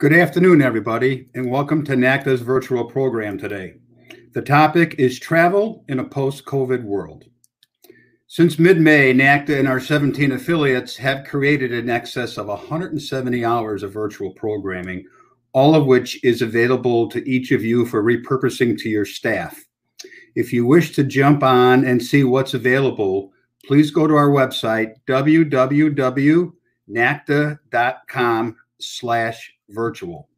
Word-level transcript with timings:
Good 0.00 0.14
afternoon, 0.14 0.62
everybody, 0.62 1.28
and 1.34 1.50
welcome 1.50 1.84
to 1.84 1.92
NACDA's 1.92 2.40
virtual 2.40 2.86
program 2.86 3.36
today. 3.36 3.74
The 4.32 4.40
topic 4.40 4.94
is 4.96 5.20
travel 5.20 5.84
in 5.88 5.98
a 5.98 6.08
post-COVID 6.08 6.82
world. 6.84 7.26
Since 8.26 8.58
mid-May, 8.58 9.12
NACDA 9.12 9.58
and 9.58 9.68
our 9.68 9.78
17 9.78 10.32
affiliates 10.32 10.96
have 10.96 11.26
created 11.26 11.72
in 11.72 11.90
excess 11.90 12.38
of 12.38 12.46
170 12.46 13.44
hours 13.44 13.82
of 13.82 13.92
virtual 13.92 14.30
programming, 14.30 15.04
all 15.52 15.74
of 15.74 15.84
which 15.84 16.24
is 16.24 16.40
available 16.40 17.06
to 17.10 17.28
each 17.28 17.52
of 17.52 17.62
you 17.62 17.84
for 17.84 18.02
repurposing 18.02 18.78
to 18.78 18.88
your 18.88 19.04
staff. 19.04 19.62
If 20.34 20.50
you 20.50 20.64
wish 20.64 20.94
to 20.94 21.04
jump 21.04 21.42
on 21.42 21.84
and 21.84 22.02
see 22.02 22.24
what's 22.24 22.54
available, 22.54 23.32
please 23.66 23.90
go 23.90 24.06
to 24.06 24.14
our 24.14 24.30
website, 24.30 24.94
www.nacda.com 25.06 26.56
slash 28.82 29.52
virtual. 29.68 30.28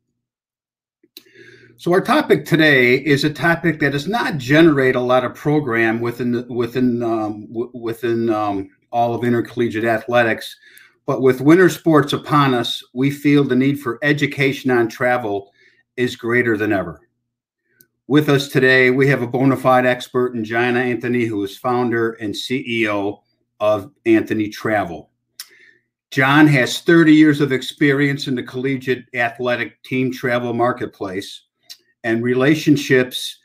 So 1.76 1.92
our 1.92 2.00
topic 2.00 2.44
today 2.44 2.94
is 2.94 3.24
a 3.24 3.32
topic 3.32 3.80
that 3.80 3.90
does 3.90 4.06
not 4.06 4.38
generate 4.38 4.94
a 4.94 5.00
lot 5.00 5.24
of 5.24 5.34
program 5.34 6.00
within 6.00 6.46
within 6.48 7.02
um, 7.02 7.48
within 7.72 8.30
um, 8.30 8.70
all 8.92 9.14
of 9.14 9.24
intercollegiate 9.24 9.84
athletics, 9.84 10.56
but 11.06 11.22
with 11.22 11.40
winter 11.40 11.68
sports 11.68 12.12
upon 12.12 12.54
us, 12.54 12.84
we 12.92 13.10
feel 13.10 13.42
the 13.42 13.56
need 13.56 13.80
for 13.80 13.98
education 14.02 14.70
on 14.70 14.88
travel 14.88 15.50
is 15.96 16.14
greater 16.14 16.56
than 16.56 16.72
ever. 16.72 17.00
With 18.06 18.28
us 18.28 18.48
today, 18.48 18.90
we 18.90 19.08
have 19.08 19.22
a 19.22 19.26
bona 19.26 19.56
fide 19.56 19.86
expert 19.86 20.34
in 20.34 20.44
John 20.44 20.76
Anthony, 20.76 21.24
who 21.24 21.42
is 21.42 21.56
founder 21.56 22.12
and 22.12 22.34
CEO 22.34 23.20
of 23.58 23.90
Anthony 24.04 24.48
Travel. 24.48 25.11
John 26.12 26.46
has 26.48 26.80
30 26.80 27.14
years 27.14 27.40
of 27.40 27.52
experience 27.52 28.28
in 28.28 28.34
the 28.34 28.42
collegiate 28.42 29.06
athletic 29.14 29.82
team 29.82 30.12
travel 30.12 30.52
marketplace 30.52 31.44
and 32.04 32.22
relationships 32.22 33.38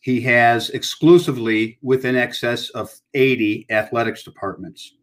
he 0.00 0.22
has 0.22 0.70
exclusively 0.70 1.78
with 1.82 2.06
in 2.06 2.16
excess 2.16 2.70
of 2.70 2.90
80 3.12 3.66
athletics 3.68 4.22
departments. 4.22 4.94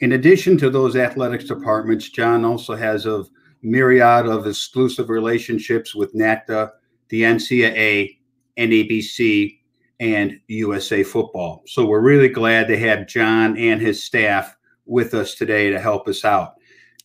In 0.00 0.12
addition 0.12 0.56
to 0.56 0.70
those 0.70 0.96
athletics 0.96 1.44
departments, 1.44 2.08
John 2.08 2.46
also 2.46 2.74
has 2.76 3.04
a 3.04 3.26
myriad 3.60 4.24
of 4.24 4.46
exclusive 4.46 5.10
relationships 5.10 5.94
with 5.94 6.14
NACDA, 6.14 6.70
the 7.10 7.22
NCAA, 7.24 8.16
NABC, 8.56 9.58
and 10.00 10.40
USA 10.48 11.02
Football. 11.02 11.62
So 11.66 11.84
we're 11.84 12.00
really 12.00 12.30
glad 12.30 12.68
to 12.68 12.78
have 12.78 13.06
John 13.06 13.58
and 13.58 13.82
his 13.82 14.02
staff 14.02 14.56
with 14.86 15.12
us 15.12 15.34
today 15.34 15.68
to 15.68 15.78
help 15.78 16.08
us 16.08 16.24
out. 16.24 16.54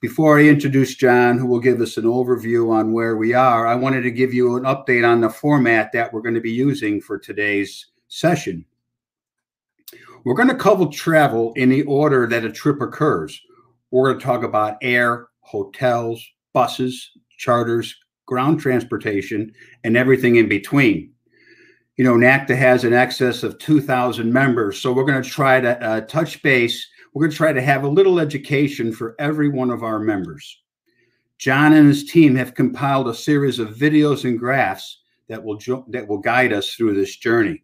Before 0.02 0.38
I 0.38 0.44
introduce 0.44 0.96
John, 0.96 1.38
who 1.38 1.46
will 1.46 1.62
give 1.62 1.80
us 1.80 1.96
an 1.96 2.04
overview 2.04 2.70
on 2.70 2.92
where 2.92 3.16
we 3.16 3.34
are, 3.34 3.66
I 3.66 3.76
wanted 3.76 4.02
to 4.02 4.12
give 4.12 4.34
you 4.34 4.58
an 4.58 4.64
update 4.64 5.08
on 5.08 5.22
the 5.22 5.30
format 5.30 5.94
that 5.94 6.12
we're 6.12 6.22
going 6.22 6.36
to 6.36 6.42
be 6.42 6.52
using 6.52 7.00
for 7.00 7.18
today's 7.18 7.88
session. 8.10 8.66
We're 10.26 10.36
going 10.36 10.50
to 10.50 10.56
cover 10.56 10.88
travel 10.88 11.54
in 11.54 11.70
the 11.70 11.84
order 11.84 12.28
that 12.28 12.44
a 12.44 12.52
trip 12.52 12.82
occurs. 12.82 13.42
We're 13.90 14.10
going 14.10 14.20
to 14.20 14.26
talk 14.26 14.44
about 14.44 14.78
air, 14.82 15.28
hotels, 15.40 16.22
buses, 16.52 17.12
charters, 17.38 17.96
ground 18.26 18.60
transportation, 18.60 19.54
and 19.86 19.96
everything 19.96 20.36
in 20.36 20.50
between. 20.50 21.12
You 21.96 22.04
know, 22.04 22.16
NACDA 22.16 22.58
has 22.58 22.84
an 22.84 22.94
excess 22.94 23.44
of 23.44 23.58
2,000 23.60 24.32
members, 24.32 24.78
so 24.78 24.92
we're 24.92 25.06
going 25.06 25.24
to 25.24 25.30
try 25.30 25.62
to 25.62 25.82
uh, 25.82 26.02
touch 26.02 26.44
base 26.44 26.86
we're 27.16 27.22
going 27.22 27.32
to 27.32 27.38
try 27.38 27.54
to 27.54 27.62
have 27.62 27.86
a 27.86 27.88
little 27.88 28.20
education 28.20 28.92
for 28.92 29.16
every 29.20 29.48
one 29.48 29.72
of 29.72 29.84
our 29.84 30.00
members. 30.00 30.62
John 31.38 31.72
and 31.72 31.88
his 31.88 32.12
team 32.12 32.36
have 32.36 32.56
compiled 32.56 33.08
a 33.08 33.14
series 33.14 33.58
of 33.58 33.70
videos 33.70 34.26
and 34.26 34.38
graphs 34.38 35.00
that 35.30 35.42
will 35.42 35.58
that 35.88 36.08
will 36.10 36.18
guide 36.18 36.52
us 36.52 36.74
through 36.74 36.94
this 36.94 37.16
journey. 37.16 37.64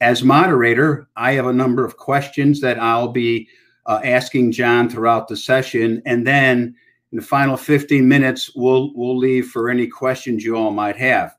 As 0.00 0.24
moderator, 0.24 1.08
I 1.14 1.32
have 1.32 1.46
a 1.46 1.52
number 1.52 1.84
of 1.84 1.98
questions 1.98 2.62
that 2.62 2.80
I'll 2.80 3.12
be 3.12 3.48
uh, 3.84 4.00
asking 4.02 4.52
John 4.52 4.88
throughout 4.88 5.28
the 5.28 5.36
session, 5.36 6.00
and 6.06 6.26
then 6.26 6.74
in 7.12 7.18
the 7.18 7.22
final 7.22 7.58
15 7.58 8.08
minutes, 8.08 8.50
we'll 8.56 8.92
we'll 8.94 9.18
leave 9.18 9.48
for 9.48 9.68
any 9.68 9.88
questions 9.88 10.42
you 10.42 10.56
all 10.56 10.70
might 10.70 10.96
have. 10.96 11.36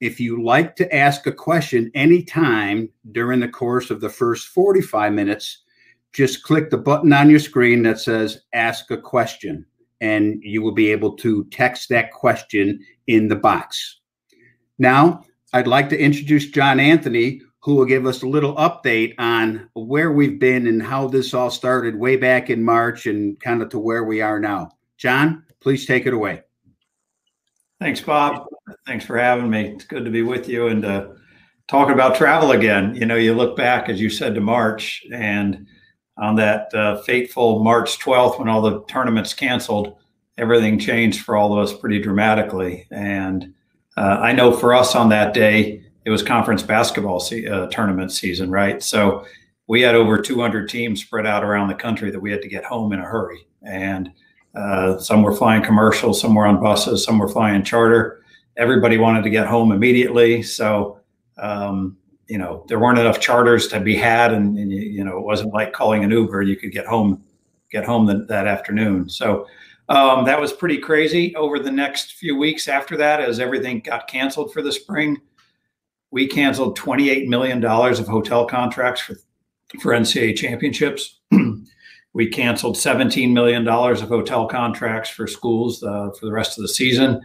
If 0.00 0.18
you 0.18 0.42
like 0.42 0.74
to 0.76 0.92
ask 0.92 1.28
a 1.28 1.32
question 1.32 1.92
anytime 1.94 2.88
during 3.12 3.38
the 3.38 3.48
course 3.48 3.90
of 3.90 4.00
the 4.00 4.10
first 4.10 4.48
45 4.48 5.12
minutes, 5.12 5.62
just 6.16 6.42
click 6.42 6.70
the 6.70 6.78
button 6.78 7.12
on 7.12 7.28
your 7.28 7.38
screen 7.38 7.82
that 7.82 8.00
says 8.00 8.40
ask 8.54 8.90
a 8.90 8.96
question 8.96 9.66
and 10.00 10.42
you 10.42 10.62
will 10.62 10.72
be 10.72 10.90
able 10.90 11.12
to 11.12 11.44
text 11.50 11.90
that 11.90 12.10
question 12.10 12.80
in 13.06 13.28
the 13.28 13.36
box. 13.36 14.00
Now, 14.78 15.24
I'd 15.52 15.66
like 15.66 15.90
to 15.90 15.98
introduce 15.98 16.50
John 16.50 16.80
Anthony, 16.80 17.42
who 17.60 17.74
will 17.74 17.84
give 17.84 18.06
us 18.06 18.22
a 18.22 18.28
little 18.28 18.56
update 18.56 19.14
on 19.18 19.68
where 19.74 20.10
we've 20.10 20.40
been 20.40 20.66
and 20.66 20.82
how 20.82 21.06
this 21.06 21.34
all 21.34 21.50
started 21.50 21.94
way 21.94 22.16
back 22.16 22.48
in 22.48 22.64
March 22.64 23.06
and 23.06 23.38
kind 23.40 23.60
of 23.60 23.68
to 23.70 23.78
where 23.78 24.04
we 24.04 24.22
are 24.22 24.40
now. 24.40 24.70
John, 24.96 25.44
please 25.60 25.84
take 25.84 26.06
it 26.06 26.14
away. 26.14 26.42
Thanks, 27.78 28.00
Bob. 28.00 28.46
Thanks 28.86 29.04
for 29.04 29.18
having 29.18 29.50
me. 29.50 29.68
It's 29.68 29.84
good 29.84 30.06
to 30.06 30.10
be 30.10 30.22
with 30.22 30.48
you 30.48 30.68
and 30.68 30.82
uh, 30.82 31.08
talk 31.68 31.90
about 31.90 32.16
travel 32.16 32.52
again. 32.52 32.94
You 32.94 33.04
know, 33.04 33.16
you 33.16 33.34
look 33.34 33.54
back, 33.54 33.90
as 33.90 34.00
you 34.00 34.08
said, 34.08 34.34
to 34.34 34.40
March, 34.40 35.04
and 35.12 35.66
on 36.18 36.36
that 36.36 36.72
uh, 36.74 37.00
fateful 37.02 37.62
March 37.62 37.98
12th 37.98 38.38
when 38.38 38.48
all 38.48 38.62
the 38.62 38.82
tournaments 38.84 39.34
canceled, 39.34 39.96
everything 40.38 40.78
changed 40.78 41.22
for 41.24 41.36
all 41.36 41.52
of 41.52 41.58
us 41.58 41.76
pretty 41.76 42.00
dramatically. 42.00 42.86
And 42.90 43.54
uh, 43.96 44.18
I 44.20 44.32
know 44.32 44.52
for 44.52 44.74
us 44.74 44.94
on 44.94 45.08
that 45.10 45.34
day, 45.34 45.82
it 46.04 46.10
was 46.10 46.22
conference 46.22 46.62
basketball 46.62 47.20
se- 47.20 47.46
uh, 47.46 47.66
tournament 47.66 48.12
season, 48.12 48.50
right? 48.50 48.82
So 48.82 49.26
we 49.66 49.82
had 49.82 49.94
over 49.94 50.18
200 50.18 50.68
teams 50.68 51.02
spread 51.02 51.26
out 51.26 51.44
around 51.44 51.68
the 51.68 51.74
country 51.74 52.10
that 52.10 52.20
we 52.20 52.30
had 52.30 52.42
to 52.42 52.48
get 52.48 52.64
home 52.64 52.92
in 52.92 53.00
a 53.00 53.04
hurry. 53.04 53.46
And 53.62 54.12
uh, 54.54 54.98
some 54.98 55.22
were 55.22 55.34
flying 55.34 55.62
commercial, 55.62 56.14
some 56.14 56.34
were 56.34 56.46
on 56.46 56.62
buses, 56.62 57.04
some 57.04 57.18
were 57.18 57.28
flying 57.28 57.62
charter. 57.62 58.22
Everybody 58.56 58.96
wanted 58.96 59.22
to 59.24 59.30
get 59.30 59.46
home 59.46 59.72
immediately. 59.72 60.42
So 60.42 61.00
um, 61.36 61.98
you 62.28 62.38
know 62.38 62.64
there 62.68 62.78
weren't 62.78 62.98
enough 62.98 63.20
charters 63.20 63.68
to 63.68 63.80
be 63.80 63.96
had 63.96 64.32
and, 64.32 64.58
and 64.58 64.72
you 64.72 65.04
know 65.04 65.18
it 65.18 65.24
wasn't 65.24 65.52
like 65.52 65.72
calling 65.72 66.04
an 66.04 66.10
uber 66.10 66.42
you 66.42 66.56
could 66.56 66.72
get 66.72 66.86
home 66.86 67.22
get 67.70 67.84
home 67.84 68.06
the, 68.06 68.24
that 68.28 68.46
afternoon. 68.46 69.08
So 69.08 69.46
um, 69.88 70.24
that 70.24 70.40
was 70.40 70.52
pretty 70.52 70.78
crazy. 70.78 71.34
Over 71.36 71.58
the 71.58 71.70
next 71.70 72.12
few 72.12 72.36
weeks 72.36 72.68
after 72.68 72.96
that 72.96 73.20
as 73.20 73.40
everything 73.40 73.80
got 73.80 74.08
canceled 74.08 74.52
for 74.52 74.62
the 74.62 74.72
spring 74.72 75.20
we 76.10 76.26
canceled 76.26 76.78
$28 76.78 77.26
million 77.26 77.64
of 77.64 78.06
hotel 78.06 78.46
contracts 78.46 79.00
for, 79.00 79.16
for 79.80 79.92
ncaa 79.92 80.36
championships. 80.36 81.20
We 82.16 82.30
canceled 82.30 82.76
$17 82.76 83.34
million 83.34 83.68
of 83.68 84.08
hotel 84.08 84.48
contracts 84.48 85.10
for 85.10 85.26
schools 85.26 85.82
uh, 85.82 86.08
for 86.18 86.24
the 86.24 86.32
rest 86.32 86.56
of 86.56 86.62
the 86.62 86.68
season. 86.68 87.20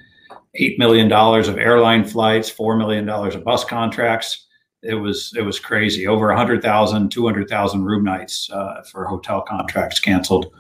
$8 0.60 0.78
million 0.80 1.10
of 1.10 1.58
airline 1.58 2.04
flights 2.04 2.52
$4 2.52 2.78
million 2.78 3.08
of 3.08 3.44
bus 3.46 3.64
contracts 3.64 4.48
it 4.84 4.96
was 4.96 5.34
it 5.38 5.42
was 5.42 5.60
crazy. 5.60 6.08
Over 6.08 6.28
100,000, 6.28 7.10
200,000 7.10 7.84
room 7.84 8.04
nights 8.04 8.50
uh, 8.52 8.82
for 8.84 9.06
hotel 9.06 9.42
contracts 9.42 10.00
canceled. 10.00 10.54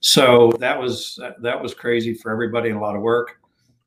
So 0.00 0.52
that 0.58 0.78
was 0.78 1.18
that 1.40 1.62
was 1.62 1.74
crazy 1.74 2.14
for 2.14 2.32
everybody 2.32 2.70
a 2.70 2.78
lot 2.78 2.96
of 2.96 3.02
work. 3.02 3.38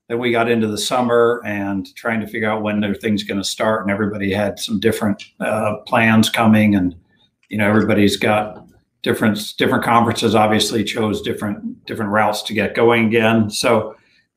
Then 0.08 0.20
we 0.20 0.32
got 0.32 0.50
into 0.50 0.68
the 0.68 0.78
summer 0.78 1.42
and 1.46 1.94
trying 1.96 2.20
to 2.22 2.28
figure 2.28 2.50
out 2.50 2.62
when 2.62 2.80
their 2.80 2.94
things 2.94 3.24
going 3.24 3.40
to 3.40 3.44
start, 3.44 3.82
and 3.82 3.92
everybody 3.92 4.32
had 4.32 4.60
some 4.60 4.80
different 4.80 5.24
uh, 5.40 5.78
plans 5.88 6.30
coming, 6.30 6.76
and 6.76 6.96
you 7.50 7.58
know 7.58 7.68
everybody's 7.68 8.16
got 8.16 8.66
different 9.02 9.56
different 9.58 9.84
conferences. 9.84 10.36
Obviously, 10.36 10.84
chose 10.84 11.22
different 11.22 11.86
different 11.86 12.12
routes 12.12 12.44
to 12.44 12.54
get 12.54 12.76
going 12.76 13.08
again. 13.08 13.50
So 13.50 13.96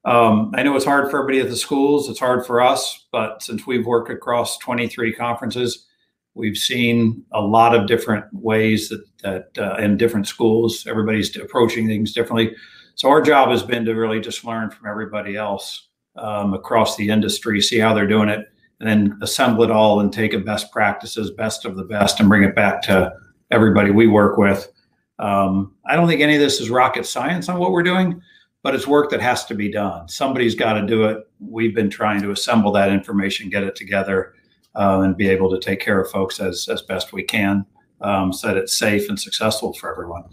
um, 0.08 0.52
I 0.54 0.62
know 0.62 0.74
it's 0.74 0.86
hard 0.86 1.10
for 1.10 1.18
everybody 1.18 1.40
at 1.40 1.50
the 1.50 1.56
schools. 1.56 2.08
It's 2.08 2.18
hard 2.18 2.46
for 2.46 2.62
us, 2.62 3.06
but 3.12 3.42
since 3.42 3.66
we've 3.66 3.84
worked 3.84 4.10
across 4.10 4.56
23 4.56 5.12
conferences, 5.12 5.86
we've 6.32 6.56
seen 6.56 7.24
a 7.32 7.42
lot 7.42 7.74
of 7.74 7.86
different 7.86 8.24
ways 8.32 8.88
that 8.88 9.04
that 9.22 9.50
uh, 9.58 9.76
in 9.76 9.98
different 9.98 10.26
schools, 10.26 10.86
everybody's 10.86 11.36
approaching 11.36 11.86
things 11.86 12.14
differently. 12.14 12.56
So 12.94 13.10
our 13.10 13.20
job 13.20 13.50
has 13.50 13.62
been 13.62 13.84
to 13.84 13.94
really 13.94 14.18
just 14.18 14.46
learn 14.46 14.70
from 14.70 14.88
everybody 14.88 15.36
else 15.36 15.88
um, 16.16 16.54
across 16.54 16.96
the 16.96 17.10
industry, 17.10 17.60
see 17.60 17.78
how 17.78 17.92
they're 17.92 18.06
doing 18.06 18.30
it, 18.30 18.46
and 18.80 18.88
then 18.88 19.18
assemble 19.20 19.64
it 19.64 19.70
all 19.70 20.00
and 20.00 20.10
take 20.10 20.32
a 20.32 20.38
best 20.38 20.72
practices, 20.72 21.32
best 21.32 21.66
of 21.66 21.76
the 21.76 21.84
best, 21.84 22.18
and 22.18 22.30
bring 22.30 22.44
it 22.44 22.54
back 22.54 22.80
to 22.82 23.12
everybody 23.50 23.90
we 23.90 24.06
work 24.06 24.38
with. 24.38 24.72
Um, 25.18 25.74
I 25.84 25.96
don't 25.96 26.08
think 26.08 26.22
any 26.22 26.34
of 26.36 26.40
this 26.40 26.62
is 26.62 26.70
rocket 26.70 27.04
science 27.04 27.50
on 27.50 27.58
what 27.58 27.72
we're 27.72 27.82
doing 27.82 28.22
but 28.62 28.74
it's 28.74 28.86
work 28.86 29.10
that 29.10 29.20
has 29.20 29.44
to 29.46 29.54
be 29.54 29.70
done. 29.70 30.08
Somebody's 30.08 30.54
got 30.54 30.74
to 30.74 30.86
do 30.86 31.04
it. 31.04 31.28
We've 31.40 31.74
been 31.74 31.90
trying 31.90 32.22
to 32.22 32.30
assemble 32.30 32.72
that 32.72 32.90
information, 32.90 33.50
get 33.50 33.64
it 33.64 33.76
together, 33.76 34.34
uh, 34.74 35.00
and 35.00 35.16
be 35.16 35.28
able 35.28 35.50
to 35.50 35.58
take 35.58 35.80
care 35.80 36.00
of 36.00 36.10
folks 36.10 36.40
as 36.40 36.68
as 36.68 36.82
best 36.82 37.12
we 37.12 37.22
can, 37.22 37.64
um, 38.00 38.32
so 38.32 38.48
that 38.48 38.56
it's 38.56 38.76
safe 38.76 39.08
and 39.08 39.18
successful 39.18 39.72
for 39.74 39.90
everyone. 39.90 40.24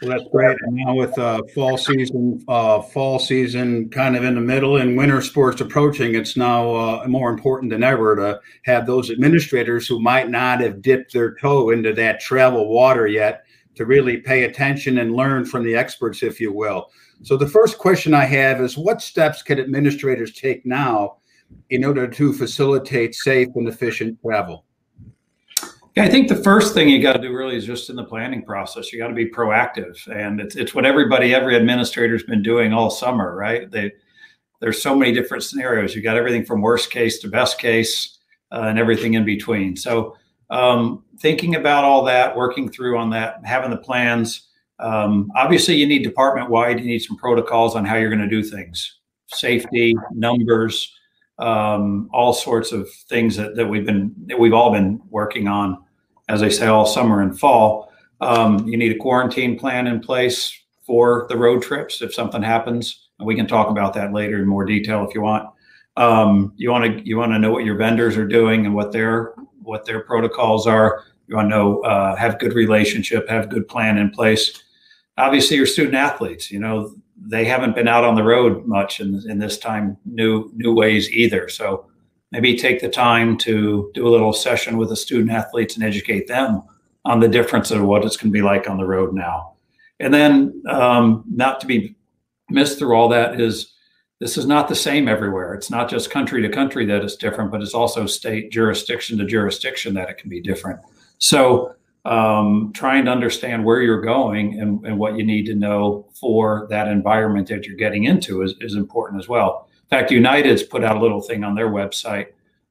Well, 0.00 0.10
that's 0.10 0.30
great. 0.30 0.56
And 0.62 0.76
now 0.76 0.94
with 0.94 1.18
uh, 1.18 1.42
fall 1.54 1.76
season, 1.76 2.42
uh, 2.48 2.80
fall 2.80 3.18
season 3.18 3.90
kind 3.90 4.16
of 4.16 4.24
in 4.24 4.34
the 4.34 4.40
middle 4.40 4.78
and 4.78 4.96
winter 4.96 5.20
sports 5.20 5.60
approaching, 5.60 6.14
it's 6.14 6.38
now 6.38 6.74
uh, 6.74 7.04
more 7.06 7.28
important 7.28 7.70
than 7.70 7.82
ever 7.82 8.16
to 8.16 8.40
have 8.64 8.86
those 8.86 9.10
administrators 9.10 9.86
who 9.86 10.00
might 10.00 10.30
not 10.30 10.60
have 10.60 10.80
dipped 10.80 11.12
their 11.12 11.34
toe 11.34 11.68
into 11.68 11.92
that 11.94 12.20
travel 12.20 12.68
water 12.68 13.06
yet 13.06 13.44
to 13.74 13.86
really 13.86 14.18
pay 14.18 14.44
attention 14.44 14.98
and 14.98 15.14
learn 15.14 15.44
from 15.44 15.64
the 15.64 15.74
experts, 15.74 16.22
if 16.22 16.40
you 16.40 16.52
will. 16.52 16.90
So 17.22 17.36
the 17.36 17.46
first 17.46 17.78
question 17.78 18.14
I 18.14 18.24
have 18.24 18.60
is 18.60 18.76
what 18.76 19.02
steps 19.02 19.42
can 19.42 19.58
administrators 19.58 20.32
take 20.32 20.64
now 20.64 21.18
in 21.70 21.84
order 21.84 22.06
to 22.08 22.32
facilitate 22.32 23.14
safe 23.14 23.48
and 23.54 23.68
efficient 23.68 24.18
travel? 24.22 24.64
I 25.96 26.08
think 26.08 26.28
the 26.28 26.36
first 26.36 26.72
thing 26.72 26.88
you 26.88 27.02
got 27.02 27.14
to 27.14 27.20
do 27.20 27.34
really 27.34 27.56
is 27.56 27.66
just 27.66 27.90
in 27.90 27.96
the 27.96 28.04
planning 28.04 28.44
process. 28.44 28.92
You 28.92 28.98
got 28.98 29.08
to 29.08 29.14
be 29.14 29.28
proactive, 29.28 30.06
and 30.06 30.40
it's 30.40 30.54
it's 30.54 30.74
what 30.74 30.86
everybody, 30.86 31.34
every 31.34 31.56
administrator's 31.56 32.22
been 32.22 32.42
doing 32.42 32.72
all 32.72 32.90
summer, 32.90 33.34
right? 33.34 33.70
They 33.70 33.92
there's 34.60 34.80
so 34.80 34.94
many 34.94 35.12
different 35.12 35.42
scenarios. 35.42 35.94
You 35.94 36.02
got 36.02 36.16
everything 36.16 36.44
from 36.44 36.62
worst 36.62 36.90
case 36.90 37.18
to 37.20 37.28
best 37.28 37.58
case, 37.58 38.18
uh, 38.52 38.66
and 38.68 38.78
everything 38.78 39.14
in 39.14 39.24
between. 39.24 39.76
So 39.76 40.16
um, 40.50 41.04
thinking 41.18 41.54
about 41.54 41.84
all 41.84 42.04
that, 42.04 42.36
working 42.36 42.70
through 42.70 42.98
on 42.98 43.10
that, 43.10 43.40
having 43.44 43.70
the 43.70 43.76
plans. 43.76 44.48
Um, 44.78 45.30
obviously, 45.36 45.74
you 45.74 45.86
need 45.86 46.02
department 46.02 46.50
wide. 46.50 46.80
You 46.80 46.86
need 46.86 47.00
some 47.00 47.16
protocols 47.16 47.76
on 47.76 47.84
how 47.84 47.96
you're 47.96 48.10
going 48.10 48.22
to 48.22 48.28
do 48.28 48.42
things, 48.42 48.98
safety, 49.28 49.94
numbers 50.12 50.92
um, 51.40 52.10
all 52.12 52.32
sorts 52.32 52.70
of 52.70 52.88
things 53.08 53.36
that, 53.36 53.56
that 53.56 53.66
we've 53.66 53.86
been 53.86 54.14
that 54.26 54.38
we've 54.38 54.52
all 54.52 54.70
been 54.70 55.00
working 55.08 55.48
on, 55.48 55.82
as 56.28 56.42
I 56.42 56.48
say, 56.48 56.66
all 56.66 56.86
summer 56.86 57.22
and 57.22 57.38
fall. 57.38 57.90
Um, 58.20 58.68
you 58.68 58.76
need 58.76 58.92
a 58.92 58.98
quarantine 58.98 59.58
plan 59.58 59.86
in 59.86 60.00
place 60.00 60.54
for 60.86 61.26
the 61.28 61.36
road 61.36 61.62
trips 61.62 62.02
if 62.02 62.12
something 62.12 62.42
happens, 62.42 63.08
and 63.18 63.26
we 63.26 63.34
can 63.34 63.46
talk 63.46 63.70
about 63.70 63.94
that 63.94 64.12
later 64.12 64.38
in 64.38 64.46
more 64.46 64.66
detail 64.66 65.06
if 65.08 65.14
you 65.14 65.22
want. 65.22 65.48
Um, 65.96 66.52
you 66.56 66.70
want 66.70 66.84
to 66.84 67.08
you 67.08 67.16
want 67.16 67.32
to 67.32 67.38
know 67.38 67.50
what 67.50 67.64
your 67.64 67.76
vendors 67.76 68.18
are 68.18 68.28
doing 68.28 68.66
and 68.66 68.74
what 68.74 68.92
their 68.92 69.32
what 69.62 69.84
their 69.84 70.00
protocols 70.00 70.66
are. 70.66 71.04
You 71.26 71.36
want 71.36 71.50
to 71.50 71.56
know 71.56 71.80
uh, 71.80 72.16
have 72.16 72.38
good 72.38 72.54
relationship, 72.54 73.28
have 73.28 73.48
good 73.48 73.68
plan 73.68 73.98
in 73.98 74.10
place. 74.10 74.62
Obviously, 75.16 75.56
your 75.56 75.66
student 75.66 75.94
athletes. 75.94 76.50
You 76.50 76.60
know 76.60 76.94
they 77.20 77.44
haven't 77.44 77.74
been 77.74 77.88
out 77.88 78.04
on 78.04 78.14
the 78.14 78.22
road 78.22 78.66
much 78.66 79.00
in, 79.00 79.22
in 79.28 79.38
this 79.38 79.58
time 79.58 79.96
new 80.04 80.50
new 80.54 80.74
ways 80.74 81.10
either 81.10 81.48
so 81.48 81.86
maybe 82.32 82.56
take 82.56 82.80
the 82.80 82.88
time 82.88 83.36
to 83.36 83.90
do 83.94 84.06
a 84.06 84.10
little 84.10 84.32
session 84.32 84.76
with 84.76 84.88
the 84.88 84.96
student 84.96 85.30
athletes 85.30 85.74
and 85.74 85.84
educate 85.84 86.26
them 86.26 86.62
on 87.04 87.20
the 87.20 87.28
difference 87.28 87.70
of 87.70 87.82
what 87.82 88.04
it's 88.04 88.16
going 88.16 88.30
to 88.30 88.36
be 88.36 88.42
like 88.42 88.68
on 88.68 88.78
the 88.78 88.86
road 88.86 89.12
now 89.14 89.54
and 90.00 90.14
then 90.14 90.62
um, 90.68 91.24
not 91.30 91.60
to 91.60 91.66
be 91.66 91.94
missed 92.48 92.78
through 92.78 92.94
all 92.94 93.08
that 93.08 93.40
is 93.40 93.74
this 94.20 94.36
is 94.36 94.46
not 94.46 94.68
the 94.68 94.74
same 94.74 95.08
everywhere 95.08 95.54
it's 95.54 95.70
not 95.70 95.90
just 95.90 96.10
country 96.10 96.40
to 96.40 96.48
country 96.48 96.86
that 96.86 97.02
it's 97.02 97.16
different 97.16 97.50
but 97.50 97.62
it's 97.62 97.74
also 97.74 98.06
state 98.06 98.50
jurisdiction 98.52 99.18
to 99.18 99.24
jurisdiction 99.24 99.94
that 99.94 100.08
it 100.08 100.18
can 100.18 100.30
be 100.30 100.40
different 100.40 100.80
so 101.18 101.74
um, 102.04 102.72
trying 102.74 103.04
to 103.04 103.10
understand 103.10 103.64
where 103.64 103.82
you're 103.82 104.00
going 104.00 104.58
and, 104.58 104.84
and, 104.86 104.98
what 104.98 105.16
you 105.16 105.24
need 105.24 105.44
to 105.46 105.54
know 105.54 106.06
for 106.14 106.66
that 106.70 106.88
environment 106.88 107.46
that 107.48 107.66
you're 107.66 107.76
getting 107.76 108.04
into 108.04 108.40
is, 108.42 108.54
is 108.60 108.74
important 108.74 109.20
as 109.20 109.28
well. 109.28 109.68
In 109.82 109.88
fact, 109.98 110.10
United's 110.10 110.62
put 110.62 110.82
out 110.82 110.96
a 110.96 111.00
little 111.00 111.20
thing 111.20 111.44
on 111.44 111.54
their 111.54 111.68
website 111.68 112.28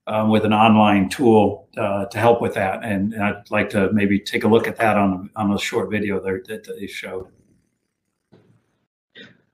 um, 0.08 0.30
with 0.30 0.46
an 0.46 0.54
online 0.54 1.10
tool 1.10 1.68
uh, 1.78 2.06
to 2.06 2.18
help 2.18 2.42
with 2.42 2.56
that. 2.56 2.84
And, 2.84 3.14
and, 3.14 3.24
I'd 3.24 3.52
like 3.52 3.70
to 3.72 3.92
maybe 3.94 4.20
take 4.20 4.46
a 4.46 4.48
look 4.48 4.68
at 4.68 4.78
that 4.78 4.98
on, 4.98 5.30
on 5.36 5.54
a 5.54 5.60
short 5.60 5.92
video 5.92 6.20
there 6.20 6.42
that 6.48 6.66
they 6.66 6.88
showed. 6.88 7.28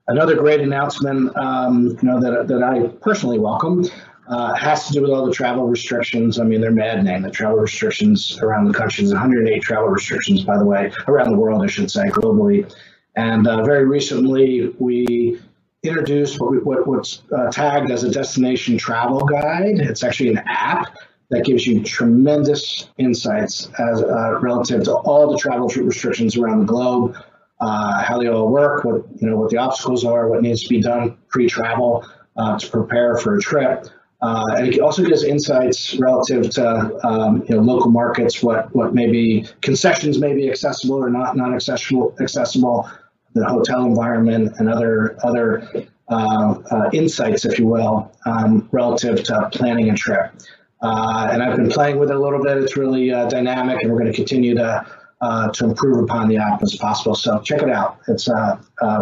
Another 0.08 0.36
great 0.36 0.60
announcement, 0.60 1.36
um, 1.36 1.98
you 2.00 2.08
know, 2.08 2.20
that, 2.20 2.46
that 2.48 2.62
I 2.62 2.86
personally 3.00 3.38
welcome 3.38 3.84
uh, 4.28 4.54
has 4.54 4.86
to 4.86 4.92
do 4.92 5.02
with 5.02 5.10
all 5.10 5.26
the 5.26 5.32
travel 5.32 5.66
restrictions. 5.66 6.38
I 6.38 6.44
mean, 6.44 6.60
they're 6.60 6.70
maddening. 6.70 7.22
The 7.22 7.30
travel 7.30 7.58
restrictions 7.58 8.38
around 8.40 8.68
the 8.68 8.74
country. 8.74 9.04
There's 9.04 9.12
108 9.12 9.62
travel 9.62 9.88
restrictions, 9.88 10.44
by 10.44 10.58
the 10.58 10.64
way, 10.64 10.92
around 11.08 11.30
the 11.30 11.36
world, 11.36 11.62
I 11.62 11.66
should 11.66 11.90
say, 11.90 12.04
globally. 12.04 12.72
And 13.16 13.46
uh, 13.48 13.64
very 13.64 13.84
recently, 13.84 14.74
we 14.78 15.40
introduced 15.82 16.40
what, 16.40 16.50
we, 16.50 16.58
what 16.58 16.86
what's 16.86 17.22
uh, 17.36 17.50
tagged 17.50 17.90
as 17.90 18.04
a 18.04 18.10
destination 18.10 18.78
travel 18.78 19.20
guide. 19.20 19.78
It's 19.78 20.04
actually 20.04 20.30
an 20.30 20.42
app 20.46 20.96
that 21.30 21.44
gives 21.44 21.66
you 21.66 21.82
tremendous 21.82 22.88
insights 22.98 23.68
as 23.78 24.02
uh, 24.02 24.38
relative 24.40 24.84
to 24.84 24.94
all 24.94 25.30
the 25.30 25.38
travel 25.38 25.68
restrictions 25.68 26.36
around 26.36 26.60
the 26.60 26.66
globe, 26.66 27.16
uh, 27.60 28.02
how 28.02 28.18
they 28.18 28.28
all 28.28 28.48
work, 28.48 28.84
what 28.84 29.04
you 29.20 29.28
know, 29.28 29.36
what 29.36 29.50
the 29.50 29.56
obstacles 29.56 30.04
are, 30.04 30.28
what 30.28 30.42
needs 30.42 30.62
to 30.62 30.68
be 30.68 30.80
done 30.80 31.16
pre-travel 31.28 32.06
uh, 32.36 32.58
to 32.58 32.70
prepare 32.70 33.16
for 33.16 33.36
a 33.36 33.40
trip. 33.40 33.86
Uh, 34.22 34.44
and 34.56 34.68
it 34.68 34.80
also 34.80 35.04
gives 35.04 35.24
insights 35.24 35.94
relative 35.96 36.48
to 36.50 37.06
um, 37.06 37.44
you 37.48 37.54
know 37.54 37.62
local 37.62 37.90
markets, 37.90 38.42
what 38.42 38.74
what 38.74 38.94
maybe 38.94 39.46
concessions 39.60 40.18
may 40.18 40.34
be 40.34 40.50
accessible 40.50 40.96
or 40.96 41.10
not 41.10 41.36
not 41.36 41.52
accessible 41.52 42.14
accessible, 42.20 42.88
the 43.34 43.44
hotel 43.44 43.84
environment 43.84 44.54
and 44.58 44.70
other 44.70 45.18
other 45.22 45.86
uh, 46.08 46.54
uh, 46.70 46.90
insights, 46.92 47.44
if 47.44 47.58
you 47.58 47.66
will, 47.66 48.12
um, 48.26 48.68
relative 48.72 49.22
to 49.24 49.48
planning 49.52 49.90
a 49.90 49.94
trip. 49.94 50.32
Uh, 50.80 51.28
and 51.32 51.42
I've 51.42 51.56
been 51.56 51.70
playing 51.70 51.98
with 51.98 52.10
it 52.10 52.16
a 52.16 52.18
little 52.18 52.42
bit. 52.42 52.58
It's 52.58 52.76
really 52.76 53.08
dynamic, 53.08 53.82
and 53.82 53.90
we're 53.90 53.98
going 53.98 54.12
to 54.12 54.16
continue 54.16 54.54
to 54.54 54.86
uh, 55.20 55.50
to 55.50 55.64
improve 55.64 56.02
upon 56.02 56.28
the 56.28 56.36
app 56.36 56.62
as 56.62 56.76
possible. 56.76 57.14
So 57.14 57.40
check 57.40 57.62
it 57.62 57.70
out. 57.70 58.00
It's 58.08 58.28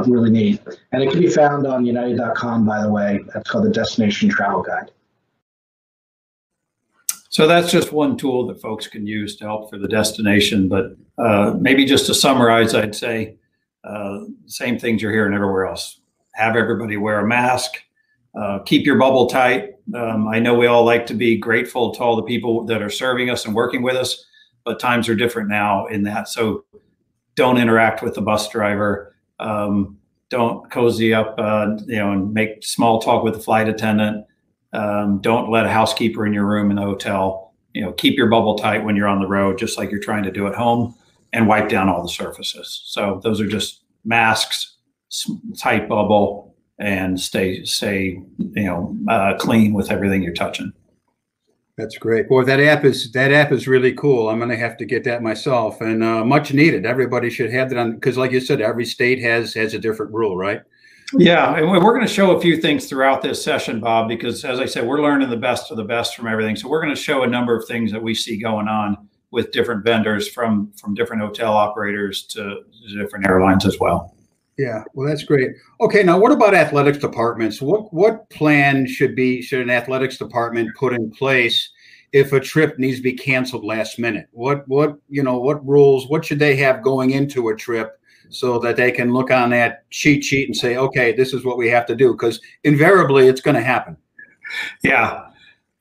really 0.07 0.31
neat, 0.31 0.61
and 0.93 1.03
it 1.03 1.11
can 1.11 1.21
be 1.21 1.29
found 1.29 1.67
on 1.67 1.85
United.com. 1.85 2.67
By 2.67 2.83
the 2.83 2.91
way, 2.91 3.21
it's 3.35 3.51
called 3.51 3.65
the 3.65 3.71
Destination 3.71 4.29
Travel 4.29 4.63
Guide. 4.63 4.91
So 7.35 7.49
that's 7.49 7.73
just 7.73 7.91
one 7.91 8.17
tool 8.17 8.47
that 8.47 8.61
folks 8.61 8.87
can 8.87 9.09
use 9.09 9.35
to 9.39 9.45
help 9.45 9.69
for 9.69 9.77
the 9.77 9.89
destination. 9.89 10.69
But 10.69 10.97
uh, 11.19 11.57
maybe 11.59 11.85
just 11.85 12.07
to 12.07 12.15
summarize, 12.15 12.77
I'd 12.77 12.95
say 12.95 13.35
uh, 13.83 14.21
same 14.47 14.79
things 14.79 15.03
you're 15.03 15.11
hearing 15.11 15.35
everywhere 15.35 15.67
else. 15.67 15.99
Have 16.35 16.55
everybody 16.55 16.97
wear 16.97 17.19
a 17.19 17.27
mask. 17.27 17.83
Uh, 18.41 18.61
keep 18.61 18.87
your 18.87 18.99
bubble 18.99 19.27
tight. 19.27 19.75
Um, 19.97 20.29
I 20.29 20.39
know 20.39 20.55
we 20.55 20.69
all 20.69 20.85
like 20.85 21.07
to 21.07 21.15
be 21.15 21.37
grateful 21.37 21.93
to 21.95 22.01
all 22.05 22.15
the 22.15 22.23
people 22.23 22.67
that 22.67 22.83
are 22.83 22.89
serving 22.89 23.31
us 23.31 23.47
and 23.47 23.53
working 23.53 23.83
with 23.83 23.97
us, 23.97 24.25
but 24.65 24.81
times 24.81 25.09
are 25.09 25.15
different 25.15 25.49
now 25.49 25.87
in 25.87 26.03
that. 26.05 26.29
So 26.29 26.65
don't 27.35 27.59
interact 27.59 28.03
with 28.03 28.15
the 28.15 28.23
bus 28.23 28.49
driver. 28.49 29.15
Um, 29.39 29.99
don't 30.31 30.71
cozy 30.71 31.13
up, 31.13 31.35
uh, 31.39 31.77
you 31.87 31.97
know, 31.97 32.13
and 32.13 32.33
make 32.33 32.65
small 32.65 33.01
talk 33.01 33.23
with 33.23 33.35
the 33.35 33.41
flight 33.41 33.69
attendant 33.69 34.27
um, 34.75 35.21
don't 35.21 35.51
let 35.51 35.67
a 35.67 35.71
housekeeper 35.71 36.27
in 36.27 36.35
your 36.35 36.47
room 36.47 36.71
in 36.71 36.77
the 36.77 36.83
hotel. 36.83 37.55
You 37.73 37.83
know, 37.83 37.93
keep 37.93 38.17
your 38.17 38.29
bubble 38.29 38.57
tight 38.57 38.85
when 38.85 38.97
you're 38.97 39.09
on 39.09 39.21
the 39.21 39.29
road, 39.29 39.57
just 39.57 39.79
like 39.79 39.91
you're 39.91 40.01
trying 40.01 40.25
to 40.25 40.33
do 40.33 40.47
at 40.47 40.55
home, 40.55 40.95
and 41.33 41.49
wipe 41.49 41.69
down 41.69 41.89
all 41.89 42.03
the 42.03 42.09
surfaces. 42.09 42.83
So 42.85 43.21
those 43.23 43.41
are 43.41 43.47
just 43.47 43.83
masks, 44.05 44.77
tight 45.57 45.89
bubble, 45.89 46.55
and 46.79 47.21
stay 47.21 47.65
stay 47.65 48.21
you 48.39 48.65
know 48.65 48.97
uh, 49.09 49.35
clean 49.39 49.75
with 49.75 49.91
everything 49.91 50.23
you're 50.23 50.35
touching. 50.35 50.73
That's 51.77 51.99
great. 51.99 52.29
Boy, 52.29 52.45
that 52.45 52.61
app 52.61 52.85
is 52.85 53.11
that 53.13 53.33
app 53.33 53.51
is 53.51 53.67
really 53.67 53.93
cool. 53.95 54.29
I'm 54.29 54.39
going 54.39 54.51
to 54.51 54.57
have 54.57 54.77
to 54.77 54.85
get 54.85 55.03
that 55.05 55.23
myself, 55.23 55.81
and 55.81 56.05
uh, 56.05 56.25
much 56.25 56.53
needed. 56.55 56.87
Everybody 56.87 57.31
should 57.31 57.53
have 57.53 57.69
that 57.71 57.79
on 57.79 57.95
because, 57.95 58.17
like 58.17 58.31
you 58.31 58.41
said, 58.41 58.61
every 58.61 58.85
state 58.85 59.21
has 59.23 59.55
has 59.55 59.75
a 59.75 59.79
different 59.79 60.13
rule, 60.13 60.37
right? 60.37 60.63
Yeah, 61.17 61.57
and 61.57 61.69
we're 61.69 61.93
going 61.93 62.07
to 62.07 62.13
show 62.13 62.37
a 62.37 62.41
few 62.41 62.61
things 62.61 62.89
throughout 62.89 63.23
this 63.23 63.43
session, 63.43 63.81
Bob, 63.81 64.09
because 64.09 64.45
as 64.45 64.61
I 64.61 64.67
said, 64.67 64.87
we're 64.87 65.03
learning 65.03 65.31
the 65.31 65.37
best 65.37 65.71
of 65.71 65.77
the 65.77 65.85
best 65.85 66.17
from 66.17 66.27
everything. 66.29 66.57
So 66.57 66.69
we're 66.69 66.81
going 66.81 66.95
to 66.95 67.01
show 67.01 67.23
a 67.23 67.27
number 67.27 67.57
of 67.57 67.67
things 67.67 67.91
that 67.93 68.03
we 68.03 68.15
see 68.15 68.37
going 68.37 68.69
on 68.69 69.09
with 69.33 69.51
different 69.51 69.85
vendors 69.85 70.29
from 70.29 70.73
from 70.81 70.95
different 70.95 71.23
hotel 71.23 71.53
operators 71.53 72.23
to 72.23 72.63
different 72.97 73.27
airlines 73.27 73.67
as 73.67 73.81
well. 73.81 74.14
Yeah, 74.59 74.85
well, 74.95 75.09
that's 75.09 75.25
great. 75.25 75.51
Okay, 75.81 76.03
now 76.03 76.19
what 76.19 76.33
about 76.33 76.55
athletics 76.55 76.99
departments? 76.99 77.61
What 77.61 77.93
what 77.93 78.29
plan 78.31 78.87
should 78.87 79.17
be 79.17 79.43
should 79.43 79.61
an 79.61 79.71
athletics 79.71 80.17
department 80.17 80.71
put 80.77 80.93
in 80.93 81.11
place 81.11 81.71
if 82.13 82.33
a 82.33 82.39
trip 82.39 82.79
needs 82.79 82.99
to 82.99 83.03
be 83.03 83.15
canceled 83.15 83.65
last 83.65 83.99
minute? 83.99 84.29
What 84.31 84.67
what 84.69 84.97
you 85.09 85.23
know 85.23 85.39
what 85.41 85.67
rules? 85.67 86.09
What 86.09 86.25
should 86.25 86.39
they 86.39 86.55
have 86.57 86.83
going 86.83 87.11
into 87.11 87.49
a 87.49 87.57
trip? 87.57 87.99
so 88.31 88.59
that 88.59 88.77
they 88.77 88.91
can 88.91 89.13
look 89.13 89.31
on 89.31 89.51
that 89.51 89.89
cheat 89.91 90.25
sheet 90.25 90.49
and 90.49 90.57
say, 90.57 90.77
okay, 90.77 91.13
this 91.13 91.33
is 91.33 91.45
what 91.45 91.57
we 91.57 91.69
have 91.69 91.87
to 91.87 91.95
do. 91.95 92.13
Because 92.13 92.41
invariably 92.65 93.29
it's 93.29 93.41
going 93.41 93.55
to 93.55 93.63
happen. 93.63 93.97
Yeah. 94.83 95.29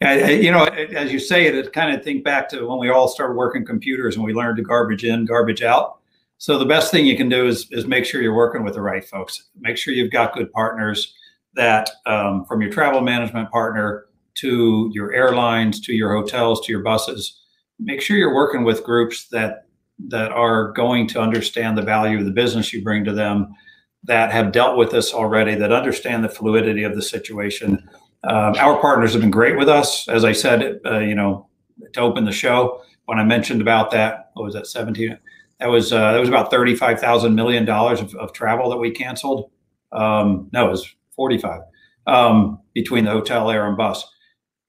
You 0.01 0.51
know, 0.51 0.65
as 0.65 1.11
you 1.13 1.19
say 1.19 1.45
it, 1.45 1.55
it 1.55 1.71
kind 1.71 1.95
of 1.95 2.03
think 2.03 2.23
back 2.23 2.49
to 2.49 2.67
when 2.67 2.77
we 2.77 2.89
all 2.89 3.07
started 3.07 3.35
working 3.35 3.65
computers 3.65 4.15
and 4.15 4.25
we 4.25 4.33
learned 4.33 4.57
to 4.57 4.63
garbage 4.63 5.05
in, 5.05 5.25
garbage 5.25 5.61
out. 5.61 5.99
So 6.43 6.59
the 6.59 6.65
best 6.65 6.91
thing 6.91 7.05
you 7.05 7.15
can 7.15 7.29
do 7.29 7.47
is, 7.47 7.67
is 7.71 7.87
make 7.87 8.03
sure 8.03 8.21
you're 8.21 8.35
working 8.35 8.65
with 8.65 8.73
the 8.73 8.81
right 8.81 9.05
folks. 9.05 9.45
Make 9.61 9.77
sure 9.77 9.93
you've 9.93 10.11
got 10.11 10.33
good 10.33 10.51
partners 10.51 11.15
that 11.53 11.89
um, 12.05 12.43
from 12.43 12.61
your 12.61 12.69
travel 12.69 12.99
management 12.99 13.49
partner 13.49 14.07
to 14.39 14.91
your 14.93 15.13
airlines, 15.13 15.79
to 15.79 15.93
your 15.93 16.13
hotels, 16.13 16.59
to 16.65 16.73
your 16.73 16.81
buses, 16.81 17.41
make 17.79 18.01
sure 18.01 18.17
you're 18.17 18.35
working 18.35 18.65
with 18.65 18.83
groups 18.83 19.29
that 19.29 19.67
that 20.09 20.33
are 20.33 20.73
going 20.73 21.07
to 21.07 21.21
understand 21.21 21.77
the 21.77 21.81
value 21.81 22.19
of 22.19 22.25
the 22.25 22.31
business 22.31 22.73
you 22.73 22.83
bring 22.83 23.05
to 23.05 23.13
them, 23.13 23.55
that 24.03 24.33
have 24.33 24.51
dealt 24.51 24.77
with 24.77 24.91
this 24.91 25.13
already, 25.13 25.55
that 25.55 25.71
understand 25.71 26.25
the 26.25 26.29
fluidity 26.29 26.83
of 26.83 26.93
the 26.93 27.01
situation. 27.01 27.87
Um, 28.25 28.55
our 28.59 28.81
partners 28.81 29.13
have 29.13 29.21
been 29.21 29.31
great 29.31 29.57
with 29.57 29.69
us. 29.69 30.09
As 30.09 30.25
I 30.25 30.33
said, 30.33 30.81
uh, 30.85 30.99
you 30.99 31.15
know, 31.15 31.47
to 31.93 32.01
open 32.01 32.25
the 32.25 32.33
show, 32.33 32.81
when 33.05 33.17
I 33.17 33.23
mentioned 33.23 33.61
about 33.61 33.91
that, 33.91 34.31
what 34.33 34.43
was 34.43 34.55
that, 34.55 34.67
17? 34.67 35.17
That 35.63 35.69
was 35.69 35.93
uh, 35.93 36.11
that 36.11 36.19
was 36.19 36.27
about 36.27 36.51
thirty-five 36.51 36.99
thousand 36.99 37.35
million 37.35 37.63
dollars 37.63 38.01
of, 38.01 38.13
of 38.15 38.33
travel 38.33 38.69
that 38.69 38.75
we 38.75 38.91
canceled. 38.91 39.49
Um, 39.93 40.49
no, 40.51 40.67
it 40.67 40.71
was 40.71 40.93
forty-five 41.15 41.61
um, 42.05 42.59
between 42.73 43.05
the 43.05 43.11
hotel, 43.11 43.49
air, 43.49 43.65
and 43.65 43.77
bus. 43.77 44.03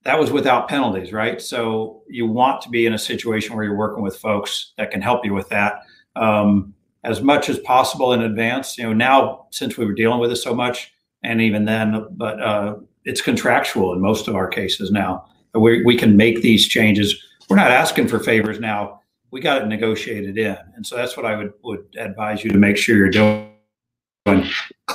That 0.04 0.20
was 0.20 0.30
without 0.30 0.68
penalties, 0.68 1.12
right? 1.12 1.42
So 1.42 2.04
you 2.08 2.28
want 2.28 2.62
to 2.62 2.68
be 2.68 2.86
in 2.86 2.94
a 2.94 2.98
situation 2.98 3.56
where 3.56 3.64
you're 3.64 3.76
working 3.76 4.04
with 4.04 4.16
folks 4.18 4.72
that 4.78 4.92
can 4.92 5.02
help 5.02 5.24
you 5.24 5.34
with 5.34 5.48
that 5.48 5.80
um, 6.14 6.72
as 7.02 7.20
much 7.20 7.48
as 7.48 7.58
possible 7.58 8.12
in 8.12 8.22
advance. 8.22 8.78
You 8.78 8.84
know, 8.84 8.92
now 8.92 9.48
since 9.50 9.76
we 9.76 9.86
were 9.86 9.94
dealing 9.94 10.20
with 10.20 10.30
it 10.30 10.36
so 10.36 10.54
much, 10.54 10.92
and 11.24 11.40
even 11.40 11.64
then, 11.64 12.06
but 12.12 12.40
uh, 12.40 12.76
it's 13.04 13.20
contractual 13.20 13.92
in 13.94 14.00
most 14.00 14.28
of 14.28 14.36
our 14.36 14.46
cases 14.46 14.92
now. 14.92 15.24
We, 15.54 15.82
we 15.82 15.96
can 15.96 16.16
make 16.16 16.42
these 16.42 16.68
changes. 16.68 17.20
We're 17.48 17.56
not 17.56 17.72
asking 17.72 18.06
for 18.06 18.20
favors 18.20 18.60
now. 18.60 19.00
We 19.34 19.40
got 19.40 19.62
it 19.62 19.66
negotiated 19.66 20.38
in, 20.38 20.56
and 20.76 20.86
so 20.86 20.94
that's 20.94 21.16
what 21.16 21.26
I 21.26 21.34
would 21.34 21.54
would 21.64 21.86
advise 21.98 22.44
you 22.44 22.52
to 22.52 22.56
make 22.56 22.76
sure 22.76 22.96
you're 22.96 23.10
doing 23.10 23.50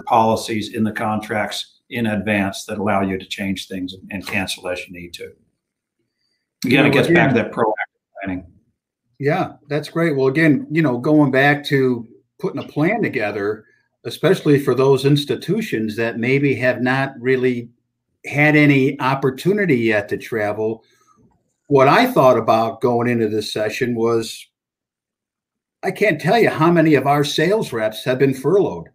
policies 0.05 0.73
in 0.73 0.85
the 0.85 0.93
contracts 0.93 1.81
in 1.89 2.05
advance 2.05 2.63
that 2.63 2.77
allow 2.77 3.01
you 3.01 3.17
to 3.17 3.25
change 3.25 3.67
things 3.67 3.95
and 4.11 4.25
cancel 4.25 4.69
as 4.69 4.87
you 4.87 4.93
need 4.93 5.13
to. 5.15 5.33
Again, 6.65 6.85
it 6.85 6.93
gets 6.93 7.09
back 7.09 7.31
to 7.31 7.35
that 7.35 7.51
proactive 7.51 7.73
planning. 8.23 8.45
Yeah, 9.19 9.55
that's 9.67 9.89
great. 9.89 10.15
Well, 10.15 10.27
again, 10.27 10.67
you 10.71 10.83
know, 10.83 10.97
going 10.97 11.31
back 11.31 11.65
to 11.65 12.07
putting 12.39 12.63
a 12.63 12.67
plan 12.67 13.01
together, 13.01 13.65
especially 14.05 14.57
for 14.57 14.73
those 14.73 15.03
institutions 15.03 15.97
that 15.97 16.17
maybe 16.17 16.55
have 16.55 16.81
not 16.81 17.11
really 17.19 17.71
had 18.25 18.55
any 18.55 18.97
opportunity 19.01 19.75
yet 19.75 20.07
to 20.07 20.17
travel. 20.17 20.85
What 21.69 21.87
I 21.87 22.11
thought 22.11 22.35
about 22.35 22.81
going 22.81 23.07
into 23.07 23.27
this 23.29 23.53
session 23.53 23.93
was 23.93 24.43
I 25.83 25.91
can't 25.91 26.19
tell 26.19 26.39
you 26.39 26.49
how 26.49 26.71
many 26.71 26.95
of 26.95 27.05
our 27.05 27.23
sales 27.23 27.71
reps 27.71 28.03
have 28.05 28.17
been 28.17 28.33
furloughed. 28.33 28.87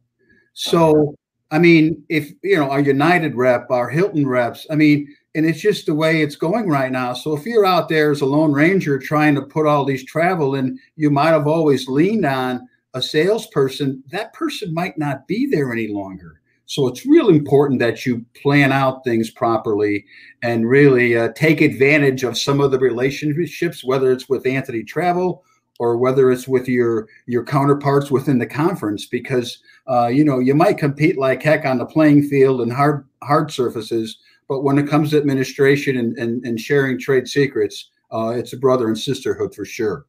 So 0.55 1.15
I 1.53 1.61
mean, 1.61 2.03
if 2.09 2.33
you 2.43 2.57
know 2.57 2.69
our 2.69 2.81
United 2.81 3.37
rep, 3.37 3.71
our 3.71 3.89
Hilton 3.89 4.27
reps, 4.27 4.67
I 4.73 4.75
mean, 4.75 5.07
and 5.37 5.47
it's 5.47 5.61
just 5.61 5.87
the 5.87 5.95
way 5.95 6.21
it's 6.21 6.35
going 6.35 6.69
right 6.69 6.91
now. 6.91 7.13
So 7.13 7.37
if 7.37 7.47
you're 7.47 7.65
out 7.65 7.89
there 7.89 8.11
as 8.11 8.23
a 8.23 8.27
lone 8.27 8.51
ranger 8.51 8.99
trying 8.99 9.37
to 9.37 9.43
put 9.43 9.69
all 9.69 9.85
these 9.85 10.05
travel 10.05 10.57
and 10.57 10.77
you 10.97 11.11
might 11.11 11.29
have 11.31 11.47
always 11.47 11.87
leaned 11.87 12.27
on 12.27 12.69
a 12.95 13.01
salesperson, 13.01 14.03
that 14.09 14.33
person 14.33 14.75
might 14.75 14.99
not 14.99 15.29
be 15.29 15.47
there 15.47 15.73
any 15.73 15.87
longer. 15.87 16.41
So 16.67 16.87
it's 16.89 17.07
real 17.07 17.29
important 17.29 17.81
that 17.81 18.07
you 18.07 18.25
plan 18.41 18.73
out 18.73 19.05
things 19.05 19.31
properly 19.31 20.05
and 20.43 20.69
really 20.69 21.17
uh, 21.17 21.29
take 21.35 21.61
advantage 21.61 22.25
of 22.25 22.39
some 22.39 22.61
of 22.61 22.71
the 22.71 22.79
relationships, 22.79 23.85
whether 23.85 24.11
it's 24.11 24.29
with 24.29 24.47
Anthony 24.47 24.83
Travel 24.83 25.45
or 25.79 25.97
whether 25.97 26.31
it's 26.31 26.47
with 26.47 26.69
your 26.69 27.09
your 27.27 27.45
counterparts 27.45 28.11
within 28.11 28.39
the 28.39 28.47
conference, 28.47 29.07
because 29.07 29.59
uh, 29.89 30.07
you 30.07 30.25
know, 30.25 30.39
you 30.39 30.55
might 30.55 30.79
compete 30.79 31.19
like 31.19 31.43
heck 31.43 31.65
on 31.65 31.79
the 31.79 31.87
playing 31.87 32.23
field 32.23 32.61
and 32.61 32.73
hard 32.73 33.07
hard 33.23 33.51
surfaces, 33.51 34.19
but 34.49 34.63
when 34.63 34.79
it 34.79 34.89
comes 34.89 35.11
to 35.11 35.19
administration 35.19 35.97
and, 35.97 36.17
and, 36.19 36.45
and 36.45 36.61
sharing 36.61 36.99
trade 36.99 37.29
secrets, 37.29 37.91
uh, 38.13 38.29
it's 38.29 38.53
a 38.53 38.59
brother 38.59 38.87
and 38.87 38.99
sisterhood 38.99 39.55
for 39.55 39.65
sure. 39.65 40.07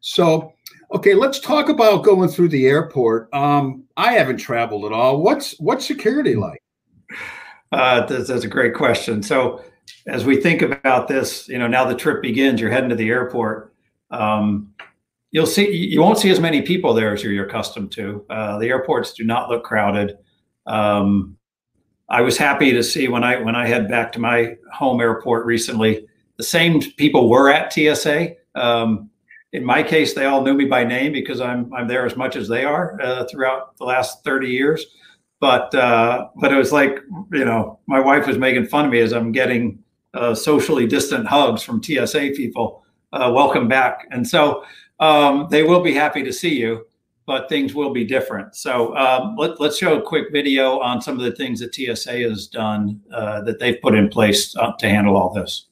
So, 0.00 0.52
okay, 0.92 1.14
let's 1.14 1.40
talk 1.40 1.68
about 1.68 2.04
going 2.04 2.28
through 2.28 2.48
the 2.48 2.66
airport. 2.66 3.32
Um, 3.34 3.84
I 3.96 4.12
haven't 4.12 4.38
traveled 4.38 4.84
at 4.84 4.92
all. 4.92 5.22
What's 5.22 5.58
what's 5.58 5.86
security 5.86 6.34
like? 6.34 6.62
Uh, 7.72 8.06
that's, 8.06 8.28
that's 8.28 8.44
a 8.44 8.48
great 8.48 8.74
question. 8.74 9.22
So, 9.22 9.62
as 10.06 10.24
we 10.24 10.40
think 10.40 10.62
about 10.62 11.08
this, 11.08 11.48
you 11.48 11.58
know, 11.58 11.66
now 11.66 11.84
the 11.84 11.94
trip 11.94 12.22
begins. 12.22 12.60
You're 12.60 12.70
heading 12.70 12.90
to 12.90 12.96
the 12.96 13.08
airport. 13.08 13.74
Um, 14.10 14.72
you'll 15.32 15.46
see 15.46 15.70
you 15.70 16.00
won't 16.00 16.18
see 16.18 16.30
as 16.30 16.40
many 16.40 16.62
people 16.62 16.94
there 16.94 17.12
as 17.12 17.22
you're 17.22 17.46
accustomed 17.46 17.92
to. 17.92 18.24
Uh, 18.30 18.58
the 18.58 18.68
airports 18.68 19.12
do 19.12 19.24
not 19.24 19.50
look 19.50 19.64
crowded. 19.64 20.16
Um, 20.66 21.36
I 22.08 22.20
was 22.20 22.38
happy 22.38 22.72
to 22.72 22.82
see 22.82 23.08
when 23.08 23.24
I 23.24 23.40
when 23.40 23.56
I 23.56 23.66
head 23.66 23.88
back 23.88 24.12
to 24.12 24.20
my 24.20 24.56
home 24.72 25.00
airport 25.00 25.44
recently, 25.44 26.06
the 26.36 26.44
same 26.44 26.80
people 26.80 27.28
were 27.28 27.50
at 27.50 27.72
TSA. 27.72 28.34
Um, 28.54 29.10
in 29.56 29.64
my 29.64 29.82
case, 29.82 30.12
they 30.12 30.26
all 30.26 30.42
knew 30.42 30.52
me 30.52 30.66
by 30.66 30.84
name 30.84 31.12
because 31.12 31.40
I'm 31.40 31.72
I'm 31.72 31.88
there 31.88 32.04
as 32.04 32.14
much 32.14 32.36
as 32.36 32.46
they 32.46 32.64
are 32.64 33.00
uh, 33.00 33.24
throughout 33.24 33.76
the 33.78 33.84
last 33.84 34.22
30 34.22 34.48
years. 34.48 34.84
But 35.40 35.74
uh, 35.74 36.28
but 36.36 36.52
it 36.52 36.56
was 36.56 36.72
like 36.72 36.98
you 37.32 37.44
know 37.44 37.80
my 37.86 37.98
wife 37.98 38.26
was 38.26 38.36
making 38.36 38.66
fun 38.66 38.84
of 38.84 38.90
me 38.90 39.00
as 39.00 39.12
I'm 39.14 39.32
getting 39.32 39.78
uh, 40.12 40.34
socially 40.34 40.86
distant 40.86 41.26
hugs 41.26 41.62
from 41.62 41.82
TSA 41.82 42.32
people. 42.36 42.84
Uh, 43.14 43.32
welcome 43.34 43.66
back, 43.66 44.06
and 44.10 44.28
so 44.28 44.62
um, 45.00 45.48
they 45.50 45.62
will 45.62 45.80
be 45.80 45.94
happy 45.94 46.22
to 46.22 46.32
see 46.32 46.54
you, 46.54 46.86
but 47.26 47.48
things 47.48 47.74
will 47.74 47.94
be 47.94 48.04
different. 48.04 48.56
So 48.56 48.94
um, 48.94 49.36
let, 49.36 49.58
us 49.58 49.78
show 49.78 49.98
a 49.98 50.02
quick 50.02 50.26
video 50.32 50.80
on 50.80 51.00
some 51.00 51.18
of 51.18 51.24
the 51.24 51.32
things 51.32 51.60
that 51.60 51.74
TSA 51.74 52.18
has 52.28 52.46
done 52.46 53.00
uh, 53.10 53.40
that 53.42 53.58
they've 53.58 53.80
put 53.80 53.94
in 53.94 54.08
place 54.08 54.54
uh, 54.56 54.72
to 54.72 54.88
handle 54.88 55.16
all 55.16 55.32
this. 55.32 55.65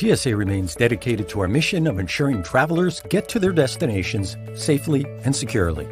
TSA 0.00 0.34
remains 0.34 0.74
dedicated 0.74 1.28
to 1.28 1.40
our 1.40 1.46
mission 1.46 1.86
of 1.86 1.98
ensuring 1.98 2.42
travelers 2.42 3.02
get 3.10 3.28
to 3.28 3.38
their 3.38 3.52
destinations 3.52 4.34
safely 4.54 5.04
and 5.24 5.36
securely. 5.36 5.86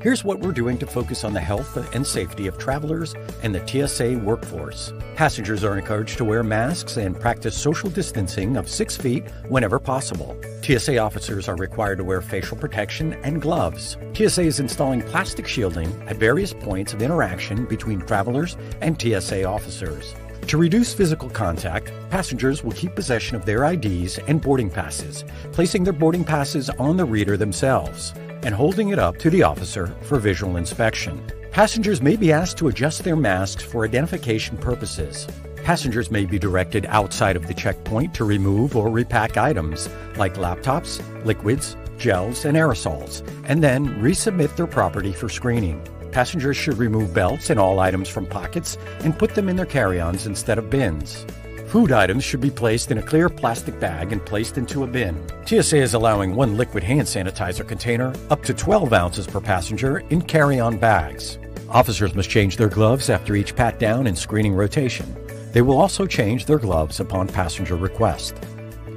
Here's 0.00 0.24
what 0.24 0.40
we're 0.40 0.50
doing 0.50 0.76
to 0.78 0.88
focus 0.88 1.22
on 1.22 1.34
the 1.34 1.40
health 1.40 1.76
and 1.94 2.04
safety 2.04 2.48
of 2.48 2.58
travelers 2.58 3.14
and 3.44 3.54
the 3.54 3.64
TSA 3.64 4.18
workforce. 4.24 4.92
Passengers 5.14 5.62
are 5.62 5.78
encouraged 5.78 6.18
to 6.18 6.24
wear 6.24 6.42
masks 6.42 6.96
and 6.96 7.18
practice 7.18 7.56
social 7.56 7.88
distancing 7.88 8.56
of 8.56 8.68
six 8.68 8.96
feet 8.96 9.22
whenever 9.48 9.78
possible. 9.78 10.36
TSA 10.62 10.98
officers 10.98 11.48
are 11.48 11.56
required 11.56 11.98
to 11.98 12.04
wear 12.04 12.20
facial 12.22 12.56
protection 12.56 13.12
and 13.22 13.40
gloves. 13.40 13.96
TSA 14.14 14.42
is 14.42 14.58
installing 14.58 15.00
plastic 15.02 15.46
shielding 15.46 15.92
at 16.08 16.16
various 16.16 16.52
points 16.52 16.92
of 16.92 17.02
interaction 17.02 17.66
between 17.66 18.00
travelers 18.00 18.56
and 18.80 19.00
TSA 19.00 19.44
officers. 19.44 20.12
To 20.48 20.58
reduce 20.58 20.94
physical 20.94 21.30
contact, 21.30 21.90
passengers 22.10 22.62
will 22.62 22.72
keep 22.72 22.94
possession 22.94 23.34
of 23.34 23.44
their 23.44 23.64
IDs 23.64 24.18
and 24.18 24.40
boarding 24.40 24.70
passes, 24.70 25.24
placing 25.52 25.84
their 25.84 25.92
boarding 25.92 26.22
passes 26.22 26.70
on 26.70 26.96
the 26.96 27.04
reader 27.04 27.36
themselves 27.36 28.12
and 28.42 28.54
holding 28.54 28.90
it 28.90 28.98
up 28.98 29.16
to 29.18 29.30
the 29.30 29.42
officer 29.42 29.86
for 30.02 30.18
visual 30.18 30.56
inspection. 30.56 31.20
Passengers 31.50 32.02
may 32.02 32.14
be 32.14 32.30
asked 32.30 32.58
to 32.58 32.68
adjust 32.68 33.02
their 33.04 33.16
masks 33.16 33.64
for 33.64 33.84
identification 33.84 34.58
purposes. 34.58 35.26
Passengers 35.64 36.10
may 36.10 36.26
be 36.26 36.38
directed 36.38 36.84
outside 36.86 37.36
of 37.36 37.46
the 37.46 37.54
checkpoint 37.54 38.12
to 38.14 38.24
remove 38.24 38.76
or 38.76 38.90
repack 38.90 39.38
items 39.38 39.88
like 40.16 40.34
laptops, 40.34 41.00
liquids, 41.24 41.74
gels, 41.96 42.44
and 42.44 42.56
aerosols, 42.56 43.26
and 43.44 43.62
then 43.62 43.88
resubmit 44.00 44.54
their 44.56 44.66
property 44.66 45.12
for 45.12 45.28
screening. 45.28 45.82
Passengers 46.14 46.56
should 46.56 46.78
remove 46.78 47.12
belts 47.12 47.50
and 47.50 47.58
all 47.58 47.80
items 47.80 48.08
from 48.08 48.24
pockets 48.24 48.78
and 49.00 49.18
put 49.18 49.34
them 49.34 49.48
in 49.48 49.56
their 49.56 49.66
carry 49.66 50.00
ons 50.00 50.28
instead 50.28 50.58
of 50.58 50.70
bins. 50.70 51.26
Food 51.66 51.90
items 51.90 52.22
should 52.22 52.40
be 52.40 52.52
placed 52.52 52.92
in 52.92 52.98
a 52.98 53.02
clear 53.02 53.28
plastic 53.28 53.80
bag 53.80 54.12
and 54.12 54.24
placed 54.24 54.56
into 54.56 54.84
a 54.84 54.86
bin. 54.86 55.20
TSA 55.44 55.76
is 55.76 55.94
allowing 55.94 56.36
one 56.36 56.56
liquid 56.56 56.84
hand 56.84 57.08
sanitizer 57.08 57.66
container 57.66 58.14
up 58.30 58.44
to 58.44 58.54
12 58.54 58.92
ounces 58.92 59.26
per 59.26 59.40
passenger 59.40 60.04
in 60.10 60.22
carry 60.22 60.60
on 60.60 60.78
bags. 60.78 61.36
Officers 61.68 62.14
must 62.14 62.30
change 62.30 62.58
their 62.58 62.68
gloves 62.68 63.10
after 63.10 63.34
each 63.34 63.56
pat 63.56 63.80
down 63.80 64.06
and 64.06 64.16
screening 64.16 64.54
rotation. 64.54 65.16
They 65.52 65.62
will 65.62 65.80
also 65.80 66.06
change 66.06 66.46
their 66.46 66.60
gloves 66.60 67.00
upon 67.00 67.26
passenger 67.26 67.74
request. 67.74 68.36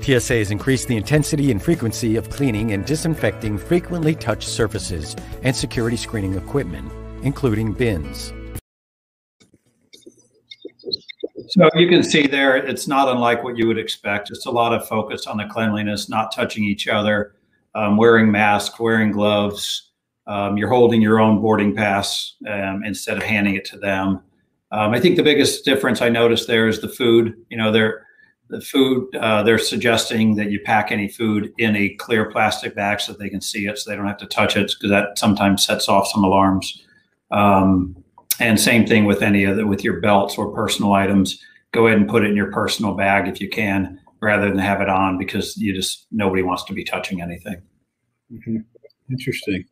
TSA 0.01 0.36
has 0.36 0.51
increased 0.51 0.88
the 0.88 0.97
intensity 0.97 1.50
and 1.50 1.59
frequency 1.59 2.15
of 2.15 2.29
cleaning 2.29 2.74
and 2.74 2.86
disinfecting 2.86 3.57
frequently 3.57 4.13
touched 4.13 4.47
surfaces 4.47 5.15
and 5.41 5.55
security 5.55 5.97
screening 5.97 6.36
equipment, 6.36 6.91
including 7.27 7.74
bins. 7.74 8.34
So 11.50 11.69
you 11.75 11.88
can 11.88 12.01
see 12.03 12.25
there, 12.25 12.57
it's 12.57 12.88
not 12.88 13.07
unlike 13.07 13.43
what 13.43 13.57
you 13.57 13.67
would 13.67 13.77
expect. 13.77 14.29
Just 14.29 14.48
a 14.48 14.51
lot 14.51 14.74
of 14.74 14.88
focus 14.88 15.27
on 15.27 15.38
the 15.38 15.46
cleanliness, 15.46 16.10
not 16.10 16.34
touching 16.34 16.63
each 16.63 16.88
other, 16.88 17.36
um, 17.75 17.98
wearing 17.98 18.31
masks, 18.31 18.79
wearing 18.79 19.12
gloves. 19.12 19.91
Um, 20.25 20.57
you're 20.57 20.69
holding 20.69 21.01
your 21.01 21.19
own 21.19 21.39
boarding 21.39 21.75
pass 21.75 22.36
um, 22.50 22.84
instead 22.84 23.17
of 23.17 23.24
handing 23.24 23.55
it 23.55 23.65
to 23.65 23.77
them. 23.77 24.22
Um, 24.72 24.93
I 24.93 25.00
think 25.00 25.15
the 25.15 25.24
biggest 25.24 25.63
difference 25.63 26.01
I 26.01 26.10
noticed 26.10 26.48
there 26.48 26.67
is 26.67 26.81
the 26.81 26.89
food. 26.89 27.34
You 27.50 27.57
know, 27.57 27.72
they're 27.72 28.05
the 28.50 28.62
food. 28.62 29.15
Uh, 29.15 29.43
they're 29.43 29.57
suggesting 29.57 30.36
that 30.36 30.51
you 30.51 30.60
pack 30.65 30.91
any 30.91 31.07
food 31.07 31.53
in 31.57 31.75
a 31.75 31.89
clear 31.96 32.29
plastic 32.29 32.75
bag 32.75 33.00
so 33.00 33.13
they 33.13 33.29
can 33.29 33.41
see 33.41 33.67
it, 33.67 33.77
so 33.77 33.89
they 33.89 33.96
don't 33.96 34.07
have 34.07 34.17
to 34.17 34.25
touch 34.25 34.57
it, 34.57 34.74
because 34.74 34.89
that 34.89 35.17
sometimes 35.17 35.65
sets 35.65 35.88
off 35.88 36.07
some 36.07 36.24
alarms. 36.24 36.84
Um, 37.31 37.96
and 38.39 38.60
same 38.60 38.86
thing 38.86 39.05
with 39.05 39.22
any 39.22 39.43
of 39.46 39.53
other 39.53 39.67
with 39.67 39.84
your 39.84 40.00
belts 40.00 40.38
or 40.38 40.53
personal 40.53 40.93
items. 40.93 41.43
Go 41.72 41.88
ahead 41.88 42.00
and 42.00 42.10
put 42.10 42.24
it 42.24 42.29
in 42.29 42.36
your 42.36 42.51
personal 42.51 42.93
bag 42.93 43.27
if 43.27 43.41
you 43.41 43.50
can. 43.50 44.00
rather 44.22 44.50
than 44.50 44.57
have 44.57 44.81
it 44.81 44.89
on 44.89 45.17
because 45.17 45.57
you 45.57 45.74
just 45.74 46.07
nobody 46.12 46.41
wants 46.41 46.63
to 46.65 46.74
be 46.74 46.84
touching 46.84 47.22
anything. 47.22 47.62
Mm-hmm. 48.31 48.57
Interesting. 49.10 49.65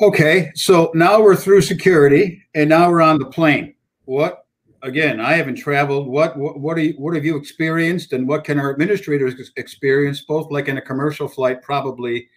Okay, 0.00 0.50
so 0.54 0.90
now 0.94 1.20
we're 1.20 1.36
through 1.36 1.62
security, 1.62 2.42
and 2.54 2.68
now 2.68 2.90
we're 2.90 3.00
on 3.00 3.18
the 3.18 3.26
plane. 3.26 3.74
What? 4.04 4.44
Again, 4.82 5.20
I 5.20 5.34
haven't 5.34 5.56
traveled. 5.56 6.06
What 6.06 6.36
what 6.36 6.60
what, 6.60 6.76
you, 6.78 6.94
what 6.98 7.14
have 7.14 7.24
you 7.24 7.36
experienced, 7.36 8.12
and 8.12 8.28
what 8.28 8.44
can 8.44 8.58
our 8.58 8.70
administrators 8.70 9.52
experience, 9.56 10.22
both 10.22 10.50
like 10.50 10.68
in 10.68 10.78
a 10.78 10.82
commercial 10.82 11.28
flight, 11.28 11.62
probably, 11.62 12.28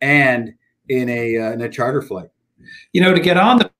and 0.00 0.54
in 0.88 1.08
a 1.08 1.36
uh, 1.38 1.52
in 1.52 1.62
a 1.62 1.68
charter 1.68 2.02
flight? 2.02 2.28
You 2.92 3.00
know, 3.00 3.14
to 3.14 3.20
get 3.20 3.36
on 3.36 3.58
the 3.58 3.70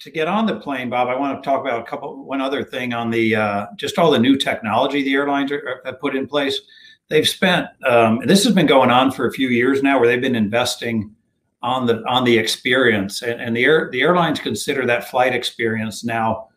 to 0.00 0.10
get 0.10 0.28
on 0.28 0.46
the 0.46 0.58
plane, 0.60 0.90
Bob, 0.90 1.08
I 1.08 1.16
want 1.16 1.42
to 1.42 1.48
talk 1.48 1.60
about 1.60 1.80
a 1.80 1.84
couple 1.84 2.24
one 2.24 2.40
other 2.40 2.64
thing 2.64 2.92
on 2.92 3.10
the 3.10 3.36
uh, 3.36 3.66
just 3.76 3.98
all 3.98 4.10
the 4.10 4.18
new 4.18 4.36
technology 4.36 5.02
the 5.02 5.14
airlines 5.14 5.52
are, 5.52 5.80
have 5.84 6.00
put 6.00 6.16
in 6.16 6.26
place. 6.26 6.60
They've 7.08 7.28
spent 7.28 7.68
um, 7.86 8.20
this 8.24 8.44
has 8.44 8.54
been 8.54 8.66
going 8.66 8.90
on 8.90 9.10
for 9.10 9.26
a 9.26 9.32
few 9.32 9.48
years 9.48 9.82
now, 9.82 9.98
where 9.98 10.08
they've 10.08 10.20
been 10.20 10.36
investing 10.36 11.14
on 11.62 11.86
the 11.86 12.02
on 12.06 12.24
the 12.24 12.36
experience. 12.36 13.22
And, 13.22 13.40
and 13.40 13.56
the 13.56 13.64
air 13.64 13.90
the 13.92 14.02
airlines 14.02 14.40
consider 14.40 14.86
that 14.86 15.10
flight 15.10 15.34
experience 15.34 16.04
now 16.04 16.48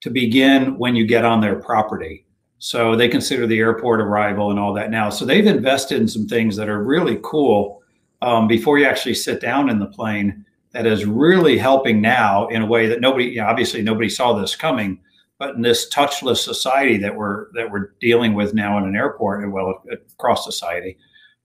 to 0.00 0.10
begin 0.10 0.78
when 0.78 0.96
you 0.96 1.06
get 1.06 1.24
on 1.24 1.40
their 1.40 1.56
property. 1.56 2.26
So 2.58 2.94
they 2.94 3.08
consider 3.08 3.46
the 3.46 3.58
airport 3.58 4.00
arrival 4.00 4.50
and 4.50 4.58
all 4.58 4.74
that 4.74 4.90
now. 4.90 5.08
So 5.08 5.24
they've 5.24 5.46
invested 5.46 6.00
in 6.00 6.08
some 6.08 6.26
things 6.26 6.56
that 6.56 6.68
are 6.68 6.82
really 6.84 7.18
cool 7.22 7.82
um, 8.20 8.48
before 8.48 8.78
you 8.78 8.84
actually 8.84 9.14
sit 9.14 9.40
down 9.40 9.70
in 9.70 9.78
the 9.78 9.86
plane 9.86 10.44
that 10.72 10.86
is 10.86 11.04
really 11.04 11.58
helping 11.58 12.00
now 12.00 12.48
in 12.48 12.62
a 12.62 12.66
way 12.66 12.86
that 12.86 13.00
nobody 13.00 13.26
you 13.26 13.40
know, 13.40 13.46
obviously 13.46 13.82
nobody 13.82 14.08
saw 14.08 14.32
this 14.32 14.56
coming 14.56 15.00
but 15.38 15.54
in 15.54 15.62
this 15.62 15.92
touchless 15.92 16.38
society 16.38 16.98
that 16.98 17.16
we're 17.16 17.52
that 17.52 17.70
we're 17.70 17.92
dealing 18.00 18.34
with 18.34 18.54
now 18.54 18.78
in 18.78 18.84
an 18.84 18.96
airport 18.96 19.42
and 19.42 19.52
well 19.52 19.82
across 20.12 20.44
society 20.44 20.96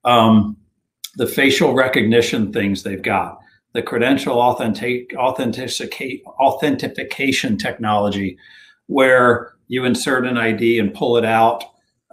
um, 0.06 0.56
the 1.16 1.28
facial 1.28 1.74
recognition 1.74 2.54
things 2.54 2.84
they've 2.84 3.02
got, 3.02 3.40
the 3.74 3.82
credential 3.82 4.40
authentic, 4.40 5.14
authentication 5.18 7.58
technology, 7.58 8.38
where 8.88 9.54
you 9.68 9.86
insert 9.86 10.28
an 10.28 10.38
ID 10.38 10.80
and 10.80 10.94
pull 10.94 11.18
it 11.18 11.26
out, 11.26 11.64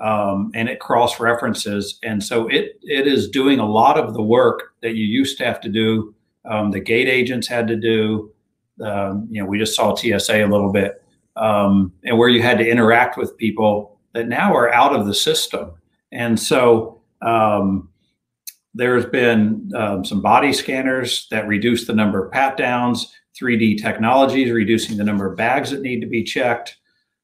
um, 0.00 0.50
and 0.54 0.69
it 0.69 0.81
cross 0.81 1.21
references. 1.21 1.99
And 2.02 2.23
so 2.23 2.49
it 2.49 2.78
it 2.83 3.07
is 3.07 3.28
doing 3.28 3.59
a 3.59 3.69
lot 3.69 3.99
of 3.99 4.14
the 4.14 4.23
work 4.23 4.75
that 4.83 4.95
you 4.95 5.04
used 5.04 5.37
to 5.38 5.45
have 5.45 5.61
to 5.61 5.69
do. 5.69 6.14
Um, 6.44 6.70
the 6.70 6.80
gate 6.80 7.08
agents 7.08 7.46
had 7.46 7.68
to 7.68 7.76
do. 7.76 8.32
Um, 8.80 9.28
you 9.30 9.40
know, 9.42 9.49
we 9.49 9.58
just 9.58 9.76
saw 9.76 9.94
TSA 9.94 10.44
a 10.44 10.46
little 10.46 10.72
bit, 10.72 11.02
um, 11.37 11.92
and 12.04 12.18
where 12.18 12.28
you 12.28 12.42
had 12.42 12.58
to 12.58 12.68
interact 12.68 13.16
with 13.16 13.37
people 13.37 13.99
that 14.12 14.28
now 14.28 14.54
are 14.54 14.72
out 14.72 14.94
of 14.94 15.06
the 15.06 15.14
system. 15.14 15.72
And 16.11 16.38
so 16.38 17.00
um, 17.22 17.88
there's 18.75 19.06
been 19.06 19.70
um, 19.76 20.04
some 20.04 20.20
body 20.20 20.52
scanners 20.52 21.28
that 21.30 21.46
reduce 21.46 21.87
the 21.87 21.94
number 21.94 22.25
of 22.25 22.32
pat 22.32 22.56
downs, 22.56 23.14
3D 23.40 23.80
technologies 23.80 24.50
reducing 24.50 24.96
the 24.96 25.04
number 25.04 25.30
of 25.30 25.37
bags 25.37 25.70
that 25.70 25.80
need 25.80 26.00
to 26.00 26.06
be 26.06 26.22
checked. 26.22 26.76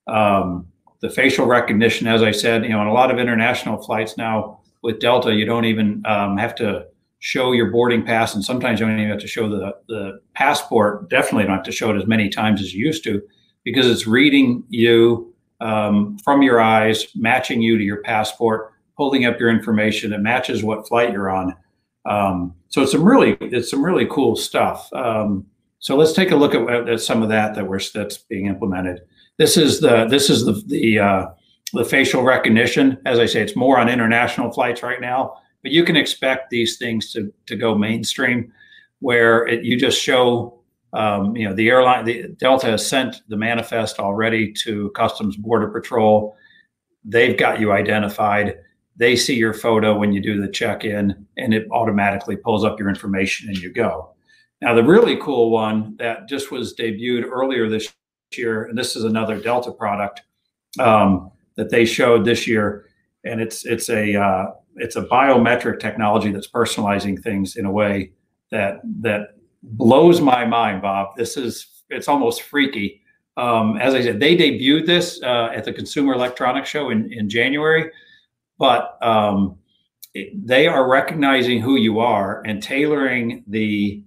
Um, 0.07 0.67
the 1.01 1.11
facial 1.11 1.47
recognition, 1.47 2.07
as 2.07 2.23
I 2.23 2.31
said, 2.31 2.65
you 2.65 2.71
know, 2.71 2.81
on 2.81 2.87
a 2.87 2.93
lot 2.93 3.11
of 3.11 3.19
international 3.19 3.83
flights 3.83 4.17
now 4.17 4.61
with 4.83 5.01
Delta, 5.01 5.35
you 5.35 5.45
don't 5.45 5.65
even 5.65 6.03
have 6.05 6.55
to 6.57 6.87
show 7.21 7.53
your 7.53 7.71
boarding 7.71 8.05
pass, 8.05 8.35
and 8.35 8.45
sometimes 8.45 8.81
you 8.81 8.87
don't 8.87 8.99
even 8.99 9.11
have 9.11 9.21
to 9.21 9.27
show 9.27 9.49
the, 9.49 9.75
the 9.89 10.21
passport. 10.35 11.11
Definitely 11.11 11.45
don't 11.45 11.57
have 11.57 11.65
to 11.65 11.73
show 11.73 11.91
it 11.91 11.97
as 11.97 12.07
many 12.07 12.29
times 12.29 12.61
as 12.61 12.75
you 12.75 12.87
used 12.87 13.05
to 13.05 13.23
because 13.65 13.87
it's 13.87 14.07
reading 14.07 14.65
you 14.69 15.35
um, 15.61 16.19
from 16.19 16.43
your 16.43 16.61
eyes, 16.61 17.09
matching 17.17 17.61
you 17.61 17.77
to 17.77 17.85
your 17.85 18.03
passport 18.03 18.73
holding 18.99 19.25
up 19.25 19.39
your 19.39 19.49
information 19.49 20.11
that 20.11 20.21
matches 20.21 20.63
what 20.63 20.87
flight 20.87 21.13
you're 21.13 21.31
on. 21.31 21.55
Um, 22.05 22.55
so 22.69 22.83
it's 22.83 22.93
some 22.93 23.05
really 23.05 23.37
it's 23.41 23.71
some 23.71 23.83
really 23.83 24.07
cool 24.11 24.37
stuff. 24.37 24.93
Um, 24.93 25.47
so 25.79 25.97
let's 25.97 26.13
take 26.13 26.33
a 26.33 26.37
look 26.37 26.55
at, 26.55 26.89
at, 26.89 27.01
some 27.01 27.23
of 27.23 27.29
that 27.29 27.55
that 27.55 27.67
we're 27.67 27.81
that's 27.95 28.19
being 28.19 28.47
implemented. 28.47 29.01
This 29.39 29.57
is 29.57 29.81
the 29.81 30.07
this 30.07 30.29
is 30.29 30.45
the 30.45 30.61
the 30.67 30.99
uh, 30.99 31.27
the 31.73 31.85
facial 31.85 32.25
recognition. 32.25 32.99
As 33.07 33.21
I 33.21 33.27
say, 33.27 33.41
it's 33.41 33.55
more 33.55 33.79
on 33.79 33.89
international 33.89 34.51
flights 34.51 34.83
right 34.83 35.01
now, 35.01 35.37
but 35.63 35.73
you 35.73 35.85
can 35.85 35.97
expect 35.97 36.51
these 36.51 36.79
things 36.79 37.13
to 37.13 37.33
to 37.47 37.57
go 37.57 37.77
mainstream, 37.77 38.53
where 39.01 39.47
it, 39.47 39.65
you 39.65 39.79
just 39.79 40.01
show. 40.01 40.55
Um, 40.95 41.37
you 41.37 41.47
know, 41.47 41.55
the 41.55 41.69
airline, 41.69 42.07
the 42.07 42.29
Delta 42.39 42.69
has 42.69 42.87
sent 42.87 43.17
the 43.29 43.37
manifest 43.37 43.99
already 43.99 44.55
to 44.65 44.89
Customs 44.93 45.37
Border 45.37 45.69
Patrol. 45.69 46.35
They've 47.05 47.37
got 47.37 47.61
you 47.61 47.73
identified 47.73 48.57
they 48.99 49.15
see 49.15 49.37
your 49.37 49.55
photo 49.55 49.97
when 49.97 50.13
you 50.13 50.21
do 50.21 50.41
the 50.41 50.49
check-in 50.49 51.27
and 51.37 51.55
it 51.55 51.67
automatically 51.71 52.37
pulls 52.37 52.65
up 52.65 52.79
your 52.79 52.89
information 52.89 53.49
and 53.49 53.57
you 53.57 53.73
go. 53.73 54.11
Now, 54.61 54.75
the 54.75 54.83
really 54.83 55.17
cool 55.17 55.51
one 55.51 55.95
that 55.99 56.29
just 56.29 56.51
was 56.51 56.75
debuted 56.75 57.25
earlier 57.25 57.69
this 57.69 57.93
year, 58.37 58.65
and 58.65 58.77
this 58.77 58.97
is 58.97 59.05
another 59.05 59.41
Delta 59.41 59.71
product 59.71 60.23
um, 60.81 61.31
that 61.55 61.71
they 61.71 61.85
showed 61.85 62.25
this 62.25 62.49
year, 62.49 62.87
and 63.25 63.41
it's 63.41 63.65
it's 63.65 63.89
a 63.89 64.21
uh, 64.21 64.47
it's 64.81 64.97
a 64.97 65.03
biometric 65.03 65.81
technology 65.81 66.31
that's 66.33 66.49
personalizing 66.49 67.23
things 67.23 67.57
in 67.57 67.67
a 67.67 67.71
way 67.71 68.13
that 68.51 68.81
that 69.01 69.37
blows 69.63 70.21
my 70.21 70.45
mind, 70.45 70.83
Bob. 70.83 71.17
This 71.17 71.37
is 71.37 71.83
it's 71.91 72.09
almost 72.09 72.43
freaky. 72.43 73.03
Um, 73.37 73.77
as 73.77 73.95
I 73.95 74.03
said, 74.03 74.19
they 74.19 74.37
debuted 74.37 74.87
this 74.87 75.23
uh, 75.23 75.51
at 75.55 75.65
the 75.65 75.73
Consumer 75.73 76.15
Electronics 76.15 76.69
Show 76.69 76.91
in 76.91 77.13
in 77.13 77.29
January 77.29 77.91
but 78.59 78.99
um, 79.03 79.57
it, 80.15 80.47
they 80.47 80.67
are 80.67 80.89
recognizing 80.89 81.61
who 81.61 81.77
you 81.77 82.01
are 82.01 82.43
and 82.45 82.63
tailoring 82.63 83.45
the 83.47 84.03